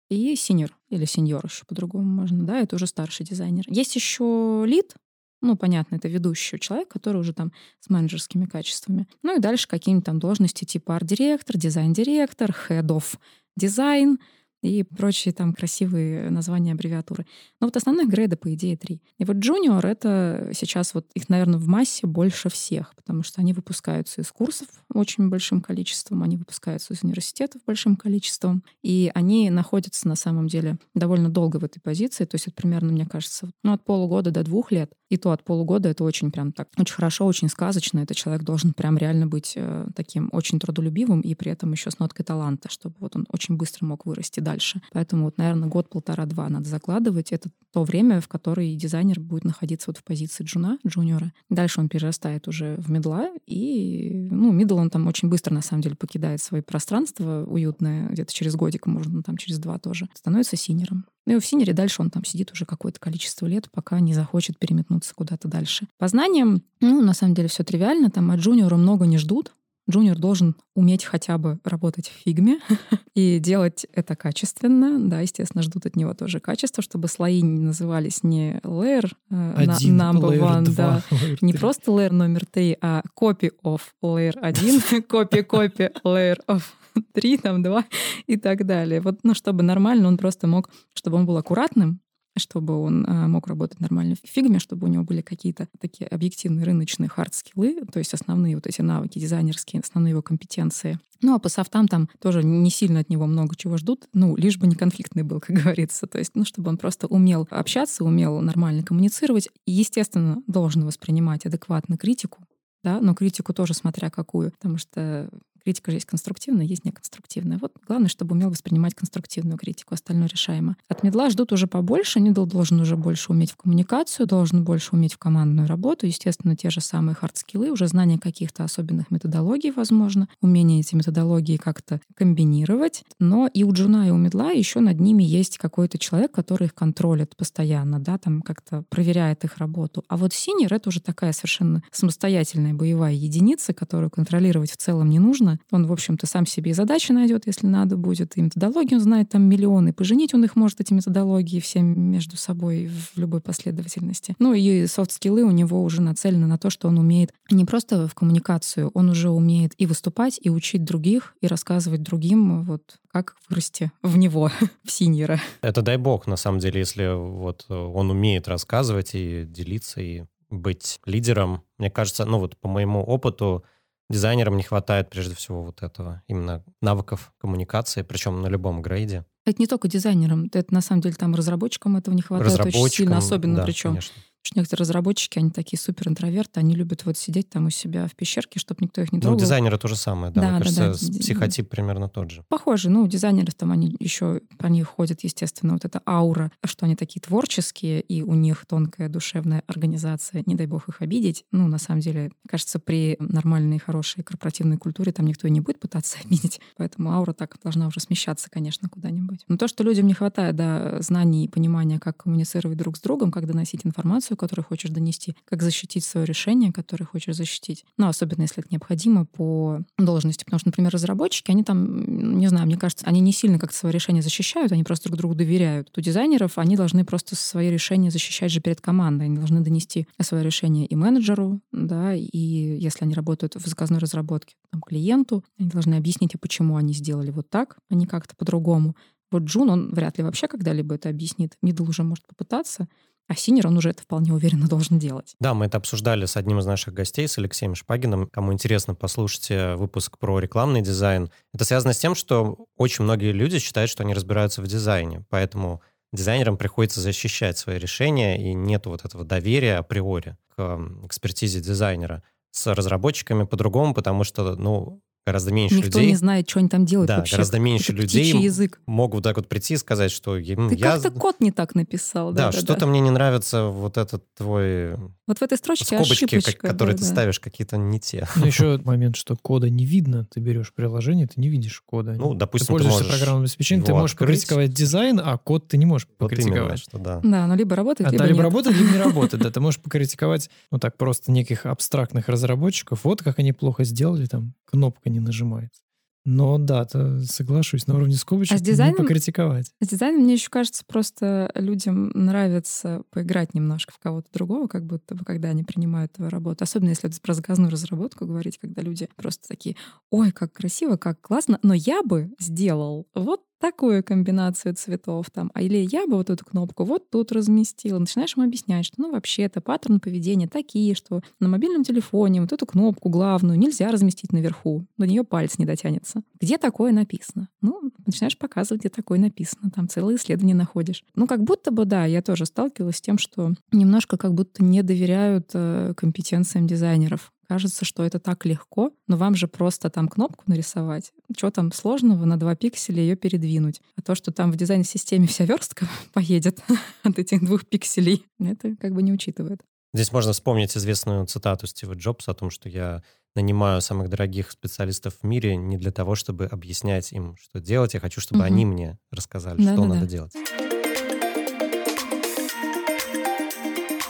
И 0.09 0.33
senior 0.33 0.71
или 0.89 1.05
сеньор 1.05 1.45
еще 1.45 1.63
по-другому 1.65 2.03
можно, 2.03 2.43
да, 2.43 2.59
это 2.59 2.75
уже 2.75 2.85
старший 2.85 3.25
дизайнер. 3.25 3.63
Есть 3.67 3.95
еще 3.95 4.63
лид, 4.67 4.95
ну, 5.41 5.55
понятно, 5.55 5.95
это 5.95 6.07
ведущий 6.07 6.59
человек, 6.59 6.89
который 6.89 7.17
уже 7.17 7.33
там 7.33 7.51
с 7.79 7.89
менеджерскими 7.89 8.45
качествами. 8.45 9.07
Ну 9.23 9.37
и 9.37 9.39
дальше 9.39 9.67
какие-нибудь 9.67 10.05
там 10.05 10.19
должности 10.19 10.65
типа 10.65 10.95
арт-директор, 10.95 11.57
дизайн-директор, 11.57 12.55
head 12.69 12.87
of 12.87 13.17
design 13.59 14.17
и 14.61 14.83
прочие 14.83 15.33
там 15.33 15.53
красивые 15.53 16.29
названия, 16.29 16.73
аббревиатуры. 16.73 17.25
Но 17.59 17.67
вот 17.67 17.77
основных 17.77 18.07
грейда, 18.09 18.37
по 18.37 18.53
идее, 18.53 18.77
три. 18.77 19.01
И 19.17 19.25
вот 19.25 19.37
junior— 19.37 19.81
это 19.87 20.51
сейчас 20.53 20.93
вот 20.93 21.07
их, 21.15 21.29
наверное, 21.29 21.59
в 21.59 21.67
массе 21.67 22.05
больше 22.05 22.49
всех, 22.49 22.95
потому 22.95 23.23
что 23.23 23.41
они 23.41 23.53
выпускаются 23.53 24.21
из 24.21 24.31
курсов 24.31 24.67
очень 24.93 25.29
большим 25.29 25.61
количеством, 25.61 26.21
они 26.21 26.37
выпускаются 26.37 26.93
из 26.93 27.03
университетов 27.03 27.61
большим 27.65 27.95
количеством, 27.95 28.63
и 28.83 29.11
они 29.15 29.49
находятся 29.49 30.07
на 30.07 30.15
самом 30.15 30.47
деле 30.47 30.77
довольно 30.93 31.29
долго 31.29 31.57
в 31.57 31.63
этой 31.63 31.79
позиции, 31.79 32.25
то 32.25 32.35
есть 32.35 32.47
это 32.47 32.55
примерно, 32.55 32.91
мне 32.91 33.07
кажется, 33.07 33.49
ну, 33.63 33.73
от 33.73 33.83
полугода 33.83 34.29
до 34.29 34.43
двух 34.43 34.71
лет, 34.71 34.93
и 35.11 35.17
то 35.17 35.31
от 35.31 35.43
полугода 35.43 35.89
это 35.89 36.05
очень 36.05 36.31
прям 36.31 36.53
так, 36.53 36.69
очень 36.77 36.95
хорошо, 36.95 37.25
очень 37.25 37.49
сказочно, 37.49 37.99
этот 37.99 38.15
человек 38.15 38.43
должен 38.43 38.73
прям 38.73 38.97
реально 38.97 39.27
быть 39.27 39.53
э, 39.57 39.87
таким 39.93 40.29
очень 40.31 40.57
трудолюбивым 40.57 41.19
и 41.19 41.35
при 41.35 41.51
этом 41.51 41.73
еще 41.73 41.91
с 41.91 41.99
ноткой 41.99 42.23
таланта, 42.23 42.69
чтобы 42.71 42.95
вот 42.99 43.17
он 43.17 43.25
очень 43.29 43.57
быстро 43.57 43.85
мог 43.85 44.05
вырасти 44.05 44.39
дальше. 44.39 44.81
Поэтому 44.93 45.25
вот, 45.25 45.37
наверное, 45.37 45.67
год, 45.67 45.89
полтора-два 45.89 46.47
надо 46.47 46.69
закладывать. 46.69 47.33
Это 47.33 47.49
то 47.73 47.83
время, 47.83 48.21
в 48.21 48.29
которое 48.29 48.73
дизайнер 48.73 49.19
будет 49.19 49.43
находиться 49.43 49.89
вот 49.89 49.97
в 49.97 50.03
позиции 50.05 50.45
джуна, 50.45 50.77
джуниора. 50.87 51.33
Дальше 51.49 51.81
он 51.81 51.89
перерастает 51.89 52.47
уже 52.47 52.77
в 52.77 52.89
медла, 52.89 53.29
и, 53.45 54.29
ну, 54.31 54.53
мидл 54.53 54.77
он 54.77 54.89
там 54.89 55.07
очень 55.07 55.27
быстро, 55.27 55.53
на 55.53 55.61
самом 55.61 55.81
деле, 55.81 55.97
покидает 55.97 56.41
свои 56.41 56.61
пространства 56.61 57.43
уютное, 57.45 58.07
где-то 58.09 58.33
через 58.33 58.55
годик, 58.55 58.87
можно 58.87 59.23
там 59.23 59.35
через 59.35 59.59
два 59.59 59.77
тоже, 59.77 60.07
становится 60.13 60.55
сеньором. 60.55 61.05
Ну 61.25 61.37
и 61.37 61.39
в 61.39 61.45
сеньоре 61.45 61.73
дальше 61.73 62.01
он 62.01 62.09
там 62.09 62.25
сидит 62.25 62.51
уже 62.51 62.65
какое-то 62.65 62.99
количество 62.99 63.45
лет, 63.45 63.69
пока 63.71 63.99
не 63.99 64.13
захочет 64.13 64.57
переметнуться 64.57 65.13
куда-то 65.13 65.47
дальше. 65.47 65.87
По 65.97 66.07
знаниям, 66.07 66.63
ну, 66.79 67.01
на 67.01 67.13
самом 67.13 67.35
деле 67.35 67.47
все 67.47 67.63
тривиально, 67.63 68.09
там 68.09 68.31
от 68.31 68.39
джуниора 68.39 68.75
много 68.75 69.05
не 69.05 69.17
ждут, 69.17 69.53
Джуниор 69.89 70.17
должен 70.17 70.55
уметь 70.75 71.03
хотя 71.03 71.37
бы 71.37 71.59
работать 71.63 72.07
в 72.07 72.23
фигме 72.23 72.59
и 73.15 73.39
делать 73.39 73.85
это 73.93 74.15
качественно. 74.15 74.99
Да, 74.99 75.21
естественно, 75.21 75.63
ждут 75.63 75.85
от 75.85 75.95
него 75.95 76.13
тоже 76.13 76.39
качества, 76.39 76.83
чтобы 76.83 77.07
слои 77.07 77.41
не 77.41 77.59
назывались 77.59 78.23
не 78.23 78.59
layer 78.63 79.11
э, 79.31 79.53
Один, 79.57 79.99
number 79.99 80.31
layer 80.31 80.39
one, 80.39 80.63
два, 80.63 80.73
да, 80.75 81.03
layer 81.11 81.37
не 81.41 81.53
просто 81.53 81.91
layer 81.91 82.11
номер 82.11 82.45
три, 82.45 82.77
а 82.81 83.01
copy 83.19 83.51
of 83.63 83.81
layer 84.01 84.37
1, 84.39 85.03
copy 85.09 85.45
copy 85.45 85.91
layer 86.03 86.37
of 86.47 86.63
3, 87.13 87.37
там 87.37 87.63
2 87.63 87.85
и 88.27 88.37
так 88.37 88.65
далее. 88.65 89.01
Вот, 89.01 89.19
ну, 89.23 89.33
чтобы 89.33 89.63
нормально 89.63 90.07
он 90.07 90.17
просто 90.17 90.47
мог, 90.47 90.69
чтобы 90.93 91.17
он 91.17 91.25
был 91.25 91.37
аккуратным, 91.37 92.01
чтобы 92.37 92.79
он 92.79 93.05
а, 93.07 93.27
мог 93.27 93.47
работать 93.47 93.79
нормально 93.79 94.15
в 94.15 94.27
фигме, 94.27 94.59
чтобы 94.59 94.87
у 94.87 94.89
него 94.89 95.03
были 95.03 95.21
какие-то 95.21 95.67
такие 95.79 96.07
объективные 96.07 96.65
рыночные 96.65 97.09
хард-скиллы, 97.09 97.85
то 97.91 97.99
есть 97.99 98.13
основные 98.13 98.55
вот 98.55 98.67
эти 98.67 98.81
навыки 98.81 99.19
дизайнерские, 99.19 99.81
основные 99.81 100.11
его 100.11 100.21
компетенции. 100.21 100.99
Ну, 101.21 101.35
а 101.35 101.39
по 101.39 101.49
софтам 101.49 101.87
там 101.87 102.09
тоже 102.19 102.43
не 102.43 102.69
сильно 102.69 103.01
от 103.01 103.09
него 103.09 103.27
много 103.27 103.55
чего 103.55 103.77
ждут, 103.77 104.07
ну, 104.13 104.35
лишь 104.35 104.57
бы 104.57 104.67
не 104.67 104.75
конфликтный 104.75 105.23
был, 105.23 105.39
как 105.45 105.57
говорится. 105.57 106.07
То 106.07 106.19
есть, 106.19 106.31
ну, 106.35 106.45
чтобы 106.45 106.69
он 106.69 106.77
просто 106.77 107.07
умел 107.07 107.47
общаться, 107.51 108.03
умел 108.03 108.39
нормально 108.41 108.83
коммуницировать. 108.83 109.49
И, 109.65 109.71
естественно, 109.71 110.41
должен 110.47 110.85
воспринимать 110.85 111.45
адекватно 111.45 111.97
критику, 111.97 112.39
да, 112.83 112.99
но 113.01 113.13
критику 113.13 113.53
тоже 113.53 113.73
смотря 113.73 114.09
какую, 114.09 114.51
потому 114.51 114.77
что 114.77 115.29
критика 115.63 115.91
же 115.91 115.97
есть 115.97 116.07
конструктивная, 116.07 116.65
есть 116.65 116.85
неконструктивная. 116.85 117.57
Вот 117.57 117.73
главное, 117.87 118.09
чтобы 118.09 118.33
умел 118.35 118.49
воспринимать 118.49 118.95
конструктивную 118.95 119.57
критику, 119.57 119.93
остальное 119.93 120.27
решаемо. 120.27 120.75
От 120.87 121.03
мидла 121.03 121.29
ждут 121.29 121.51
уже 121.51 121.67
побольше, 121.67 122.19
мидл 122.19 122.45
должен 122.45 122.79
уже 122.79 122.95
больше 122.97 123.31
уметь 123.31 123.51
в 123.51 123.57
коммуникацию, 123.57 124.27
должен 124.27 124.63
больше 124.63 124.89
уметь 124.93 125.13
в 125.13 125.17
командную 125.17 125.67
работу, 125.67 126.05
естественно, 126.05 126.55
те 126.55 126.69
же 126.69 126.81
самые 126.81 127.15
хард-скиллы, 127.15 127.71
уже 127.71 127.87
знание 127.87 128.19
каких-то 128.19 128.63
особенных 128.63 129.11
методологий, 129.11 129.71
возможно, 129.71 130.27
умение 130.41 130.79
эти 130.79 130.95
методологии 130.95 131.57
как-то 131.57 132.01
комбинировать. 132.15 133.03
Но 133.19 133.47
и 133.47 133.63
у 133.63 133.71
джуна, 133.71 134.07
и 134.07 134.11
у 134.11 134.17
мидла 134.17 134.51
еще 134.51 134.79
над 134.79 134.99
ними 134.99 135.23
есть 135.23 135.57
какой-то 135.57 135.97
человек, 135.97 136.31
который 136.31 136.67
их 136.67 136.75
контролит 136.75 137.35
постоянно, 137.35 137.99
да, 137.99 138.17
там 138.17 138.41
как-то 138.41 138.83
проверяет 138.89 139.43
их 139.43 139.57
работу. 139.57 140.03
А 140.07 140.17
вот 140.17 140.33
сеньор— 140.33 140.73
это 140.75 140.89
уже 140.89 141.01
такая 141.01 141.33
совершенно 141.33 141.83
самостоятельная 141.91 142.73
боевая 142.73 143.13
единица, 143.13 143.73
которую 143.73 144.09
контролировать 144.09 144.71
в 144.71 144.77
целом 144.77 145.09
не 145.09 145.19
нужно. 145.19 145.50
Он, 145.71 145.87
в 145.87 145.91
общем-то, 145.91 146.25
сам 146.27 146.45
себе 146.45 146.71
и 146.71 146.73
задачи 146.73 147.11
найдет, 147.11 147.47
если 147.47 147.67
надо 147.67 147.97
будет, 147.97 148.37
и 148.37 148.41
методологии 148.41 148.95
он 148.95 149.01
знает 149.01 149.29
там 149.29 149.43
миллионы, 149.43 149.93
поженить 149.93 150.33
он 150.33 150.43
их 150.43 150.55
может, 150.55 150.81
эти 150.81 150.93
методологии, 150.93 151.59
все 151.59 151.81
между 151.81 152.37
собой 152.37 152.87
в 152.87 153.17
любой 153.17 153.41
последовательности. 153.41 154.35
Ну 154.39 154.53
и 154.53 154.85
софт-скиллы 154.87 155.43
у 155.43 155.51
него 155.51 155.83
уже 155.83 156.01
нацелены 156.01 156.47
на 156.47 156.57
то, 156.57 156.69
что 156.69 156.87
он 156.87 156.97
умеет 156.97 157.33
не 157.49 157.65
просто 157.65 158.07
в 158.07 158.15
коммуникацию, 158.15 158.91
он 158.93 159.09
уже 159.09 159.29
умеет 159.29 159.73
и 159.77 159.85
выступать, 159.85 160.39
и 160.41 160.49
учить 160.49 160.83
других, 160.83 161.35
и 161.41 161.47
рассказывать 161.47 162.03
другим, 162.03 162.63
вот 162.63 162.97
как 163.11 163.35
вырасти 163.49 163.91
в 164.01 164.17
него, 164.17 164.51
в 164.83 164.91
синьора. 164.91 165.39
Это 165.61 165.81
дай 165.81 165.97
бог, 165.97 166.27
на 166.27 166.37
самом 166.37 166.59
деле, 166.59 166.79
если 166.79 167.13
вот 167.13 167.65
э, 167.69 167.73
он 167.73 168.09
умеет 168.09 168.47
рассказывать 168.47 169.11
и 169.13 169.45
делиться, 169.45 170.01
и 170.01 170.23
быть 170.49 170.99
лидером. 171.05 171.63
Мне 171.77 171.89
кажется, 171.89 172.25
ну 172.25 172.39
вот 172.39 172.57
по 172.57 172.67
моему 172.67 173.01
опыту, 173.01 173.63
дизайнерам 174.11 174.57
не 174.57 174.63
хватает 174.63 175.09
прежде 175.09 175.35
всего 175.35 175.63
вот 175.63 175.81
этого, 175.81 176.21
именно 176.27 176.63
навыков 176.81 177.33
коммуникации, 177.39 178.01
причем 178.01 178.41
на 178.41 178.47
любом 178.47 178.81
грейде. 178.81 179.25
Это 179.45 179.59
не 179.59 179.67
только 179.67 179.87
дизайнерам, 179.87 180.49
это 180.53 180.73
на 180.73 180.81
самом 180.81 181.01
деле 181.01 181.15
там 181.15 181.33
разработчикам 181.33 181.97
этого 181.97 182.13
не 182.13 182.21
хватает 182.21 182.59
очень 182.59 182.89
сильно, 182.89 183.17
особенно 183.17 183.55
да, 183.57 183.63
причем. 183.63 183.91
Конечно. 183.91 184.15
Потому 184.41 184.53
что 184.53 184.59
некоторые 184.59 184.83
разработчики, 184.85 185.37
они 185.37 185.51
такие 185.51 185.79
супер 185.79 186.07
интроверты, 186.09 186.59
они 186.59 186.73
любят 186.73 187.05
вот 187.05 187.15
сидеть 187.15 187.49
там 187.49 187.67
у 187.67 187.69
себя 187.69 188.07
в 188.07 188.15
пещерке, 188.15 188.59
чтобы 188.59 188.79
никто 188.81 189.01
их 189.01 189.11
не 189.11 189.19
трогал. 189.19 189.37
Ну, 189.37 189.39
дизайнеры 189.39 189.77
то 189.77 189.87
же 189.87 189.95
самое, 189.95 190.33
да. 190.33 190.41
да 190.41 190.47
Мне 190.47 190.57
да, 190.57 190.63
кажется, 190.63 191.11
да. 191.11 191.19
психотип 191.19 191.69
примерно 191.69 192.09
тот 192.09 192.31
же. 192.31 192.43
Похоже. 192.49 192.89
Ну, 192.89 193.03
у 193.03 193.07
дизайнеров 193.07 193.53
там 193.53 193.71
они 193.71 193.95
еще, 193.99 194.41
по 194.57 194.65
них 194.65 194.87
ходят, 194.87 195.23
естественно, 195.23 195.73
вот 195.73 195.85
эта 195.85 196.01
аура, 196.07 196.51
что 196.63 196.85
они 196.85 196.95
такие 196.95 197.21
творческие, 197.21 198.01
и 198.01 198.23
у 198.23 198.33
них 198.33 198.65
тонкая 198.67 199.09
душевная 199.09 199.63
организация, 199.67 200.43
не 200.47 200.55
дай 200.55 200.65
бог 200.65 200.89
их 200.89 201.01
обидеть. 201.01 201.45
Ну, 201.51 201.67
на 201.67 201.77
самом 201.77 202.01
деле, 202.01 202.31
кажется, 202.47 202.79
при 202.79 203.17
нормальной, 203.19 203.77
хорошей 203.77 204.23
корпоративной 204.23 204.77
культуре 204.77 205.11
там 205.11 205.27
никто 205.27 205.47
и 205.47 205.51
не 205.51 205.61
будет 205.61 205.79
пытаться 205.79 206.17
обидеть. 206.25 206.59
Поэтому 206.77 207.11
аура 207.11 207.33
так 207.33 207.57
должна 207.63 207.87
уже 207.87 207.99
смещаться, 207.99 208.49
конечно, 208.49 208.89
куда-нибудь. 208.89 209.41
Но 209.47 209.57
то, 209.57 209.67
что 209.67 209.83
людям 209.83 210.07
не 210.07 210.13
хватает, 210.13 210.55
да, 210.55 210.99
знаний 211.01 211.45
и 211.45 211.47
понимания, 211.47 211.99
как 211.99 212.17
коммуницировать 212.17 212.77
друг 212.77 212.97
с 212.97 213.01
другом, 213.01 213.31
как 213.31 213.45
доносить 213.45 213.85
информацию, 213.85 214.30
информацию, 214.31 214.37
которую 214.37 214.65
хочешь 214.65 214.91
донести, 214.91 215.35
как 215.45 215.61
защитить 215.61 216.03
свое 216.03 216.25
решение, 216.25 216.71
которое 216.71 217.05
хочешь 217.05 217.35
защитить. 217.35 217.85
Ну, 217.97 218.07
особенно 218.07 218.43
если 218.43 218.63
это 218.63 218.69
необходимо 218.71 219.25
по 219.25 219.79
должности. 219.97 220.43
Потому 220.43 220.59
что, 220.59 220.69
например, 220.69 220.91
разработчики, 220.91 221.51
они 221.51 221.63
там, 221.63 222.37
не 222.39 222.47
знаю, 222.47 222.65
мне 222.65 222.77
кажется, 222.77 223.05
они 223.07 223.21
не 223.21 223.33
сильно 223.33 223.59
как-то 223.59 223.77
свое 223.77 223.93
решение 223.93 224.21
защищают, 224.21 224.71
они 224.71 224.83
просто 224.83 225.09
друг 225.09 225.17
другу 225.17 225.35
доверяют. 225.35 225.97
У 225.97 226.01
дизайнеров 226.01 226.57
они 226.57 226.75
должны 226.75 227.03
просто 227.03 227.35
свои 227.35 227.69
решения 227.69 228.11
защищать 228.11 228.51
же 228.51 228.61
перед 228.61 228.81
командой. 228.81 229.25
Они 229.25 229.37
должны 229.37 229.61
донести 229.61 230.07
свое 230.21 230.43
решение 230.43 230.85
и 230.85 230.95
менеджеру, 230.95 231.61
да, 231.71 232.13
и 232.15 232.37
если 232.37 233.05
они 233.05 233.13
работают 233.13 233.55
в 233.55 233.67
заказной 233.67 233.99
разработке, 233.99 234.55
там, 234.71 234.81
клиенту, 234.81 235.43
они 235.59 235.69
должны 235.69 235.95
объяснить, 235.95 236.35
а 236.35 236.37
почему 236.37 236.75
они 236.75 236.93
сделали 236.93 237.31
вот 237.31 237.49
так, 237.49 237.77
а 237.89 237.95
не 237.95 238.05
как-то 238.05 238.35
по-другому. 238.35 238.95
Вот 239.31 239.43
Джун, 239.43 239.69
он 239.69 239.93
вряд 239.93 240.17
ли 240.17 240.23
вообще 240.23 240.47
когда-либо 240.47 240.95
это 240.95 241.09
объяснит. 241.09 241.57
Мидл 241.61 241.89
уже 241.89 242.03
может 242.03 242.27
попытаться, 242.27 242.87
а 243.31 243.35
сеньор, 243.35 243.67
он 243.67 243.77
уже 243.77 243.91
это 243.91 244.03
вполне 244.03 244.33
уверенно 244.33 244.67
должен 244.67 244.99
делать. 244.99 245.35
Да, 245.39 245.53
мы 245.53 245.65
это 245.67 245.77
обсуждали 245.77 246.25
с 246.25 246.35
одним 246.35 246.59
из 246.59 246.65
наших 246.65 246.93
гостей, 246.93 247.29
с 247.29 247.37
Алексеем 247.37 247.75
Шпагиным. 247.75 248.27
Кому 248.27 248.51
интересно, 248.51 248.93
послушайте 248.93 249.75
выпуск 249.75 250.17
про 250.17 250.37
рекламный 250.39 250.81
дизайн. 250.81 251.31
Это 251.53 251.63
связано 251.63 251.93
с 251.93 251.97
тем, 251.97 252.13
что 252.13 252.65
очень 252.75 253.05
многие 253.05 253.31
люди 253.31 253.59
считают, 253.59 253.89
что 253.89 254.03
они 254.03 254.13
разбираются 254.13 254.61
в 254.61 254.67
дизайне, 254.67 255.23
поэтому 255.29 255.81
дизайнерам 256.11 256.57
приходится 256.57 256.99
защищать 256.99 257.57
свои 257.57 257.77
решения, 257.77 258.37
и 258.37 258.53
нет 258.53 258.85
вот 258.85 259.05
этого 259.05 259.23
доверия 259.23 259.77
априори 259.77 260.35
к 260.57 260.81
экспертизе 261.05 261.61
дизайнера. 261.61 262.23
С 262.51 262.67
разработчиками 262.67 263.45
по-другому, 263.45 263.93
потому 263.93 264.25
что, 264.25 264.57
ну, 264.57 265.01
гораздо 265.25 265.51
меньше 265.51 265.75
Никто 265.75 265.99
людей... 265.99 266.11
не 266.11 266.15
знает, 266.15 266.49
что 266.49 266.59
они 266.59 266.69
там 266.69 266.85
делают 266.85 267.07
да, 267.07 267.17
вообще. 267.17 267.35
гораздо 267.35 267.59
меньше 267.59 267.91
это 267.91 268.01
людей 268.01 268.33
язык. 268.41 268.81
могут 268.87 269.23
так 269.23 269.37
вот 269.37 269.47
прийти 269.47 269.75
и 269.75 269.77
сказать, 269.77 270.11
что 270.11 270.35
Ты 270.35 270.41
я... 270.41 270.93
как-то 270.93 271.11
код 271.11 271.35
не 271.39 271.51
так 271.51 271.75
написал. 271.75 272.31
Да, 272.31 272.45
да, 272.45 272.51
да 272.51 272.57
что-то 272.57 272.81
да. 272.81 272.85
мне 272.87 272.99
не 272.99 273.11
нравится 273.11 273.65
вот 273.65 273.97
этот 273.97 274.23
твой... 274.35 274.95
Вот 275.27 275.37
в 275.37 275.41
этой 275.41 275.57
строчке 275.57 275.85
Скобочки, 275.85 276.25
ошибочка, 276.25 276.67
которые 276.67 276.95
да, 276.95 277.01
ты 277.01 277.07
да. 277.07 277.13
ставишь, 277.13 277.39
какие-то 277.39 277.77
не 277.77 277.99
те. 277.99 278.27
Ну, 278.35 278.47
еще 278.47 278.79
момент, 278.83 279.15
что 279.15 279.37
кода 279.37 279.69
не 279.69 279.85
видно. 279.85 280.25
Ты 280.25 280.39
берешь 280.39 280.73
приложение, 280.73 281.27
ты 281.27 281.39
не 281.39 281.47
видишь 281.47 281.81
кода. 281.85 282.13
Ну, 282.13 282.33
допустим, 282.33 282.67
ты 282.67 282.73
пользуешься 282.73 283.03
ты 283.03 283.09
программным 283.09 283.43
обеспечением, 283.43 283.85
ты 283.85 283.93
можешь 283.93 284.13
открыть. 284.15 284.29
покритиковать 284.29 284.73
дизайн, 284.73 285.21
а 285.23 285.37
код 285.37 285.67
ты 285.67 285.77
не 285.77 285.85
можешь 285.85 286.07
вот 286.07 286.17
покритиковать. 286.17 286.57
Именно, 286.57 286.77
что 286.77 286.97
да. 286.97 287.19
Да, 287.23 287.47
но 287.47 287.55
либо 287.55 287.75
работает, 287.75 288.09
а, 288.09 288.11
либо 288.11 288.23
да, 288.23 288.29
либо 288.29 288.43
работает, 288.43 288.75
либо 288.75 288.91
не 288.91 288.97
работает. 289.03 289.43
Да, 289.43 289.51
ты 289.51 289.59
можешь 289.59 289.79
покритиковать, 289.79 290.49
ну 290.71 290.79
так, 290.79 290.97
просто 290.97 291.31
неких 291.31 291.65
абстрактных 291.65 292.27
разработчиков. 292.27 293.01
Вот 293.03 293.21
как 293.21 293.37
они 293.39 293.53
плохо 293.53 293.83
сделали, 293.83 294.25
там 294.25 294.53
кнопка 294.65 295.09
не 295.11 295.19
нажимается. 295.19 295.81
Но 296.23 296.59
да, 296.59 296.85
то 296.85 297.19
соглашусь, 297.21 297.87
на 297.87 297.95
уровне 297.95 298.15
скобочек 298.15 298.55
а 298.55 298.59
с 298.59 298.61
дизайном, 298.61 299.01
не 299.01 299.07
покритиковать. 299.07 299.71
С 299.81 299.87
дизайном, 299.87 300.21
мне 300.21 300.33
еще 300.33 300.49
кажется, 300.49 300.83
просто 300.85 301.51
людям 301.55 302.11
нравится 302.13 303.01
поиграть 303.09 303.55
немножко 303.55 303.91
в 303.91 303.97
кого-то 303.97 304.27
другого, 304.31 304.67
как 304.67 304.85
будто 304.85 305.15
бы, 305.15 305.25
когда 305.25 305.49
они 305.49 305.63
принимают 305.63 306.11
твою 306.13 306.29
работу. 306.29 306.63
Особенно 306.63 306.89
если 306.89 307.09
это 307.09 307.19
про 307.21 307.33
заказную 307.33 307.71
разработку 307.71 308.27
говорить, 308.27 308.59
когда 308.59 308.83
люди 308.83 309.09
просто 309.15 309.47
такие, 309.47 309.75
ой, 310.11 310.31
как 310.31 310.53
красиво, 310.53 310.95
как 310.95 311.21
классно, 311.21 311.57
но 311.63 311.73
я 311.73 312.03
бы 312.03 312.31
сделал 312.39 313.07
вот 313.15 313.41
такую 313.61 314.03
комбинацию 314.03 314.75
цветов 314.75 315.29
там, 315.29 315.51
а 315.53 315.61
или 315.61 315.87
я 315.89 316.07
бы 316.07 316.17
вот 316.17 316.29
эту 316.29 316.43
кнопку 316.43 316.83
вот 316.83 317.09
тут 317.09 317.31
разместила. 317.31 317.99
Начинаешь 317.99 318.35
им 318.35 318.43
объяснять, 318.43 318.85
что 318.85 318.95
ну 318.97 319.11
вообще 319.11 319.43
это 319.43 319.61
паттерн 319.61 319.99
поведения 319.99 320.47
такие, 320.47 320.95
что 320.95 321.21
на 321.39 321.47
мобильном 321.47 321.83
телефоне 321.83 322.41
вот 322.41 322.51
эту 322.51 322.65
кнопку 322.65 323.09
главную 323.09 323.57
нельзя 323.57 323.91
разместить 323.91 324.33
наверху, 324.33 324.85
до 324.97 325.05
нее 325.05 325.23
палец 325.23 325.57
не 325.57 325.65
дотянется. 325.65 326.23
Где 326.39 326.57
такое 326.57 326.91
написано? 326.91 327.47
Ну, 327.61 327.91
начинаешь 328.05 328.37
показывать, 328.37 328.81
где 328.81 328.89
такое 328.89 329.19
написано. 329.19 329.69
Там 329.71 329.87
целые 329.87 330.17
исследования 330.17 330.55
находишь. 330.55 331.03
Ну, 331.15 331.27
как 331.27 331.43
будто 331.43 331.71
бы, 331.71 331.85
да, 331.85 332.05
я 332.05 332.21
тоже 332.21 332.45
сталкивалась 332.45 332.97
с 332.97 333.01
тем, 333.01 333.17
что 333.17 333.53
немножко 333.71 334.17
как 334.17 334.33
будто 334.33 334.63
не 334.63 334.81
доверяют 334.81 335.51
э, 335.53 335.93
компетенциям 335.95 336.65
дизайнеров 336.65 337.31
кажется, 337.51 337.83
что 337.83 338.05
это 338.05 338.17
так 338.17 338.45
легко, 338.45 338.93
но 339.07 339.17
вам 339.17 339.35
же 339.35 339.45
просто 339.45 339.89
там 339.89 340.07
кнопку 340.07 340.45
нарисовать. 340.47 341.11
Что 341.35 341.51
там 341.51 341.73
сложного 341.73 342.23
на 342.23 342.39
два 342.39 342.55
пикселя 342.55 343.01
ее 343.01 343.17
передвинуть? 343.17 343.81
А 343.97 344.01
то, 344.01 344.15
что 344.15 344.31
там 344.31 344.53
в 344.53 344.55
дизайн-системе 344.55 345.27
вся 345.27 345.43
верстка 345.43 345.85
поедет 346.13 346.63
от 347.03 347.19
этих 347.19 347.43
двух 347.43 347.65
пикселей, 347.65 348.23
это 348.39 348.77
как 348.77 348.93
бы 348.93 349.03
не 349.03 349.11
учитывает. 349.11 349.59
Здесь 349.93 350.13
можно 350.13 350.31
вспомнить 350.31 350.77
известную 350.77 351.25
цитату 351.25 351.67
Стива 351.67 351.93
Джобса 351.93 352.31
о 352.31 352.35
том, 352.35 352.51
что 352.51 352.69
я 352.69 353.03
нанимаю 353.35 353.81
самых 353.81 354.07
дорогих 354.07 354.49
специалистов 354.49 355.15
в 355.21 355.25
мире 355.25 355.57
не 355.57 355.77
для 355.77 355.91
того, 355.91 356.15
чтобы 356.15 356.45
объяснять 356.45 357.11
им, 357.11 357.35
что 357.35 357.59
делать. 357.59 357.93
Я 357.93 357.99
хочу, 357.99 358.21
чтобы 358.21 358.39
угу. 358.39 358.47
они 358.47 358.65
мне 358.65 358.97
рассказали, 359.11 359.57
да, 359.57 359.73
что 359.73 359.81
да, 359.81 359.87
надо 359.89 360.01
да. 360.01 360.07
делать. 360.07 360.33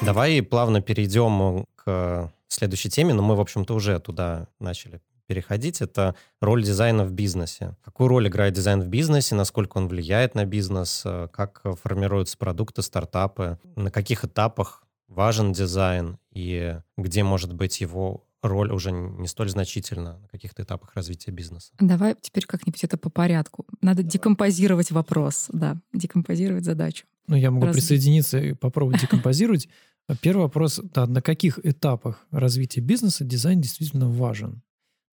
Давай 0.01 0.41
плавно 0.41 0.81
перейдем 0.81 1.65
к 1.75 2.31
следующей 2.47 2.89
теме, 2.89 3.13
но 3.13 3.21
мы, 3.21 3.35
в 3.35 3.39
общем-то, 3.39 3.73
уже 3.73 3.99
туда 3.99 4.47
начали 4.59 5.01
переходить, 5.27 5.79
это 5.79 6.15
роль 6.41 6.63
дизайна 6.63 7.05
в 7.05 7.11
бизнесе. 7.11 7.77
Какую 7.85 8.09
роль 8.09 8.27
играет 8.27 8.53
дизайн 8.53 8.81
в 8.81 8.87
бизнесе, 8.87 9.33
насколько 9.33 9.77
он 9.77 9.87
влияет 9.87 10.35
на 10.35 10.43
бизнес, 10.43 11.03
э, 11.05 11.29
как 11.31 11.61
формируются 11.81 12.37
продукты, 12.37 12.81
стартапы, 12.81 13.57
на 13.77 13.91
каких 13.91 14.25
этапах 14.25 14.83
важен 15.07 15.53
дизайн 15.53 16.17
и 16.33 16.77
где 16.97 17.23
может 17.23 17.53
быть 17.53 17.79
его 17.79 18.25
роль 18.41 18.71
уже 18.71 18.91
не 18.91 19.27
столь 19.27 19.49
значительна 19.49 20.17
на 20.17 20.27
каких-то 20.27 20.63
этапах 20.63 20.95
развития 20.95 21.31
бизнеса. 21.31 21.71
Давай 21.79 22.15
теперь 22.19 22.45
как-нибудь 22.45 22.83
это 22.83 22.97
по 22.97 23.09
порядку. 23.09 23.65
Надо 23.81 24.03
декомпозировать 24.03 24.91
вопрос, 24.91 25.47
да, 25.53 25.77
декомпозировать 25.93 26.65
задачу. 26.65 27.05
Ну, 27.27 27.35
я 27.35 27.51
могу 27.51 27.67
Раз... 27.67 27.75
присоединиться 27.75 28.39
и 28.39 28.53
попробовать 28.53 28.99
декомпозировать. 28.99 29.69
Первый 30.21 30.43
вопрос, 30.43 30.80
да, 30.93 31.06
на 31.08 31.21
каких 31.21 31.60
этапах 31.63 32.26
развития 32.32 32.82
бизнеса 32.82 33.24
дизайн 33.24 33.62
действительно 33.62 34.10
важен? 34.10 34.62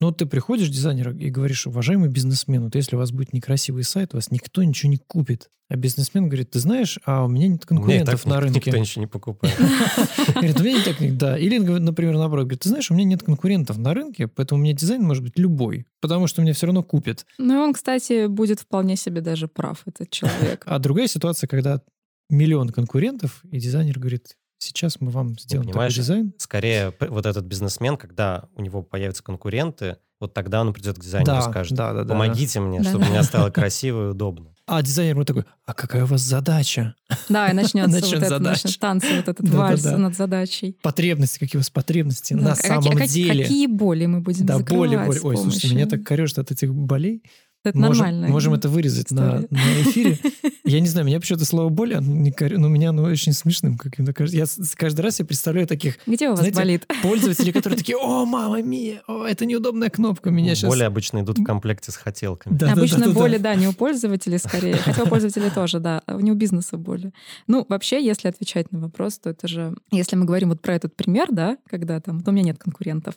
Ну, 0.00 0.08
вот 0.08 0.18
ты 0.18 0.26
приходишь, 0.26 0.68
дизайнер, 0.68 1.10
и 1.10 1.28
говоришь, 1.28 1.66
уважаемый 1.66 2.08
бизнесмен, 2.08 2.64
вот 2.64 2.74
если 2.76 2.94
у 2.94 2.98
вас 3.00 3.10
будет 3.10 3.32
некрасивый 3.32 3.82
сайт, 3.82 4.14
вас 4.14 4.30
никто 4.30 4.62
ничего 4.62 4.90
не 4.90 4.98
купит. 4.98 5.50
А 5.70 5.76
бизнесмен 5.76 6.28
говорит, 6.28 6.50
ты 6.50 6.60
знаешь, 6.60 6.98
а 7.04 7.24
у 7.24 7.28
меня 7.28 7.48
нет 7.48 7.66
конкурентов 7.66 8.24
на 8.24 8.40
рынке. 8.40 8.58
Никто 8.58 8.78
ничего 8.78 9.02
не 9.02 9.06
покупает. 9.06 9.54
Говорит, 10.34 10.58
у 10.58 10.64
меня 10.64 10.82
так, 10.82 11.16
да. 11.18 11.36
Или, 11.36 11.58
например, 11.58 12.14
наоборот, 12.16 12.46
говорит, 12.46 12.62
ты 12.62 12.70
знаешь, 12.70 12.90
у 12.90 12.94
меня 12.94 13.04
нет 13.04 13.22
конкурентов 13.22 13.76
на 13.76 13.92
рынке, 13.92 14.28
поэтому 14.28 14.60
у 14.60 14.64
меня 14.64 14.72
дизайн 14.72 15.02
может 15.02 15.22
быть 15.22 15.38
любой, 15.38 15.86
потому 16.00 16.26
что 16.26 16.40
меня 16.40 16.54
все 16.54 16.66
равно 16.66 16.82
купят. 16.82 17.26
Ну, 17.36 17.60
он, 17.60 17.74
кстати, 17.74 18.28
будет 18.28 18.60
вполне 18.60 18.96
себе 18.96 19.20
даже 19.20 19.46
прав, 19.46 19.82
этот 19.84 20.08
человек. 20.08 20.62
А 20.64 20.78
другая 20.78 21.06
ситуация, 21.06 21.48
когда 21.48 21.82
миллион 22.30 22.70
конкурентов, 22.70 23.42
и 23.50 23.58
дизайнер 23.58 23.98
говорит, 23.98 24.36
Сейчас 24.58 25.00
мы 25.00 25.10
вам 25.10 25.38
сделаем 25.38 25.70
такой 25.70 25.88
дизайн. 25.88 26.34
Скорее, 26.38 26.92
вот 27.00 27.26
этот 27.26 27.44
бизнесмен, 27.44 27.96
когда 27.96 28.48
у 28.56 28.62
него 28.62 28.82
появятся 28.82 29.22
конкуренты, 29.22 29.98
вот 30.20 30.34
тогда 30.34 30.60
он 30.60 30.72
придет 30.72 30.98
к 30.98 31.00
дизайнеру 31.00 31.32
да, 31.32 31.38
и 31.38 31.42
скажет, 31.42 31.76
да, 31.76 31.92
да, 31.92 32.04
помогите 32.04 32.58
да. 32.58 32.64
мне, 32.64 32.80
да, 32.80 32.88
чтобы 32.88 33.04
да. 33.04 33.10
меня 33.10 33.22
стало 33.22 33.50
красиво 33.52 34.06
и 34.06 34.10
удобно. 34.10 34.52
А 34.66 34.82
дизайнер 34.82 35.16
вот 35.16 35.26
такой, 35.26 35.44
а 35.64 35.72
какая 35.72 36.04
у 36.04 36.06
вас 36.06 36.20
задача? 36.20 36.94
Да, 37.28 37.48
и 37.48 37.54
начнется 37.54 38.00
вот 38.16 38.22
это, 38.22 38.38
начнет 38.38 38.78
танцы, 38.78 39.16
вот 39.16 39.28
этот 39.28 39.48
вальс 39.48 39.84
над 39.84 40.14
задачей. 40.14 40.76
Потребности, 40.82 41.38
какие 41.38 41.58
у 41.58 41.60
вас 41.60 41.70
потребности 41.70 42.34
на 42.34 42.54
самом 42.54 42.98
деле. 43.06 43.44
Какие 43.44 43.66
боли 43.66 44.06
мы 44.06 44.20
будем 44.20 44.44
да, 44.44 44.58
закрывать 44.58 44.90
боли, 44.90 45.06
боли. 45.06 45.20
Ой, 45.22 45.36
слушайте, 45.36 45.74
меня 45.74 45.86
так 45.86 46.02
корежит 46.02 46.38
от 46.38 46.50
этих 46.50 46.74
болей. 46.74 47.22
Это 47.64 47.76
можем, 47.76 48.04
нормально. 48.04 48.28
Можем 48.28 48.54
это 48.54 48.68
вырезать 48.68 49.10
на, 49.10 49.40
на 49.50 49.82
эфире. 49.82 50.18
Я 50.64 50.80
не 50.80 50.86
знаю, 50.86 51.06
меня 51.06 51.18
почему-то 51.18 51.44
слово 51.44 51.70
боль, 51.70 51.94
оно 51.94 52.06
не, 52.06 52.32
ну, 52.40 52.68
меня 52.68 52.90
оно 52.90 53.02
очень 53.02 53.32
смешным 53.32 53.76
каким-то 53.76 54.12
кажется. 54.12 54.36
Я 54.38 54.44
каждый 54.76 55.00
раз 55.00 55.18
я 55.18 55.24
представляю 55.24 55.66
таких 55.66 55.98
Где 56.06 56.28
у 56.28 56.30
вас 56.32 56.40
знаете, 56.40 56.56
болит? 56.56 56.86
пользователей, 57.02 57.52
которые 57.52 57.78
такие, 57.78 57.96
о, 57.96 58.26
мама 58.26 58.60
мия, 58.60 59.02
о, 59.08 59.24
это 59.24 59.46
неудобная 59.46 59.88
кнопка, 59.88 60.30
меня 60.30 60.54
сейчас... 60.54 60.70
Боли 60.70 60.82
обычно 60.82 61.22
идут 61.22 61.38
в 61.38 61.44
комплекте 61.44 61.90
с 61.90 61.96
хотелками. 61.96 62.54
Да, 62.54 62.72
обычно 62.72 62.98
да, 62.98 63.06
да, 63.06 63.12
боли, 63.12 63.36
да, 63.38 63.54
да, 63.54 63.54
не 63.54 63.66
у 63.66 63.72
пользователей 63.72 64.38
скорее, 64.38 64.76
хотя 64.76 65.04
у 65.04 65.06
пользователей 65.06 65.50
тоже, 65.50 65.80
да, 65.80 66.02
а 66.06 66.20
не 66.20 66.30
у 66.30 66.34
бизнеса 66.34 66.76
боли. 66.76 67.12
Ну, 67.46 67.64
вообще, 67.68 68.04
если 68.04 68.28
отвечать 68.28 68.70
на 68.70 68.78
вопрос, 68.78 69.18
то 69.18 69.30
это 69.30 69.48
же, 69.48 69.74
если 69.90 70.16
мы 70.16 70.26
говорим 70.26 70.50
вот 70.50 70.60
про 70.60 70.74
этот 70.74 70.94
пример, 70.94 71.28
да, 71.30 71.56
когда 71.68 71.98
там, 72.00 72.18
вот 72.18 72.28
у 72.28 72.30
меня 72.30 72.44
нет 72.44 72.58
конкурентов, 72.58 73.14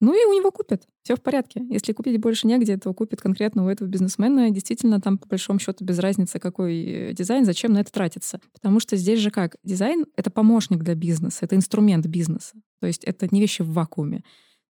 Ну 0.00 0.14
и 0.14 0.24
у 0.26 0.32
него 0.32 0.52
купят. 0.52 0.86
Все 1.02 1.16
в 1.16 1.22
порядке. 1.22 1.64
Если 1.68 1.92
купить 1.92 2.20
больше 2.20 2.46
негде, 2.46 2.76
то 2.76 2.94
купит 2.94 3.20
конкретно 3.20 3.64
у 3.64 3.68
этого 3.68 3.88
бизнесмена. 3.88 4.50
Действительно, 4.50 5.00
там 5.00 5.18
по 5.18 5.26
большому 5.26 5.58
счету 5.58 5.84
без 5.84 5.98
разницы, 5.98 6.38
какой 6.38 6.84
э, 6.84 7.12
дизайн, 7.12 7.44
зачем 7.44 7.72
на 7.72 7.78
это 7.78 7.90
тратиться. 7.90 8.40
Потому 8.52 8.78
что 8.78 8.96
здесь 8.96 9.18
же 9.18 9.30
как? 9.30 9.56
Дизайн— 9.64 10.06
это 10.16 10.30
помощник 10.30 10.84
для 10.84 10.94
бизнеса, 10.94 11.40
это 11.42 11.56
инструмент 11.56 12.06
бизнеса. 12.06 12.54
То 12.80 12.86
есть 12.86 13.02
это 13.04 13.26
не 13.30 13.40
вещи 13.40 13.62
в 13.62 13.72
вакууме. 13.72 14.22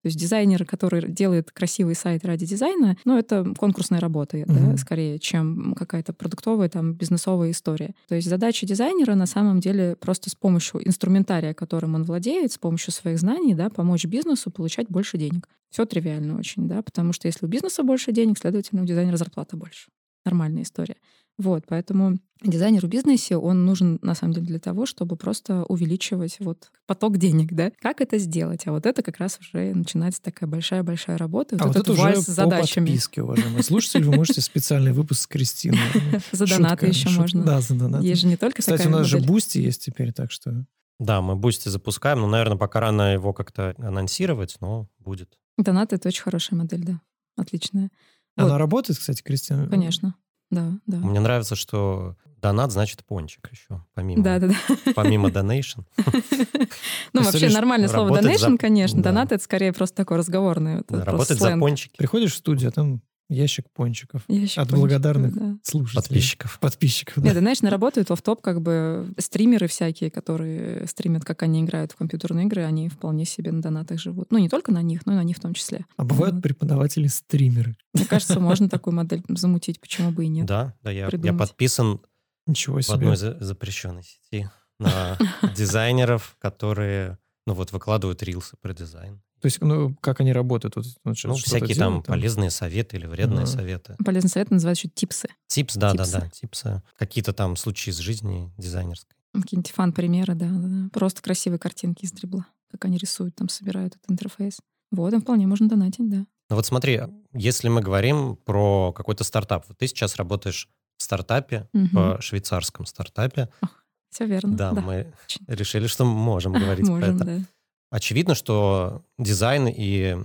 То 0.04 0.08
есть 0.08 0.18
дизайнер, 0.18 0.66
который 0.66 1.10
делает 1.10 1.50
красивый 1.50 1.94
сайт 1.94 2.26
ради 2.26 2.44
дизайна, 2.44 2.98
ну, 3.06 3.16
это 3.16 3.54
конкурсная 3.56 4.00
работа, 4.00 4.36
mm-hmm. 4.36 4.72
да, 4.72 4.76
скорее, 4.76 5.18
чем 5.18 5.72
какая-то 5.74 6.12
продуктовая, 6.12 6.68
там, 6.68 6.92
бизнесовая 6.92 7.52
история. 7.52 7.94
То 8.08 8.14
есть 8.14 8.28
задача 8.28 8.66
дизайнера 8.66 9.14
на 9.14 9.24
самом 9.24 9.60
деле 9.60 9.96
просто 9.98 10.28
с 10.28 10.34
помощью 10.34 10.86
инструментария, 10.86 11.54
которым 11.54 11.94
он 11.94 12.02
владеет, 12.02 12.52
с 12.52 12.58
помощью 12.58 12.92
своих 12.92 13.18
знаний, 13.18 13.54
да, 13.54 13.70
помочь 13.70 14.04
бизнесу 14.04 14.50
получать 14.50 14.88
больше 14.90 15.16
денег. 15.16 15.48
Все 15.70 15.86
тривиально 15.86 16.38
очень, 16.38 16.68
да, 16.68 16.82
потому 16.82 17.14
что 17.14 17.26
если 17.26 17.46
у 17.46 17.48
бизнеса 17.48 17.82
больше 17.82 18.12
денег, 18.12 18.36
следовательно, 18.36 18.82
у 18.82 18.84
дизайнера 18.84 19.16
зарплата 19.16 19.56
больше. 19.56 19.88
Нормальная 20.24 20.62
история. 20.62 20.96
Вот, 21.36 21.64
поэтому 21.66 22.16
дизайнер 22.42 22.86
в 22.86 22.88
бизнесе, 22.88 23.36
он 23.36 23.64
нужен, 23.64 23.98
на 24.02 24.14
самом 24.14 24.34
деле, 24.34 24.46
для 24.46 24.58
того, 24.60 24.86
чтобы 24.86 25.16
просто 25.16 25.64
увеличивать 25.64 26.36
вот 26.38 26.70
поток 26.86 27.16
денег, 27.16 27.52
да? 27.52 27.72
Как 27.80 28.00
это 28.00 28.18
сделать? 28.18 28.66
А 28.66 28.72
вот 28.72 28.86
это 28.86 29.02
как 29.02 29.18
раз 29.18 29.38
уже 29.40 29.74
начинается 29.74 30.22
такая 30.22 30.48
большая-большая 30.48 31.18
работа. 31.18 31.56
А 31.58 31.66
вот, 31.66 31.76
вот 31.76 31.82
это 31.82 31.92
уже 31.92 32.22
с 32.22 32.26
задачами. 32.26 32.86
по 32.86 32.90
подписке, 32.92 33.22
уважаемые 33.22 33.62
слушатели, 33.64 34.04
вы 34.04 34.14
можете 34.14 34.40
специальный 34.42 34.92
выпуск 34.92 35.22
с 35.22 35.26
Кристиной. 35.26 35.78
За 36.32 36.46
донаты 36.46 36.86
еще 36.86 37.10
можно. 37.10 37.42
Да, 37.42 37.60
за 37.60 37.74
донаты. 37.74 38.06
Есть 38.06 38.22
же 38.22 38.28
не 38.28 38.36
только 38.36 38.60
Кстати, 38.60 38.86
у 38.86 38.90
нас 38.90 39.06
же 39.06 39.18
Бусти 39.18 39.58
есть 39.58 39.84
теперь, 39.84 40.12
так 40.12 40.30
что... 40.30 40.66
Да, 41.00 41.20
мы 41.20 41.34
Бусти 41.34 41.68
запускаем, 41.68 42.20
но, 42.20 42.28
наверное, 42.28 42.56
пока 42.56 42.78
рано 42.78 43.12
его 43.12 43.32
как-то 43.32 43.74
анонсировать, 43.78 44.56
но 44.60 44.88
будет. 44.98 45.36
Донаты— 45.58 45.96
это 45.96 46.08
очень 46.08 46.22
хорошая 46.22 46.56
модель, 46.56 46.84
да. 46.84 47.00
Отличная. 47.36 47.90
Она 48.36 48.58
работает, 48.58 48.98
кстати, 48.98 49.22
Кристина? 49.22 49.68
Конечно. 49.68 50.14
Да, 50.50 50.72
да. 50.86 50.98
Мне 50.98 51.20
нравится, 51.20 51.56
что 51.56 52.16
донат 52.40 52.70
значит 52.70 53.04
пончик 53.04 53.48
еще, 53.50 53.82
помимо, 53.94 54.22
да, 54.22 54.38
да, 54.38 54.48
да. 54.48 54.92
помимо 54.94 55.28
donation. 55.28 55.84
Ну, 57.12 57.22
вообще 57.22 57.48
нормальное 57.48 57.88
слово 57.88 58.20
donation, 58.20 58.58
конечно. 58.58 59.02
Донат— 59.02 59.32
это 59.32 59.42
скорее 59.42 59.72
просто 59.72 59.96
такое 59.96 60.18
разговорное. 60.18 60.84
Работать 60.88 61.38
за 61.38 61.56
пончики. 61.56 61.96
Приходишь 61.96 62.32
в 62.34 62.36
студию, 62.36 62.68
а 62.68 62.72
там 62.72 63.02
ящик 63.28 63.66
пончиков 63.72 64.22
ящик 64.28 64.58
от 64.58 64.68
пончиков, 64.68 64.80
благодарных 64.80 65.34
да. 65.34 65.58
слушателей. 65.62 66.02
Подписчиков. 66.02 66.58
Подписчиков, 66.60 67.14
да. 67.16 67.22
Нет, 67.30 67.38
знаешь, 67.38 67.62
работают 67.62 68.10
в 68.10 68.22
топ 68.22 68.40
как 68.40 68.60
бы 68.60 69.12
стримеры 69.18 69.66
всякие, 69.66 70.10
которые 70.10 70.86
стримят, 70.86 71.24
как 71.24 71.42
они 71.42 71.62
играют 71.62 71.92
в 71.92 71.96
компьютерные 71.96 72.46
игры, 72.46 72.64
они 72.64 72.88
вполне 72.88 73.24
себе 73.24 73.52
на 73.52 73.62
донатах 73.62 73.98
живут. 73.98 74.30
Ну, 74.30 74.38
не 74.38 74.48
только 74.48 74.72
на 74.72 74.82
них, 74.82 75.06
но 75.06 75.12
и 75.12 75.16
на 75.16 75.24
них 75.24 75.36
в 75.36 75.40
том 75.40 75.54
числе. 75.54 75.86
А 75.96 76.04
бывают 76.04 76.34
вот. 76.36 76.42
преподаватели-стримеры? 76.42 77.76
Мне 77.94 78.06
кажется, 78.06 78.40
можно 78.40 78.68
такую 78.68 78.94
модель 78.94 79.22
замутить, 79.28 79.80
почему 79.80 80.10
бы 80.10 80.24
и 80.24 80.28
нет. 80.28 80.46
Да, 80.46 80.74
да, 80.82 80.90
я, 80.90 81.08
я 81.22 81.32
подписан 81.32 82.00
Ничего 82.46 82.80
себе. 82.80 82.92
в 82.92 82.96
одной 82.96 83.16
запрещенной 83.16 84.02
сети 84.02 84.48
на 84.78 85.18
дизайнеров, 85.56 86.36
которые 86.38 87.18
ну 87.46 87.54
вот 87.54 87.72
выкладывают 87.72 88.22
рилсы 88.22 88.56
про 88.60 88.72
дизайн. 88.72 89.22
То 89.44 89.48
есть, 89.48 89.60
ну, 89.60 89.94
как 90.00 90.20
они 90.20 90.32
работают? 90.32 90.74
Вот, 90.76 90.86
ну, 91.04 91.12
ну 91.24 91.34
всякие 91.34 91.76
там, 91.76 92.02
там 92.02 92.14
полезные 92.14 92.48
советы 92.48 92.96
или 92.96 93.04
вредные 93.04 93.42
ага. 93.42 93.46
советы. 93.46 93.94
Полезные 94.02 94.30
советы 94.30 94.54
называют 94.54 94.78
еще 94.78 94.88
типсы. 94.88 95.28
Типс, 95.48 95.76
да, 95.76 95.92
типсы. 95.92 96.12
да, 96.12 96.20
да, 96.20 96.28
типсы. 96.30 96.82
Какие-то 96.96 97.34
там 97.34 97.56
случаи 97.56 97.90
из 97.90 97.98
жизни 97.98 98.50
дизайнерской. 98.56 99.14
Какие-нибудь 99.34 99.70
фан-примеры, 99.72 100.34
да, 100.34 100.48
да, 100.48 100.66
да. 100.66 100.88
Просто 100.94 101.20
красивые 101.20 101.58
картинки 101.58 102.06
из 102.06 102.12
дрибла. 102.12 102.46
Как 102.70 102.86
они 102.86 102.96
рисуют, 102.96 103.34
там 103.34 103.50
собирают 103.50 103.96
этот 103.96 104.10
интерфейс. 104.10 104.60
Вот, 104.90 105.12
им 105.12 105.20
вполне 105.20 105.46
можно 105.46 105.68
донатить, 105.68 106.08
да. 106.08 106.24
Ну 106.48 106.56
вот 106.56 106.64
смотри, 106.64 107.02
если 107.34 107.68
мы 107.68 107.82
говорим 107.82 108.36
про 108.36 108.94
какой-то 108.94 109.24
стартап, 109.24 109.66
вот 109.68 109.76
ты 109.76 109.88
сейчас 109.88 110.16
работаешь 110.16 110.70
в 110.96 111.02
стартапе, 111.02 111.68
угу. 111.74 111.88
в 111.92 112.22
швейцарском 112.22 112.86
стартапе. 112.86 113.50
Ох, 113.60 113.84
все 114.08 114.26
верно. 114.26 114.56
Да, 114.56 114.70
да. 114.70 114.80
мы 114.80 115.12
Очень. 115.24 115.44
решили, 115.48 115.86
что 115.88 116.06
можем 116.06 116.52
говорить 116.58 116.88
можем, 116.88 117.18
про 117.18 117.24
это. 117.26 117.40
Да. 117.40 117.46
Очевидно, 117.94 118.34
что 118.34 119.04
дизайн 119.18 119.68
и 119.68 120.16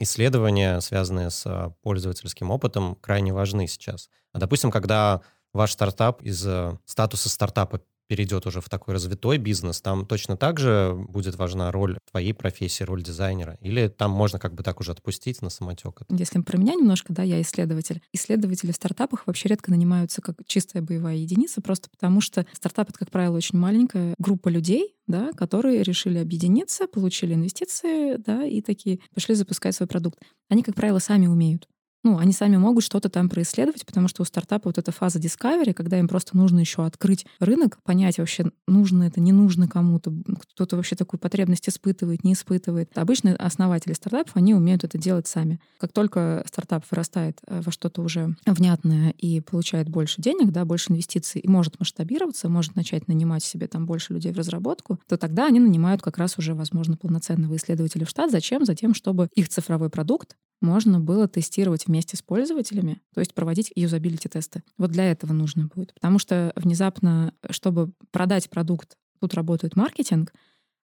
исследования, 0.00 0.80
связанные 0.80 1.30
с 1.30 1.46
а, 1.46 1.70
пользовательским 1.82 2.50
опытом, 2.50 2.96
крайне 2.96 3.32
важны 3.32 3.68
сейчас. 3.68 4.10
А, 4.32 4.40
допустим, 4.40 4.72
когда 4.72 5.20
ваш 5.52 5.70
стартап 5.70 6.20
из 6.22 6.44
э, 6.44 6.76
статуса 6.84 7.28
стартапа 7.28 7.80
перейдет 8.12 8.44
уже 8.44 8.60
в 8.60 8.68
такой 8.68 8.92
развитой 8.92 9.38
бизнес, 9.38 9.80
там 9.80 10.04
точно 10.04 10.36
так 10.36 10.60
же 10.60 10.94
будет 11.08 11.36
важна 11.36 11.72
роль 11.72 11.96
твоей 12.10 12.34
профессии, 12.34 12.84
роль 12.84 13.02
дизайнера? 13.02 13.56
Или 13.62 13.88
там 13.88 14.10
можно 14.10 14.38
как 14.38 14.52
бы 14.52 14.62
так 14.62 14.80
уже 14.80 14.92
отпустить 14.92 15.40
на 15.40 15.48
самотек? 15.48 16.02
Если 16.10 16.38
про 16.42 16.58
меня 16.58 16.74
немножко, 16.74 17.14
да, 17.14 17.22
я 17.22 17.40
исследователь. 17.40 18.02
Исследователи 18.12 18.70
в 18.70 18.74
стартапах 18.74 19.26
вообще 19.26 19.48
редко 19.48 19.70
нанимаются 19.70 20.20
как 20.20 20.36
чистая 20.46 20.82
боевая 20.82 21.16
единица, 21.16 21.62
просто 21.62 21.88
потому 21.88 22.20
что 22.20 22.44
стартап— 22.52 22.88
это, 22.90 22.98
как 22.98 23.10
правило, 23.10 23.34
очень 23.38 23.58
маленькая 23.58 24.14
группа 24.18 24.50
людей, 24.50 24.94
да, 25.06 25.32
которые 25.32 25.82
решили 25.82 26.18
объединиться, 26.18 26.86
получили 26.88 27.32
инвестиции, 27.32 28.16
да, 28.18 28.44
и 28.44 28.60
такие 28.60 29.00
пошли 29.14 29.34
запускать 29.34 29.74
свой 29.74 29.86
продукт. 29.86 30.18
Они, 30.50 30.62
как 30.62 30.74
правило, 30.74 30.98
сами 30.98 31.28
умеют 31.28 31.66
ну, 32.02 32.18
они 32.18 32.32
сами 32.32 32.56
могут 32.56 32.84
что-то 32.84 33.08
там 33.08 33.28
происследовать, 33.28 33.86
потому 33.86 34.08
что 34.08 34.22
у 34.22 34.24
стартапа 34.24 34.68
вот 34.68 34.78
эта 34.78 34.90
фаза 34.92 35.18
discovery, 35.18 35.72
когда 35.72 35.98
им 35.98 36.08
просто 36.08 36.36
нужно 36.36 36.60
еще 36.60 36.84
открыть 36.84 37.26
рынок, 37.38 37.78
понять 37.84 38.18
вообще, 38.18 38.46
нужно 38.66 39.04
это, 39.04 39.20
не 39.20 39.32
нужно 39.32 39.68
кому-то, 39.68 40.12
кто-то 40.52 40.76
вообще 40.76 40.96
такую 40.96 41.20
потребность 41.20 41.68
испытывает, 41.68 42.24
не 42.24 42.32
испытывает. 42.32 42.90
Обычно 42.96 43.36
основатели 43.36 43.92
стартапов, 43.92 44.36
они 44.36 44.54
умеют 44.54 44.84
это 44.84 44.98
делать 44.98 45.26
сами. 45.26 45.60
Как 45.78 45.92
только 45.92 46.44
стартап 46.48 46.84
вырастает 46.90 47.38
э, 47.46 47.60
во 47.64 47.70
что-то 47.70 48.02
уже 48.02 48.34
внятное 48.46 49.10
и 49.10 49.40
получает 49.40 49.88
больше 49.88 50.20
денег, 50.20 50.50
да, 50.50 50.64
больше 50.64 50.92
инвестиций 50.92 51.40
и 51.40 51.48
может 51.48 51.78
масштабироваться, 51.78 52.48
может 52.48 52.74
начать 52.74 53.08
нанимать 53.08 53.44
себе 53.44 53.68
там 53.68 53.86
больше 53.86 54.12
людей 54.12 54.32
в 54.32 54.38
разработку, 54.38 54.98
то 55.08 55.16
тогда 55.16 55.46
они 55.46 55.60
нанимают 55.60 56.02
как 56.02 56.18
раз 56.18 56.38
уже, 56.38 56.54
возможно, 56.54 56.96
полноценного 56.96 57.56
исследователя 57.56 58.06
в 58.06 58.10
штат. 58.10 58.30
Зачем? 58.30 58.64
Затем, 58.64 58.94
чтобы 58.94 59.28
их 59.34 59.48
цифровой 59.48 59.90
продукт 59.90 60.36
можно 60.62 61.00
было 61.00 61.28
тестировать 61.28 61.86
вместе 61.86 62.16
с 62.16 62.22
пользователями, 62.22 63.02
то 63.14 63.20
есть 63.20 63.34
проводить 63.34 63.72
юзабилити-тесты. 63.74 64.62
Вот 64.78 64.90
для 64.90 65.10
этого 65.10 65.32
нужно 65.32 65.68
будет. 65.74 65.94
Потому 65.94 66.18
что 66.18 66.52
внезапно, 66.56 67.34
чтобы 67.50 67.92
продать 68.10 68.48
продукт, 68.48 68.96
тут 69.20 69.34
работает 69.34 69.76
маркетинг, 69.76 70.32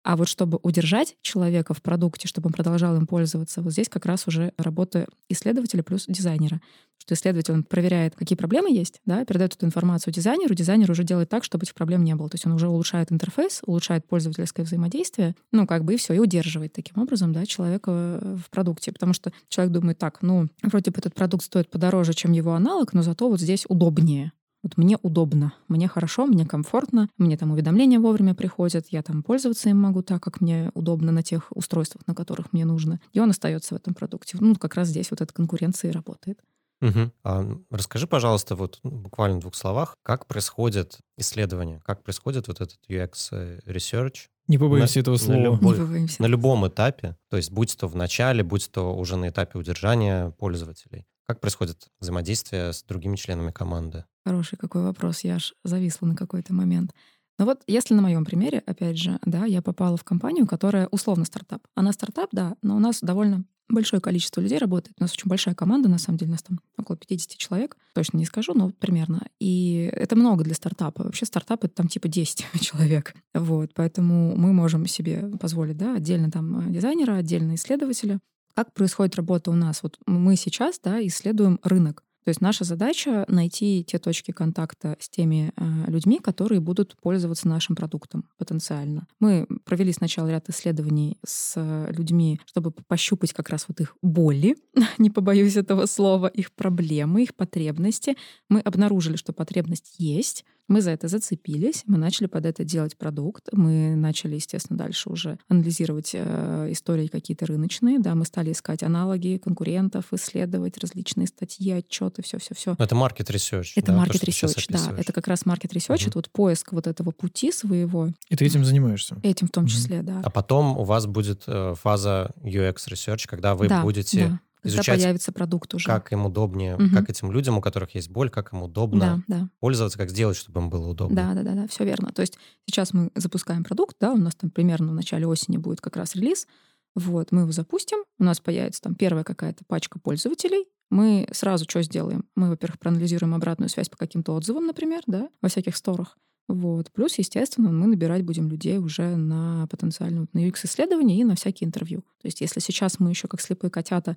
а 0.05 0.15
вот 0.15 0.27
чтобы 0.27 0.59
удержать 0.61 1.17
человека 1.23 1.73
в 1.73 1.81
продукте, 1.81 2.27
чтобы 2.27 2.47
он 2.47 2.53
продолжал 2.53 2.95
им 2.95 3.07
пользоваться, 3.07 3.63
вот 3.63 3.73
здесь 3.73 3.89
как 3.89 4.05
раз 4.05 4.27
уже 4.27 4.53
работа 4.55 5.07
исследователя 5.29 5.81
плюс 5.81 6.05
дизайнера. 6.07 6.61
Что 6.99 7.15
исследователь 7.15 7.53
он 7.53 7.63
проверяет, 7.63 8.15
какие 8.15 8.37
проблемы 8.37 8.71
есть, 8.71 9.01
да, 9.05 9.25
передает 9.25 9.55
эту 9.55 9.65
информацию 9.65 10.13
дизайнеру, 10.13 10.53
дизайнер 10.53 10.91
уже 10.91 11.03
делает 11.03 11.29
так, 11.29 11.43
чтобы 11.43 11.63
этих 11.63 11.73
проблем 11.73 12.03
не 12.03 12.13
было. 12.13 12.29
То 12.29 12.35
есть 12.35 12.45
он 12.45 12.51
уже 12.51 12.69
улучшает 12.69 13.11
интерфейс, 13.11 13.61
улучшает 13.65 14.07
пользовательское 14.07 14.63
взаимодействие, 14.63 15.35
ну, 15.51 15.65
как 15.65 15.83
бы 15.83 15.95
и 15.95 15.97
все, 15.97 16.13
и 16.13 16.19
удерживает 16.19 16.71
таким 16.73 17.01
образом, 17.01 17.33
да, 17.33 17.47
человека 17.47 18.19
в 18.21 18.51
продукте. 18.51 18.91
Потому 18.91 19.13
что 19.13 19.33
человек 19.49 19.73
думает 19.73 19.97
так, 19.97 20.21
ну, 20.21 20.47
вроде 20.61 20.91
бы 20.91 20.99
этот 20.99 21.15
продукт 21.15 21.45
стоит 21.45 21.71
подороже, 21.71 22.13
чем 22.13 22.31
его 22.31 22.53
аналог, 22.53 22.93
но 22.93 23.01
зато 23.01 23.27
вот 23.27 23.41
здесь 23.41 23.65
удобнее. 23.67 24.33
Вот 24.65 24.78
мне 24.78 24.97
удобно, 25.04 25.54
мне 25.67 25.88
хорошо, 25.88 26.25
мне 26.25 26.43
комфортно, 26.43 27.08
мне 27.19 27.38
там 27.38 27.51
уведомления 27.51 27.99
вовремя 27.99 28.34
приходят, 28.34 28.88
я 28.89 29.04
там 29.04 29.21
пользоваться 29.21 29.69
им 29.69 29.80
могу 29.80 30.01
так, 30.01 30.23
как 30.23 30.41
мне 30.41 30.71
удобно 30.73 31.12
на 31.12 31.21
тех 31.21 31.51
устройствах, 31.51 32.01
на 32.08 32.15
которых 32.15 32.51
мне 32.51 32.65
нужно. 32.65 32.99
И 33.13 33.19
он 33.19 33.30
остается 33.30 33.75
в 33.75 33.78
этом 33.78 33.93
продукте. 33.93 34.39
Ну, 34.41 34.56
как 34.56 34.73
раз 34.73 34.88
здесь 34.88 35.12
вот 35.12 35.21
эта 35.21 35.32
конкуренция 35.32 35.91
и 35.91 35.93
работает. 35.93 36.39
Угу. 36.82 37.12
А 37.23 37.45
расскажи, 37.69 38.08
пожалуйста, 38.08 38.56
вот 38.56 38.80
ну, 38.82 38.89
буквально 38.89 39.38
в 39.38 39.41
двух 39.41 39.54
словах, 39.54 39.97
как 40.01 40.25
происходит 40.25 40.97
исследование, 41.15 41.80
как 41.86 42.01
происходит 42.01 42.47
вот 42.47 42.60
этот 42.60 42.80
UX 42.89 43.62
research? 43.67 44.30
Не 44.47 44.58
побоимся 44.58 44.97
на, 44.97 45.01
этого 45.01 45.17
слова. 45.17 45.38
На, 45.38 45.43
любой, 45.43 45.78
побоимся. 45.78 46.21
на 46.23 46.25
любом 46.25 46.67
этапе, 46.67 47.15
то 47.30 47.38
есть 47.38 47.51
будь 47.51 47.78
то 47.78 47.88
в 47.88 47.95
начале, 47.95 48.43
будь 48.43 48.71
то 48.71 48.95
уже 48.95 49.15
на 49.15 49.30
этапе 49.30 49.60
удержания 49.60 50.32
пользователей. 50.32 51.06
Как 51.28 51.39
происходит 51.39 51.88
взаимодействие 51.99 52.73
с 52.73 52.82
другими 52.82 53.15
членами 53.15 53.51
команды? 53.51 54.06
Хороший 54.25 54.57
какой 54.57 54.81
вопрос, 54.81 55.23
я 55.23 55.35
аж 55.35 55.53
зависла 55.63 56.07
на 56.07 56.15
какой-то 56.15 56.53
момент. 56.53 56.91
Но 57.38 57.45
вот 57.45 57.61
если 57.67 57.93
на 57.93 58.01
моем 58.01 58.25
примере, 58.25 58.59
опять 58.65 58.97
же, 58.97 59.19
да, 59.25 59.45
я 59.45 59.61
попала 59.61 59.97
в 59.97 60.03
компанию, 60.03 60.47
которая 60.47 60.88
условно 60.88 61.25
стартап. 61.25 61.61
Она 61.75 61.91
стартап, 61.91 62.29
да, 62.31 62.55
но 62.61 62.77
у 62.77 62.79
нас 62.79 63.01
довольно 63.01 63.45
большое 63.67 64.01
количество 64.01 64.41
людей 64.41 64.57
работает. 64.57 64.95
У 64.99 65.03
нас 65.03 65.13
очень 65.13 65.27
большая 65.27 65.55
команда, 65.55 65.89
на 65.89 65.97
самом 65.97 66.17
деле, 66.17 66.29
у 66.29 66.31
нас 66.33 66.43
там 66.43 66.60
около 66.77 66.97
50 66.97 67.37
человек. 67.37 67.77
Точно 67.93 68.17
не 68.17 68.25
скажу, 68.25 68.54
но 68.54 68.69
примерно. 68.69 69.27
И 69.39 69.89
это 69.91 70.15
много 70.15 70.43
для 70.43 70.54
стартапа. 70.54 71.04
Вообще 71.04 71.25
стартап— 71.25 71.63
это 71.65 71.75
там 71.75 71.87
типа 71.87 72.08
10 72.08 72.45
человек. 72.62 73.15
Вот, 73.33 73.71
поэтому 73.73 74.35
мы 74.35 74.54
можем 74.54 74.85
себе 74.85 75.29
позволить, 75.39 75.77
да, 75.77 75.95
отдельно 75.95 76.31
там 76.31 76.71
дизайнера, 76.71 77.15
отдельно 77.15 77.56
исследователя. 77.56 78.19
Как 78.54 78.71
происходит 78.73 79.15
работа 79.15 79.52
у 79.52 79.56
нас? 79.56 79.83
Вот 79.83 79.97
мы 80.06 80.35
сейчас, 80.37 80.79
да, 80.81 81.06
исследуем 81.06 81.60
рынок. 81.63 82.04
То 82.26 82.30
есть 82.30 82.42
наша 82.42 82.63
задача 82.63 83.23
найти 83.28 83.84
те 83.88 84.00
точки 84.00 84.32
контакта 84.32 84.98
с 85.00 85.10
теми 85.10 85.54
э, 85.56 85.92
людьми, 85.92 86.19
которые 86.19 86.60
будут 86.60 86.98
пользоваться 87.00 87.48
нашим 87.48 87.76
продуктом 87.76 88.28
потенциально. 88.40 89.06
Мы 89.19 89.48
провели 89.63 89.94
сначала 89.94 90.28
ряд 90.30 90.50
исследований 90.50 91.19
с 91.23 91.54
людьми, 91.92 92.42
чтобы 92.46 92.71
пощупать 92.71 93.32
как 93.32 93.50
раз 93.50 93.65
вот 93.67 93.80
их 93.80 93.96
боли, 94.02 94.58
не 94.98 95.12
побоюсь 95.12 95.56
этого 95.56 95.86
слова, 95.86 96.26
их 96.26 96.52
проблемы, 96.52 97.21
их 97.21 97.36
потребности. 97.36 98.15
Мы 98.50 98.60
обнаружили, 98.60 99.17
что 99.17 99.32
потребность 99.32 99.96
есть, 100.00 100.46
мы 100.67 100.81
за 100.81 100.91
это 100.91 101.07
зацепились, 101.07 101.83
мы 101.85 101.97
начали 101.97 102.27
под 102.27 102.45
это 102.45 102.63
делать 102.63 102.97
продукт, 102.97 103.47
мы 103.51 103.95
начали, 103.95 104.35
естественно, 104.35 104.77
дальше 104.77 105.09
уже 105.09 105.37
анализировать 105.47 106.11
э, 106.13 106.67
истории 106.71 107.07
какие-то 107.07 107.45
рыночные, 107.45 107.99
да, 107.99 108.15
мы 108.15 108.25
стали 108.25 108.51
искать 108.51 108.83
аналоги 108.83 109.39
конкурентов, 109.43 110.05
исследовать 110.11 110.77
различные 110.77 111.27
статьи, 111.27 111.71
отчеты, 111.71 112.23
все-все-все. 112.23 112.75
Это 112.77 112.95
market 112.95 113.27
research. 113.29 113.73
Это 113.75 113.91
да, 113.91 114.03
market 114.03 114.23
research, 114.25 114.65
да, 114.69 114.95
это 114.97 115.13
как 115.13 115.27
раз 115.27 115.43
market 115.43 115.71
research, 115.73 116.01
угу. 116.01 116.09
это 116.09 116.17
вот 116.17 116.29
поиск 116.29 116.73
вот 116.73 116.87
этого 116.87 117.11
пути 117.11 117.51
своего. 117.51 118.09
И 118.29 118.35
ты 118.35 118.45
этим 118.45 118.65
занимаешься? 118.65 119.17
Этим 119.23 119.47
в 119.47 119.51
том 119.51 119.67
числе, 119.67 119.99
угу. 119.99 120.07
да. 120.07 120.21
А 120.23 120.29
потом 120.29 120.77
у 120.77 120.83
вас 120.83 121.05
будет 121.05 121.43
э, 121.47 121.75
фаза 121.81 122.31
UX 122.41 122.75
research, 122.89 123.25
когда 123.27 123.55
вы 123.55 123.67
да, 123.67 123.81
будете 123.81 124.27
да 124.27 124.39
когда 124.65 124.81
изучать, 124.81 125.01
появится 125.01 125.31
продукт 125.31 125.73
уже. 125.73 125.85
Как 125.85 126.11
им 126.11 126.25
удобнее, 126.25 126.75
угу. 126.75 126.89
как 126.93 127.09
этим 127.09 127.31
людям, 127.31 127.57
у 127.57 127.61
которых 127.61 127.95
есть 127.95 128.09
боль, 128.09 128.29
как 128.29 128.53
им 128.53 128.63
удобно 128.63 129.23
да, 129.27 129.39
да. 129.39 129.49
пользоваться, 129.59 129.97
как 129.97 130.09
сделать, 130.09 130.37
чтобы 130.37 130.61
им 130.61 130.69
было 130.69 130.87
удобно. 130.87 131.15
Да, 131.15 131.33
да, 131.33 131.43
да, 131.43 131.61
да, 131.61 131.67
все 131.67 131.85
верно. 131.85 132.11
То 132.11 132.21
есть 132.21 132.37
сейчас 132.67 132.93
мы 132.93 133.11
запускаем 133.15 133.63
продукт, 133.63 133.95
да, 133.99 134.11
у 134.11 134.17
нас 134.17 134.35
там 134.35 134.49
примерно 134.49 134.91
в 134.91 134.95
начале 134.95 135.27
осени 135.27 135.57
будет 135.57 135.81
как 135.81 135.95
раз 135.97 136.15
релиз. 136.15 136.47
Вот, 136.95 137.31
мы 137.31 137.41
его 137.41 137.51
запустим, 137.51 137.99
у 138.19 138.23
нас 138.23 138.39
появится 138.39 138.81
там 138.81 138.95
первая 138.95 139.25
какая-то 139.25 139.65
пачка 139.67 139.99
пользователей, 139.99 140.65
мы 140.89 141.27
сразу 141.31 141.65
что 141.67 141.81
сделаем? 141.81 142.25
Мы, 142.35 142.49
во-первых, 142.49 142.79
проанализируем 142.79 143.33
обратную 143.33 143.69
связь 143.69 143.89
по 143.89 143.97
каким-то 143.97 144.33
отзывам, 144.33 144.65
например, 144.65 145.01
да, 145.07 145.29
во 145.41 145.49
всяких 145.49 145.75
сторах. 145.75 146.17
Вот. 146.47 146.91
Плюс, 146.91 147.17
естественно, 147.17 147.71
мы 147.71 147.87
набирать 147.87 148.23
будем 148.23 148.47
людей 148.49 148.77
уже 148.77 149.15
на 149.15 149.67
потенциальную 149.67 150.27
на 150.33 150.47
UX-исследования 150.47 151.19
и 151.19 151.23
на 151.23 151.35
всякие 151.35 151.67
интервью. 151.67 152.01
То 152.21 152.27
есть 152.27 152.41
если 152.41 152.59
сейчас 152.59 152.99
мы 152.99 153.09
еще 153.09 153.27
как 153.27 153.41
слепые 153.41 153.71
котята 153.71 154.15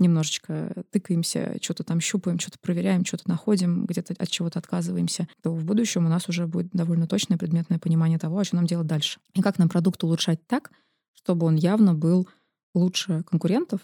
немножечко 0.00 0.84
тыкаемся, 0.90 1.56
что-то 1.60 1.84
там 1.84 2.00
щупаем, 2.00 2.38
что-то 2.38 2.58
проверяем, 2.60 3.04
что-то 3.04 3.28
находим, 3.28 3.86
где-то 3.86 4.14
от 4.18 4.28
чего-то 4.28 4.58
отказываемся, 4.58 5.28
то 5.42 5.52
в 5.52 5.64
будущем 5.64 6.06
у 6.06 6.08
нас 6.08 6.28
уже 6.28 6.46
будет 6.46 6.70
довольно 6.72 7.06
точное 7.06 7.38
предметное 7.38 7.78
понимание 7.78 8.18
того, 8.18 8.38
а 8.38 8.44
что 8.44 8.56
нам 8.56 8.66
делать 8.66 8.86
дальше. 8.86 9.20
И 9.34 9.42
как 9.42 9.58
нам 9.58 9.68
продукт 9.68 10.02
улучшать 10.02 10.46
так, 10.46 10.70
чтобы 11.12 11.46
он 11.46 11.56
явно 11.56 11.94
был 11.94 12.28
лучше 12.74 13.22
конкурентов, 13.24 13.80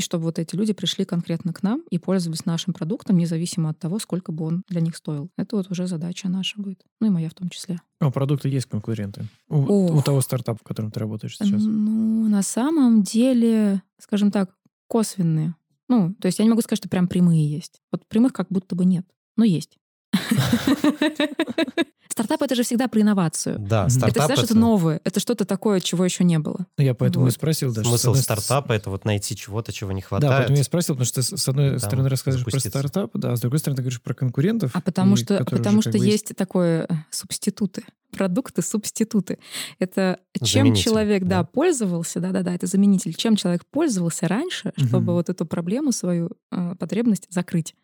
и 0.00 0.02
чтобы 0.02 0.24
вот 0.24 0.38
эти 0.38 0.56
люди 0.56 0.72
пришли 0.72 1.04
конкретно 1.04 1.52
к 1.52 1.62
нам 1.62 1.82
и 1.90 1.98
пользовались 1.98 2.46
нашим 2.46 2.72
продуктом, 2.72 3.18
независимо 3.18 3.68
от 3.68 3.78
того, 3.78 3.98
сколько 3.98 4.32
бы 4.32 4.46
он 4.46 4.62
для 4.66 4.80
них 4.80 4.96
стоил. 4.96 5.28
Это 5.36 5.56
вот 5.56 5.70
уже 5.70 5.86
задача 5.86 6.30
наша 6.30 6.58
будет. 6.58 6.82
Ну 7.00 7.08
и 7.08 7.10
моя 7.10 7.28
в 7.28 7.34
том 7.34 7.50
числе. 7.50 7.80
А 7.98 8.06
у 8.08 8.10
продукта 8.10 8.48
есть 8.48 8.64
конкуренты? 8.64 9.26
У, 9.50 9.58
у 9.58 10.02
того 10.02 10.22
стартапа, 10.22 10.58
в 10.58 10.62
котором 10.62 10.90
ты 10.90 11.00
работаешь 11.00 11.36
сейчас? 11.36 11.62
Ну, 11.62 12.28
на 12.28 12.40
самом 12.42 13.02
деле, 13.02 13.82
скажем 13.98 14.30
так, 14.30 14.50
косвенные. 14.88 15.54
Ну, 15.90 16.14
то 16.20 16.26
есть 16.26 16.38
я 16.38 16.44
не 16.44 16.50
могу 16.50 16.62
сказать, 16.62 16.78
что 16.78 16.88
прям 16.88 17.08
прямые 17.08 17.50
есть. 17.50 17.82
Вот 17.92 18.06
прямых 18.08 18.32
как 18.32 18.48
будто 18.50 18.76
бы 18.76 18.86
нет, 18.86 19.06
но 19.36 19.44
есть. 19.44 19.79
Стартап 22.08 22.42
это 22.42 22.54
же 22.54 22.64
всегда 22.64 22.88
про 22.88 23.00
инновацию. 23.00 23.56
Да, 23.58 23.88
стартап 23.88 24.10
это 24.10 24.20
всегда 24.20 24.36
что-то 24.36 24.58
новое, 24.58 25.00
это 25.04 25.20
что-то 25.20 25.44
такое, 25.44 25.80
чего 25.80 26.04
еще 26.04 26.24
не 26.24 26.38
было. 26.38 26.66
Ну, 26.76 26.84
я 26.84 26.94
поэтому 26.94 27.24
вот. 27.24 27.30
и 27.30 27.34
спросил 27.34 27.72
даже. 27.72 27.88
Смысл 27.88 28.14
стартапа 28.14 28.72
это 28.72 28.90
вот 28.90 29.04
найти 29.04 29.36
чего-то, 29.36 29.72
чего 29.72 29.92
не 29.92 30.00
хватает. 30.02 30.30
Да, 30.30 30.38
поэтому 30.38 30.58
я 30.58 30.64
спросил, 30.64 30.96
потому 30.96 31.06
что 31.06 31.22
с 31.22 31.48
одной 31.48 31.70
Там 31.70 31.78
стороны 31.78 32.08
рассказываешь 32.08 32.44
про 32.44 32.58
стартап, 32.58 33.12
да, 33.14 33.32
а 33.32 33.36
с 33.36 33.40
другой 33.40 33.60
стороны 33.60 33.76
ты 33.76 33.82
говоришь 33.82 34.02
про 34.02 34.14
конкурентов. 34.14 34.72
А 34.74 34.80
потому 34.80 35.16
что, 35.16 35.44
потому 35.44 35.82
что 35.82 35.96
есть 35.96 36.34
такое 36.36 36.86
э, 36.88 36.94
субституты 37.10 37.84
продукты, 38.10 38.60
субституты. 38.60 39.38
Это 39.78 40.18
чем 40.42 40.74
человек, 40.74 41.22
да, 41.22 41.38
да, 41.38 41.44
пользовался, 41.44 42.18
да-да-да, 42.18 42.52
это 42.54 42.66
заменитель. 42.66 43.14
Чем 43.14 43.36
человек 43.36 43.64
пользовался 43.66 44.26
раньше, 44.26 44.72
чтобы 44.76 45.12
угу. 45.12 45.18
вот 45.18 45.30
эту 45.30 45.46
проблему, 45.46 45.92
свою 45.92 46.32
э, 46.50 46.74
потребность 46.76 47.28
закрыть. 47.30 47.76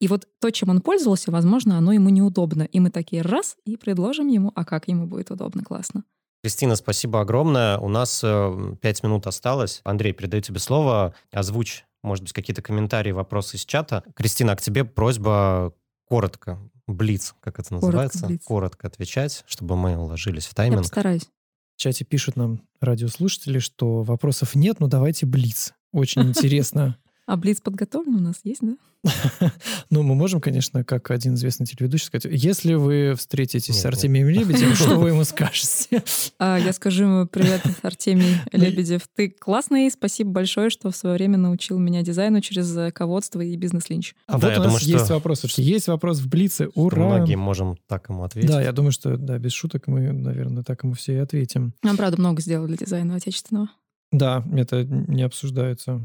И 0.00 0.08
вот 0.08 0.28
то, 0.40 0.50
чем 0.50 0.68
он 0.68 0.80
пользовался, 0.80 1.30
возможно, 1.30 1.78
оно 1.78 1.92
ему 1.92 2.10
неудобно. 2.10 2.64
И 2.64 2.80
мы 2.80 2.90
такие 2.90 3.22
раз 3.22 3.56
и 3.64 3.76
предложим 3.76 4.28
ему, 4.28 4.52
а 4.54 4.64
как 4.64 4.88
ему 4.88 5.06
будет 5.06 5.30
удобно, 5.30 5.62
классно. 5.62 6.04
Кристина, 6.42 6.76
спасибо 6.76 7.20
огромное. 7.20 7.78
У 7.78 7.88
нас 7.88 8.20
э, 8.22 8.76
пять 8.80 9.02
минут 9.02 9.26
осталось. 9.26 9.80
Андрей, 9.84 10.12
передаю 10.12 10.42
тебе 10.42 10.58
слово. 10.60 11.14
Озвучь, 11.32 11.84
может 12.02 12.24
быть, 12.24 12.32
какие-то 12.32 12.62
комментарии, 12.62 13.10
вопросы 13.10 13.56
из 13.56 13.64
чата. 13.64 14.04
Кристина, 14.14 14.52
а 14.52 14.56
к 14.56 14.60
тебе 14.60 14.84
просьба 14.84 15.72
коротко, 16.04 16.60
блиц, 16.86 17.34
как 17.40 17.58
это 17.58 17.74
называется, 17.74 18.26
коротко, 18.26 18.44
коротко 18.44 18.86
отвечать, 18.86 19.44
чтобы 19.46 19.76
мы 19.76 19.96
уложились 19.96 20.46
в 20.46 20.54
тайминг. 20.54 20.80
Я 20.80 20.82
постараюсь. 20.82 21.28
В 21.76 21.80
чате 21.80 22.04
пишут 22.04 22.36
нам 22.36 22.62
радиослушатели, 22.80 23.58
что 23.58 24.02
вопросов 24.02 24.54
нет, 24.54 24.78
но 24.78 24.86
давайте 24.86 25.26
блиц. 25.26 25.74
Очень 25.92 26.22
интересно. 26.22 26.96
А 27.26 27.36
блиц 27.36 27.60
подготовлен 27.60 28.14
у 28.14 28.20
нас 28.20 28.36
есть, 28.44 28.60
да? 28.62 28.76
Ну, 29.90 30.02
мы 30.02 30.14
можем, 30.14 30.40
конечно, 30.40 30.84
как 30.84 31.10
один 31.10 31.34
известный 31.34 31.66
телеведущий 31.66 32.06
сказать, 32.06 32.26
если 32.30 32.74
вы 32.74 33.14
встретитесь 33.16 33.80
с 33.80 33.84
Артемием. 33.84 34.28
Лебедевым, 34.28 34.74
что 34.74 34.96
вы 34.96 35.10
ему 35.10 35.24
скажете? 35.24 36.02
А, 36.38 36.58
я 36.58 36.72
скажу 36.72 37.04
ему, 37.04 37.26
привет, 37.26 37.62
Артемий 37.82 38.36
ну 38.52 38.58
Лебедев, 38.58 39.02
ты 39.14 39.28
классный, 39.28 39.90
спасибо 39.90 40.30
большое, 40.30 40.70
что 40.70 40.90
в 40.90 40.96
свое 40.96 41.16
время 41.16 41.36
научил 41.38 41.78
меня 41.78 42.02
дизайну 42.02 42.40
через 42.40 42.76
э, 42.76 42.90
ководство 42.92 43.40
и 43.40 43.56
бизнес-линч. 43.56 44.14
А 44.26 44.38
вот 44.38 44.58
у 44.58 44.62
нас 44.62 44.82
есть 44.82 45.10
вопрос. 45.10 45.44
Есть 45.58 45.88
вопрос 45.88 46.20
в 46.20 46.28
Блице, 46.28 46.68
ура! 46.74 47.06
Многие 47.06 47.36
можем 47.36 47.76
так 47.86 48.08
ему 48.08 48.22
ответить. 48.22 48.50
Да, 48.50 48.62
я 48.62 48.72
думаю, 48.72 48.92
что, 48.92 49.16
да, 49.16 49.38
без 49.38 49.52
шуток 49.52 49.86
мы, 49.86 50.12
наверное, 50.12 50.62
так 50.62 50.82
ему 50.84 50.94
все 50.94 51.14
и 51.14 51.18
ответим. 51.18 51.74
Нам, 51.82 51.96
правда, 51.96 52.18
много 52.20 52.40
сделали 52.40 52.68
для 52.68 52.86
дизайна 52.86 53.16
отечественного. 53.16 53.68
Да, 54.12 54.44
это 54.52 54.84
не 54.84 55.22
обсуждается. 55.22 56.00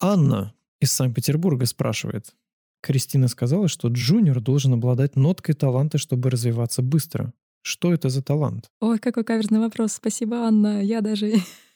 Анна 0.00 0.54
из 0.80 0.92
Санкт-Петербурга 0.92 1.66
спрашивает. 1.66 2.34
Кристина 2.80 3.26
сказала, 3.26 3.66
что 3.66 3.88
джуниор 3.88 4.40
должен 4.40 4.74
обладать 4.74 5.16
ноткой 5.16 5.56
таланта, 5.56 5.98
чтобы 5.98 6.30
развиваться 6.30 6.82
быстро. 6.82 7.32
Что 7.62 7.92
это 7.92 8.08
за 8.08 8.22
талант? 8.22 8.70
Ой, 8.80 9.00
какой 9.00 9.24
каверзный 9.24 9.58
вопрос. 9.58 9.94
Спасибо, 9.94 10.36
Анна. 10.46 10.82
Я 10.82 11.00
даже 11.00 11.32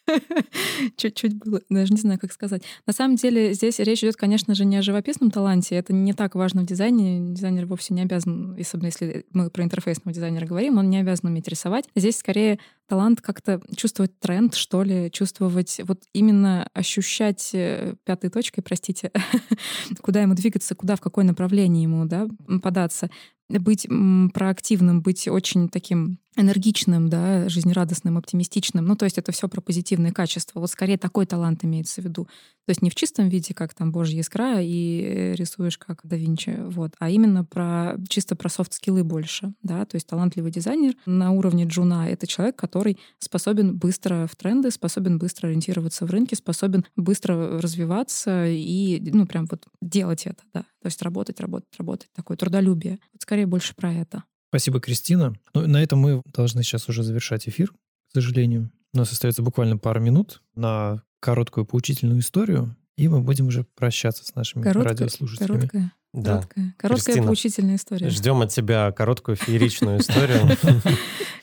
Чуть-чуть 0.96 1.34
было, 1.36 1.60
даже 1.68 1.92
не 1.92 2.00
знаю, 2.00 2.18
как 2.18 2.32
сказать. 2.32 2.62
На 2.86 2.92
самом 2.92 3.16
деле 3.16 3.52
здесь 3.54 3.78
речь 3.78 4.02
идет, 4.02 4.16
конечно 4.16 4.54
же, 4.54 4.64
не 4.64 4.76
о 4.76 4.82
живописном 4.82 5.30
таланте. 5.30 5.76
Это 5.76 5.92
не 5.92 6.12
так 6.12 6.34
важно 6.34 6.62
в 6.62 6.66
дизайне. 6.66 7.32
Дизайнер 7.32 7.66
вовсе 7.66 7.94
не 7.94 8.02
обязан, 8.02 8.56
особенно 8.58 8.86
если 8.86 9.24
мы 9.32 9.50
про 9.50 9.64
интерфейсного 9.64 10.14
дизайнера 10.14 10.46
говорим, 10.46 10.78
он 10.78 10.90
не 10.90 10.98
обязан 10.98 11.30
уметь 11.30 11.48
рисовать. 11.48 11.88
Здесь 11.94 12.18
скорее 12.18 12.58
талант 12.88 13.20
как-то 13.20 13.60
чувствовать 13.76 14.18
тренд, 14.18 14.54
что 14.54 14.82
ли, 14.82 15.10
чувствовать, 15.10 15.80
вот 15.84 16.02
именно 16.12 16.68
ощущать 16.74 17.50
э, 17.54 17.94
пятой 18.04 18.28
точкой, 18.28 18.62
простите, 18.62 19.12
куда 20.02 20.22
ему 20.22 20.34
двигаться, 20.34 20.74
куда, 20.74 20.96
в 20.96 21.00
какое 21.00 21.24
направление 21.24 21.84
ему 21.84 22.04
да, 22.06 22.28
податься 22.62 23.08
быть 23.48 23.86
проактивным, 24.32 25.02
быть 25.02 25.28
очень 25.28 25.68
таким 25.68 26.18
энергичным, 26.36 27.08
да, 27.08 27.48
жизнерадостным, 27.48 28.16
оптимистичным. 28.16 28.84
Ну, 28.84 28.96
то 28.96 29.04
есть 29.04 29.18
это 29.18 29.32
все 29.32 29.48
про 29.48 29.60
позитивные 29.60 30.12
качества. 30.12 30.60
Вот 30.60 30.70
скорее 30.70 30.96
такой 30.96 31.26
талант 31.26 31.64
имеется 31.64 32.00
в 32.00 32.04
виду. 32.04 32.24
То 32.64 32.70
есть 32.70 32.80
не 32.80 32.90
в 32.90 32.94
чистом 32.94 33.28
виде, 33.28 33.54
как 33.54 33.74
там 33.74 33.90
божья 33.90 34.20
искра, 34.20 34.62
и 34.62 35.02
э, 35.02 35.34
рисуешь 35.34 35.78
как 35.78 36.00
да 36.04 36.16
Винчи, 36.16 36.56
вот, 36.58 36.94
а 37.00 37.10
именно 37.10 37.44
про 37.44 37.96
чисто 38.08 38.36
про 38.36 38.48
софт-скиллы 38.48 39.02
больше, 39.02 39.52
да, 39.62 39.84
то 39.84 39.96
есть 39.96 40.06
талантливый 40.06 40.52
дизайнер 40.52 40.94
на 41.04 41.32
уровне 41.32 41.64
джуна— 41.64 42.08
это 42.10 42.28
человек, 42.28 42.54
который 42.54 42.98
способен 43.18 43.76
быстро 43.76 44.28
в 44.30 44.36
тренды, 44.36 44.70
способен 44.70 45.18
быстро 45.18 45.48
ориентироваться 45.48 46.06
в 46.06 46.10
рынке, 46.10 46.36
способен 46.36 46.84
быстро 46.96 47.60
развиваться 47.60 48.46
и, 48.46 49.00
ну, 49.12 49.26
прям 49.26 49.46
вот 49.50 49.66
делать 49.80 50.26
это, 50.26 50.42
да, 50.54 50.60
то 50.60 50.86
есть 50.86 51.02
работать, 51.02 51.40
работать, 51.40 51.76
работать, 51.76 52.08
такое 52.14 52.36
трудолюбие. 52.36 53.00
Вот 53.12 53.22
скорее 53.22 53.46
больше 53.46 53.74
про 53.74 53.92
это. 53.92 54.22
Спасибо, 54.52 54.80
Кристина. 54.80 55.34
Ну, 55.54 55.66
на 55.66 55.82
этом 55.82 55.98
мы 55.98 56.20
должны 56.26 56.62
сейчас 56.62 56.86
уже 56.86 57.02
завершать 57.02 57.48
эфир, 57.48 57.70
к 57.70 58.12
сожалению. 58.12 58.70
У 58.92 58.98
нас 58.98 59.10
остается 59.10 59.40
буквально 59.40 59.78
пару 59.78 59.98
минут 59.98 60.42
на 60.54 61.02
короткую 61.20 61.64
поучительную 61.64 62.20
историю, 62.20 62.76
и 62.98 63.08
мы 63.08 63.22
будем 63.22 63.46
уже 63.46 63.64
прощаться 63.64 64.26
с 64.26 64.34
нашими 64.34 64.62
короткая, 64.62 64.92
радиослушателями. 64.92 65.56
Короткая. 65.56 65.92
Да. 66.12 66.34
Короткая, 66.34 66.74
короткая 66.76 67.04
Кристина, 67.04 67.26
поучительная 67.26 67.76
история. 67.76 68.10
Ждем 68.10 68.42
от 68.42 68.50
тебя 68.50 68.92
короткую 68.92 69.36
фееричную 69.36 69.98
историю. 69.98 70.40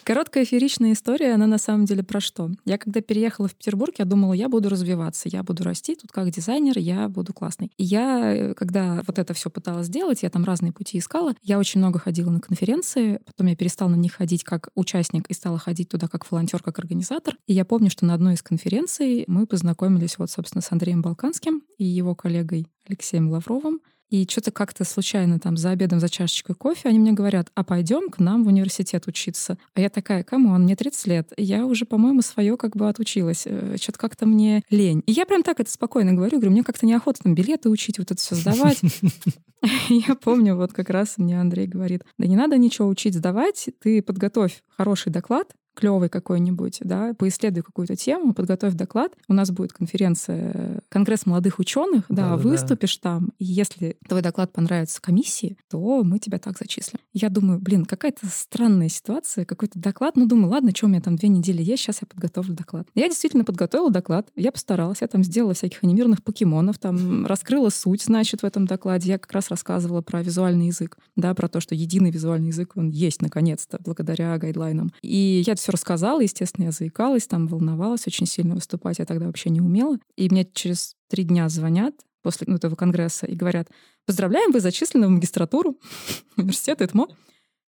Короткая 0.04 0.44
фееричная 0.44 0.94
история, 0.94 1.34
она 1.34 1.46
на 1.46 1.60
самом 1.60 1.86
деле 1.86 2.02
про 2.02 2.20
что? 2.20 2.50
Я 2.66 2.80
когда 2.80 3.00
переехала 3.02 3.48
в 3.48 3.54
Петербург, 3.54 3.94
я 4.00 4.06
думала, 4.06 4.34
я 4.34 4.50
буду 4.50 4.70
развиваться, 4.70 5.30
я 5.32 5.44
буду 5.44 5.64
расти, 5.64 5.96
тут 5.96 6.12
как 6.12 6.30
дизайнер 6.32 6.80
я 6.80 7.08
буду 7.10 7.32
классный. 7.32 7.72
И 7.78 7.84
я, 7.84 8.36
э, 8.36 8.54
когда 8.56 9.04
вот 9.06 9.20
это 9.20 9.36
все 9.36 9.52
пыталась 9.52 9.88
сделать, 9.88 10.24
я 10.24 10.32
там 10.32 10.46
разные 10.46 10.72
пути 10.72 10.98
искала, 10.98 11.36
я 11.44 11.60
очень 11.60 11.80
много 11.80 12.00
ходила 12.00 12.32
на 12.32 12.40
конференции, 12.40 13.20
потом 13.26 13.48
я 13.48 13.56
перестала 13.56 13.90
на 13.90 13.96
них 13.96 14.14
ходить 14.14 14.44
как 14.44 14.70
участник 14.74 15.28
и 15.30 15.34
стала 15.34 15.60
ходить 15.60 15.90
туда 15.90 16.08
как 16.08 16.30
волонтер, 16.32 16.64
как 16.64 16.80
организатор. 16.80 17.36
И 17.46 17.54
я 17.54 17.66
помню, 17.66 17.92
что 17.92 18.06
на 18.06 18.16
одной 18.16 18.34
из 18.34 18.42
конференций 18.42 19.26
мы 19.28 19.46
познакомились 19.46 20.18
вот, 20.18 20.32
собственно, 20.32 20.62
с 20.62 20.72
Андреем 20.72 21.02
Балканским 21.02 21.62
и 21.78 21.86
его 21.86 22.16
коллегой 22.16 22.68
Алексеем 22.88 23.30
Лавровым. 23.30 23.80
И 24.10 24.26
что-то 24.30 24.52
как-то 24.52 24.84
случайно 24.86 25.40
там 25.40 25.56
за 25.56 25.70
обедом, 25.70 26.00
за 26.00 26.10
чашечкой 26.10 26.56
кофе 26.56 26.90
они 26.90 26.98
мне 27.00 27.12
говорят, 27.12 27.52
а 27.54 27.64
пойдем 27.64 28.10
к 28.10 28.20
нам 28.20 28.44
в 28.44 28.48
университет 28.48 29.08
учиться. 29.08 29.58
А 29.76 29.82
я 29.82 29.90
такая, 29.90 30.24
come 30.24 30.47
on, 30.47 30.64
мне 30.64 30.76
30 30.76 31.08
лет, 31.08 31.34
я 31.38 31.66
уже, 31.66 31.86
по-моему, 31.86 32.22
свое 32.22 32.58
как 32.58 32.76
бы 32.76 32.90
отучилась. 32.90 33.44
Э, 33.46 33.78
что-то 33.80 34.00
как-то 34.00 34.26
мне 34.26 34.64
лень. 34.70 35.04
И 35.06 35.12
я 35.12 35.26
прям 35.26 35.44
так 35.44 35.60
это 35.60 35.72
спокойно 35.72 36.14
говорю, 36.14 36.38
говорю, 36.38 36.52
мне 36.52 36.64
как-то 36.64 36.86
неохота 36.86 37.22
там 37.24 37.36
билеты 37.36 37.70
учить, 37.70 38.00
вот 38.00 38.12
это 38.12 38.20
все 38.20 38.36
сдавать. 38.36 38.82
Я 39.90 40.16
помню, 40.16 40.56
вот 40.56 40.72
как 40.72 40.90
раз 40.90 41.18
мне 41.18 41.40
Андрей 41.40 41.68
говорит, 41.68 42.04
да 42.18 42.28
не 42.28 42.38
надо 42.38 42.58
ничего 42.58 42.88
учить, 42.88 43.16
сдавать, 43.16 43.70
ты 43.82 44.02
подготовь 44.02 44.64
хороший 44.70 45.12
доклад, 45.12 45.54
клевый 45.80 46.10
какой-нибудь, 46.10 46.80
да, 46.82 47.14
поисследуй 47.18 47.64
какую-то 47.64 47.96
тему, 47.96 48.34
подготовь 48.34 48.74
доклад. 48.74 49.14
У 49.30 49.34
нас 49.34 49.50
будет 49.50 49.72
конференция, 49.72 50.82
конгресс 50.90 51.26
молодых 51.26 51.60
ученых, 51.60 52.04
да, 52.10 52.32
да 52.32 52.38
выступишь 52.38 52.98
да. 53.00 53.12
там. 53.12 53.32
И 53.40 53.46
если 53.46 53.96
твой 54.08 54.22
доклад 54.22 54.52
понравится 54.52 55.02
комиссии, 55.02 55.58
то 55.70 56.04
мы 56.04 56.20
тебя 56.20 56.38
так 56.38 56.58
зачислим. 56.58 57.00
Я 57.14 57.30
думаю, 57.30 57.60
блин, 57.60 57.86
какая-то 57.86 58.28
странная 58.30 58.90
ситуация, 58.90 59.46
какой-то 59.46 59.80
доклад. 59.80 60.18
Ну, 60.18 60.28
думаю, 60.28 60.52
ладно, 60.52 60.72
что 60.76 60.88
у 60.88 60.90
меня 60.90 61.02
там 61.02 61.16
две 61.16 61.30
недели 61.30 61.64
есть, 61.64 61.84
сейчас 61.84 62.00
я 62.02 62.08
подготовлю 62.08 62.56
доклад. 62.56 62.88
Я 62.94 63.08
действительно 63.08 63.46
подготовила 63.46 63.90
доклад, 63.90 64.28
я 64.36 64.52
постаралась, 64.52 64.98
я 65.00 65.08
там 65.08 65.24
сделала 65.24 65.54
всяких 65.54 65.82
анимированных 65.84 66.24
покемонов, 66.24 66.78
там 66.78 67.26
раскрыла 67.26 67.70
суть, 67.70 68.04
значит, 68.04 68.42
в 68.42 68.46
этом 68.46 68.66
докладе. 68.66 69.12
Я 69.12 69.18
как 69.18 69.32
раз 69.32 69.50
рассказывала 69.50 70.02
про 70.02 70.22
визуальный 70.22 70.68
язык, 70.68 70.98
да, 71.16 71.34
про 71.34 71.48
то, 71.48 71.62
что 71.62 71.74
единый 71.74 72.12
визуальный 72.12 72.48
язык, 72.48 72.74
он 72.76 72.90
есть 72.90 73.22
наконец-то, 73.22 73.80
благодаря 73.86 74.38
гайдлайнам. 74.38 74.92
И 75.02 75.44
я 75.46 75.56
все 75.56 75.69
все 75.70 75.72
рассказала, 75.72 76.22
естественно, 76.22 76.66
я 76.66 76.72
заикалась, 76.72 77.28
там 77.28 77.48
волновалась 77.48 78.08
очень 78.08 78.26
сильно 78.26 78.56
выступать, 78.56 79.00
я 79.00 79.06
тогда 79.06 79.28
вообще 79.28 79.50
не 79.50 79.62
умела. 79.62 79.98
И 80.16 80.28
мне 80.30 80.46
через 80.46 80.96
три 81.10 81.24
дня 81.24 81.48
звонят 81.50 81.94
после 82.22 82.46
ну, 82.50 82.56
этого 82.56 82.76
конгресса 82.76 83.28
и 83.28 83.36
говорят, 83.36 83.70
поздравляем, 84.06 84.52
вы 84.52 84.60
зачислены 84.60 85.08
в 85.08 85.12
магистратуру 85.12 85.80
университета 86.38 86.86
ИТМО. 86.86 87.08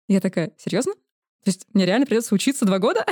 Я 0.08 0.20
такая, 0.20 0.52
серьезно? 0.58 0.94
То 1.44 1.50
есть 1.50 1.66
мне 1.74 1.86
реально 1.86 2.06
придется 2.06 2.34
учиться 2.34 2.66
два 2.66 2.80
года? 2.80 3.06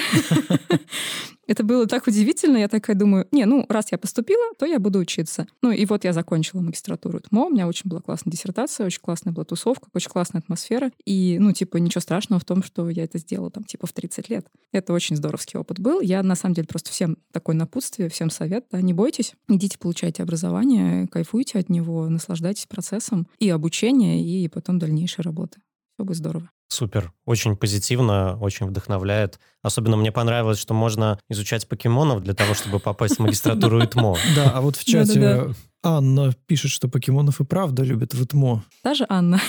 Это 1.49 1.63
было 1.63 1.87
так 1.87 2.05
удивительно. 2.05 2.57
Я 2.57 2.67
такая 2.67 2.95
думаю, 2.95 3.27
не, 3.31 3.43
ну, 3.45 3.65
раз 3.69 3.91
я 3.91 3.97
поступила, 3.97 4.53
то 4.59 4.67
я 4.67 4.77
буду 4.77 4.99
учиться. 4.99 5.47
Ну, 5.63 5.71
и 5.71 5.83
вот 5.87 6.03
я 6.03 6.13
закончила 6.13 6.61
магистратуру 6.61 7.21
ТМО. 7.21 7.47
У 7.47 7.49
меня 7.49 7.67
очень 7.67 7.89
была 7.89 8.01
классная 8.01 8.29
диссертация, 8.29 8.85
очень 8.85 9.01
классная 9.01 9.33
была 9.33 9.45
тусовка, 9.45 9.89
очень 9.95 10.11
классная 10.11 10.41
атмосфера. 10.41 10.91
И, 11.05 11.37
ну, 11.39 11.51
типа, 11.51 11.77
ничего 11.77 12.01
страшного 12.01 12.39
в 12.39 12.45
том, 12.45 12.61
что 12.61 12.87
я 12.91 13.03
это 13.03 13.17
сделала 13.17 13.49
там, 13.49 13.63
типа, 13.63 13.87
в 13.87 13.93
30 13.93 14.29
лет. 14.29 14.45
Это 14.71 14.93
очень 14.93 15.15
здоровский 15.15 15.59
опыт 15.59 15.79
был. 15.79 16.01
Я, 16.01 16.21
на 16.21 16.35
самом 16.35 16.53
деле, 16.53 16.67
просто 16.67 16.91
всем 16.91 17.17
такой 17.31 17.55
напутствие, 17.55 18.09
всем 18.09 18.29
совет, 18.29 18.67
да, 18.71 18.79
не 18.79 18.93
бойтесь. 18.93 19.33
Идите, 19.47 19.79
получайте 19.79 20.21
образование, 20.21 21.07
кайфуйте 21.07 21.57
от 21.57 21.69
него, 21.69 22.07
наслаждайтесь 22.09 22.67
процессом 22.67 23.27
и 23.39 23.49
обучения, 23.49 24.23
и 24.23 24.47
потом 24.49 24.77
дальнейшей 24.77 25.23
работы. 25.23 25.61
Все 25.95 26.05
будет 26.05 26.17
здорово. 26.17 26.51
Супер. 26.69 27.11
Очень 27.25 27.57
позитивно, 27.57 28.37
очень 28.39 28.67
вдохновляет. 28.67 29.39
Особенно 29.63 29.97
мне 29.97 30.11
понравилось, 30.11 30.59
что 30.59 30.75
можно 30.75 31.19
изучать 31.27 31.67
покемонов 31.67 32.21
для 32.21 32.35
того, 32.35 32.53
чтобы 32.53 32.79
попасть 32.79 33.15
в 33.15 33.19
магистратуру 33.19 33.83
ИТМО. 33.83 34.15
Да, 34.35 34.51
а 34.51 34.61
вот 34.61 34.75
в 34.75 34.85
чате 34.85 35.53
Анна 35.81 36.33
пишет, 36.45 36.71
что 36.71 36.87
покемонов 36.87 37.41
и 37.41 37.43
правда 37.43 37.83
любят 37.83 38.13
в 38.13 38.23
ИТМО. 38.23 38.63
Та 38.83 38.93
же 38.93 39.05
Анна? 39.09 39.39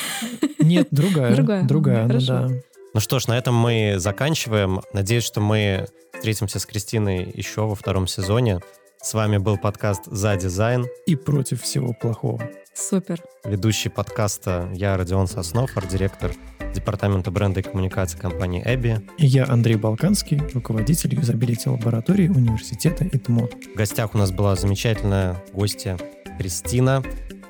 Нет, 0.58 0.88
другая. 0.90 1.34
Другая. 1.34 1.64
Другая 1.64 2.04
Анна, 2.04 2.20
да. 2.20 2.48
Ну 2.94 3.00
что 3.00 3.18
ж, 3.18 3.28
на 3.28 3.36
этом 3.36 3.54
мы 3.54 3.96
заканчиваем. 3.98 4.80
Надеюсь, 4.92 5.24
что 5.24 5.40
мы 5.40 5.86
встретимся 6.14 6.58
с 6.58 6.66
Кристиной 6.66 7.30
еще 7.34 7.62
во 7.62 7.74
втором 7.74 8.06
сезоне. 8.06 8.60
С 9.02 9.14
вами 9.14 9.38
был 9.38 9.56
подкаст 9.56 10.02
«За 10.06 10.36
дизайн». 10.36 10.86
И 11.06 11.16
против 11.16 11.62
всего 11.62 11.94
плохого. 11.94 12.42
Супер. 12.74 13.22
Ведущий 13.44 13.88
подкаста 13.88 14.68
я, 14.74 14.94
Родион 14.98 15.26
Соснов, 15.26 15.74
арт-директор 15.74 16.32
Департамента 16.74 17.30
бренда 17.30 17.60
и 17.60 17.62
коммуникации 17.62 18.18
компании 18.18 18.62
Эбби. 18.62 19.00
И 19.16 19.26
я, 19.26 19.46
Андрей 19.48 19.76
Балканский, 19.76 20.42
руководитель 20.52 21.14
юзабилити 21.14 21.70
лаборатории 21.70 22.28
университета 22.28 23.06
ИТМО. 23.06 23.48
В 23.72 23.76
гостях 23.76 24.14
у 24.14 24.18
нас 24.18 24.32
была 24.32 24.54
замечательная 24.54 25.42
гостья 25.54 25.98
Кристина, 26.38 27.02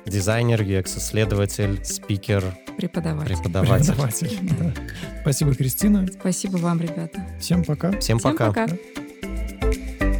дизайнер, 0.05 0.61
UX-исследователь, 0.61 1.83
спикер, 1.83 2.45
преподаватель. 2.77 3.35
Преподаватель. 3.35 3.93
преподаватель 3.93 4.39
да. 4.57 4.73
Спасибо, 5.21 5.53
Кристина. 5.53 6.07
Спасибо 6.07 6.57
вам, 6.57 6.79
ребята. 6.79 7.27
Всем 7.41 7.65
пока. 7.65 7.91
Всем, 7.99 8.19
Всем 8.19 8.31
пока. 8.31 8.47
пока. 8.47 10.10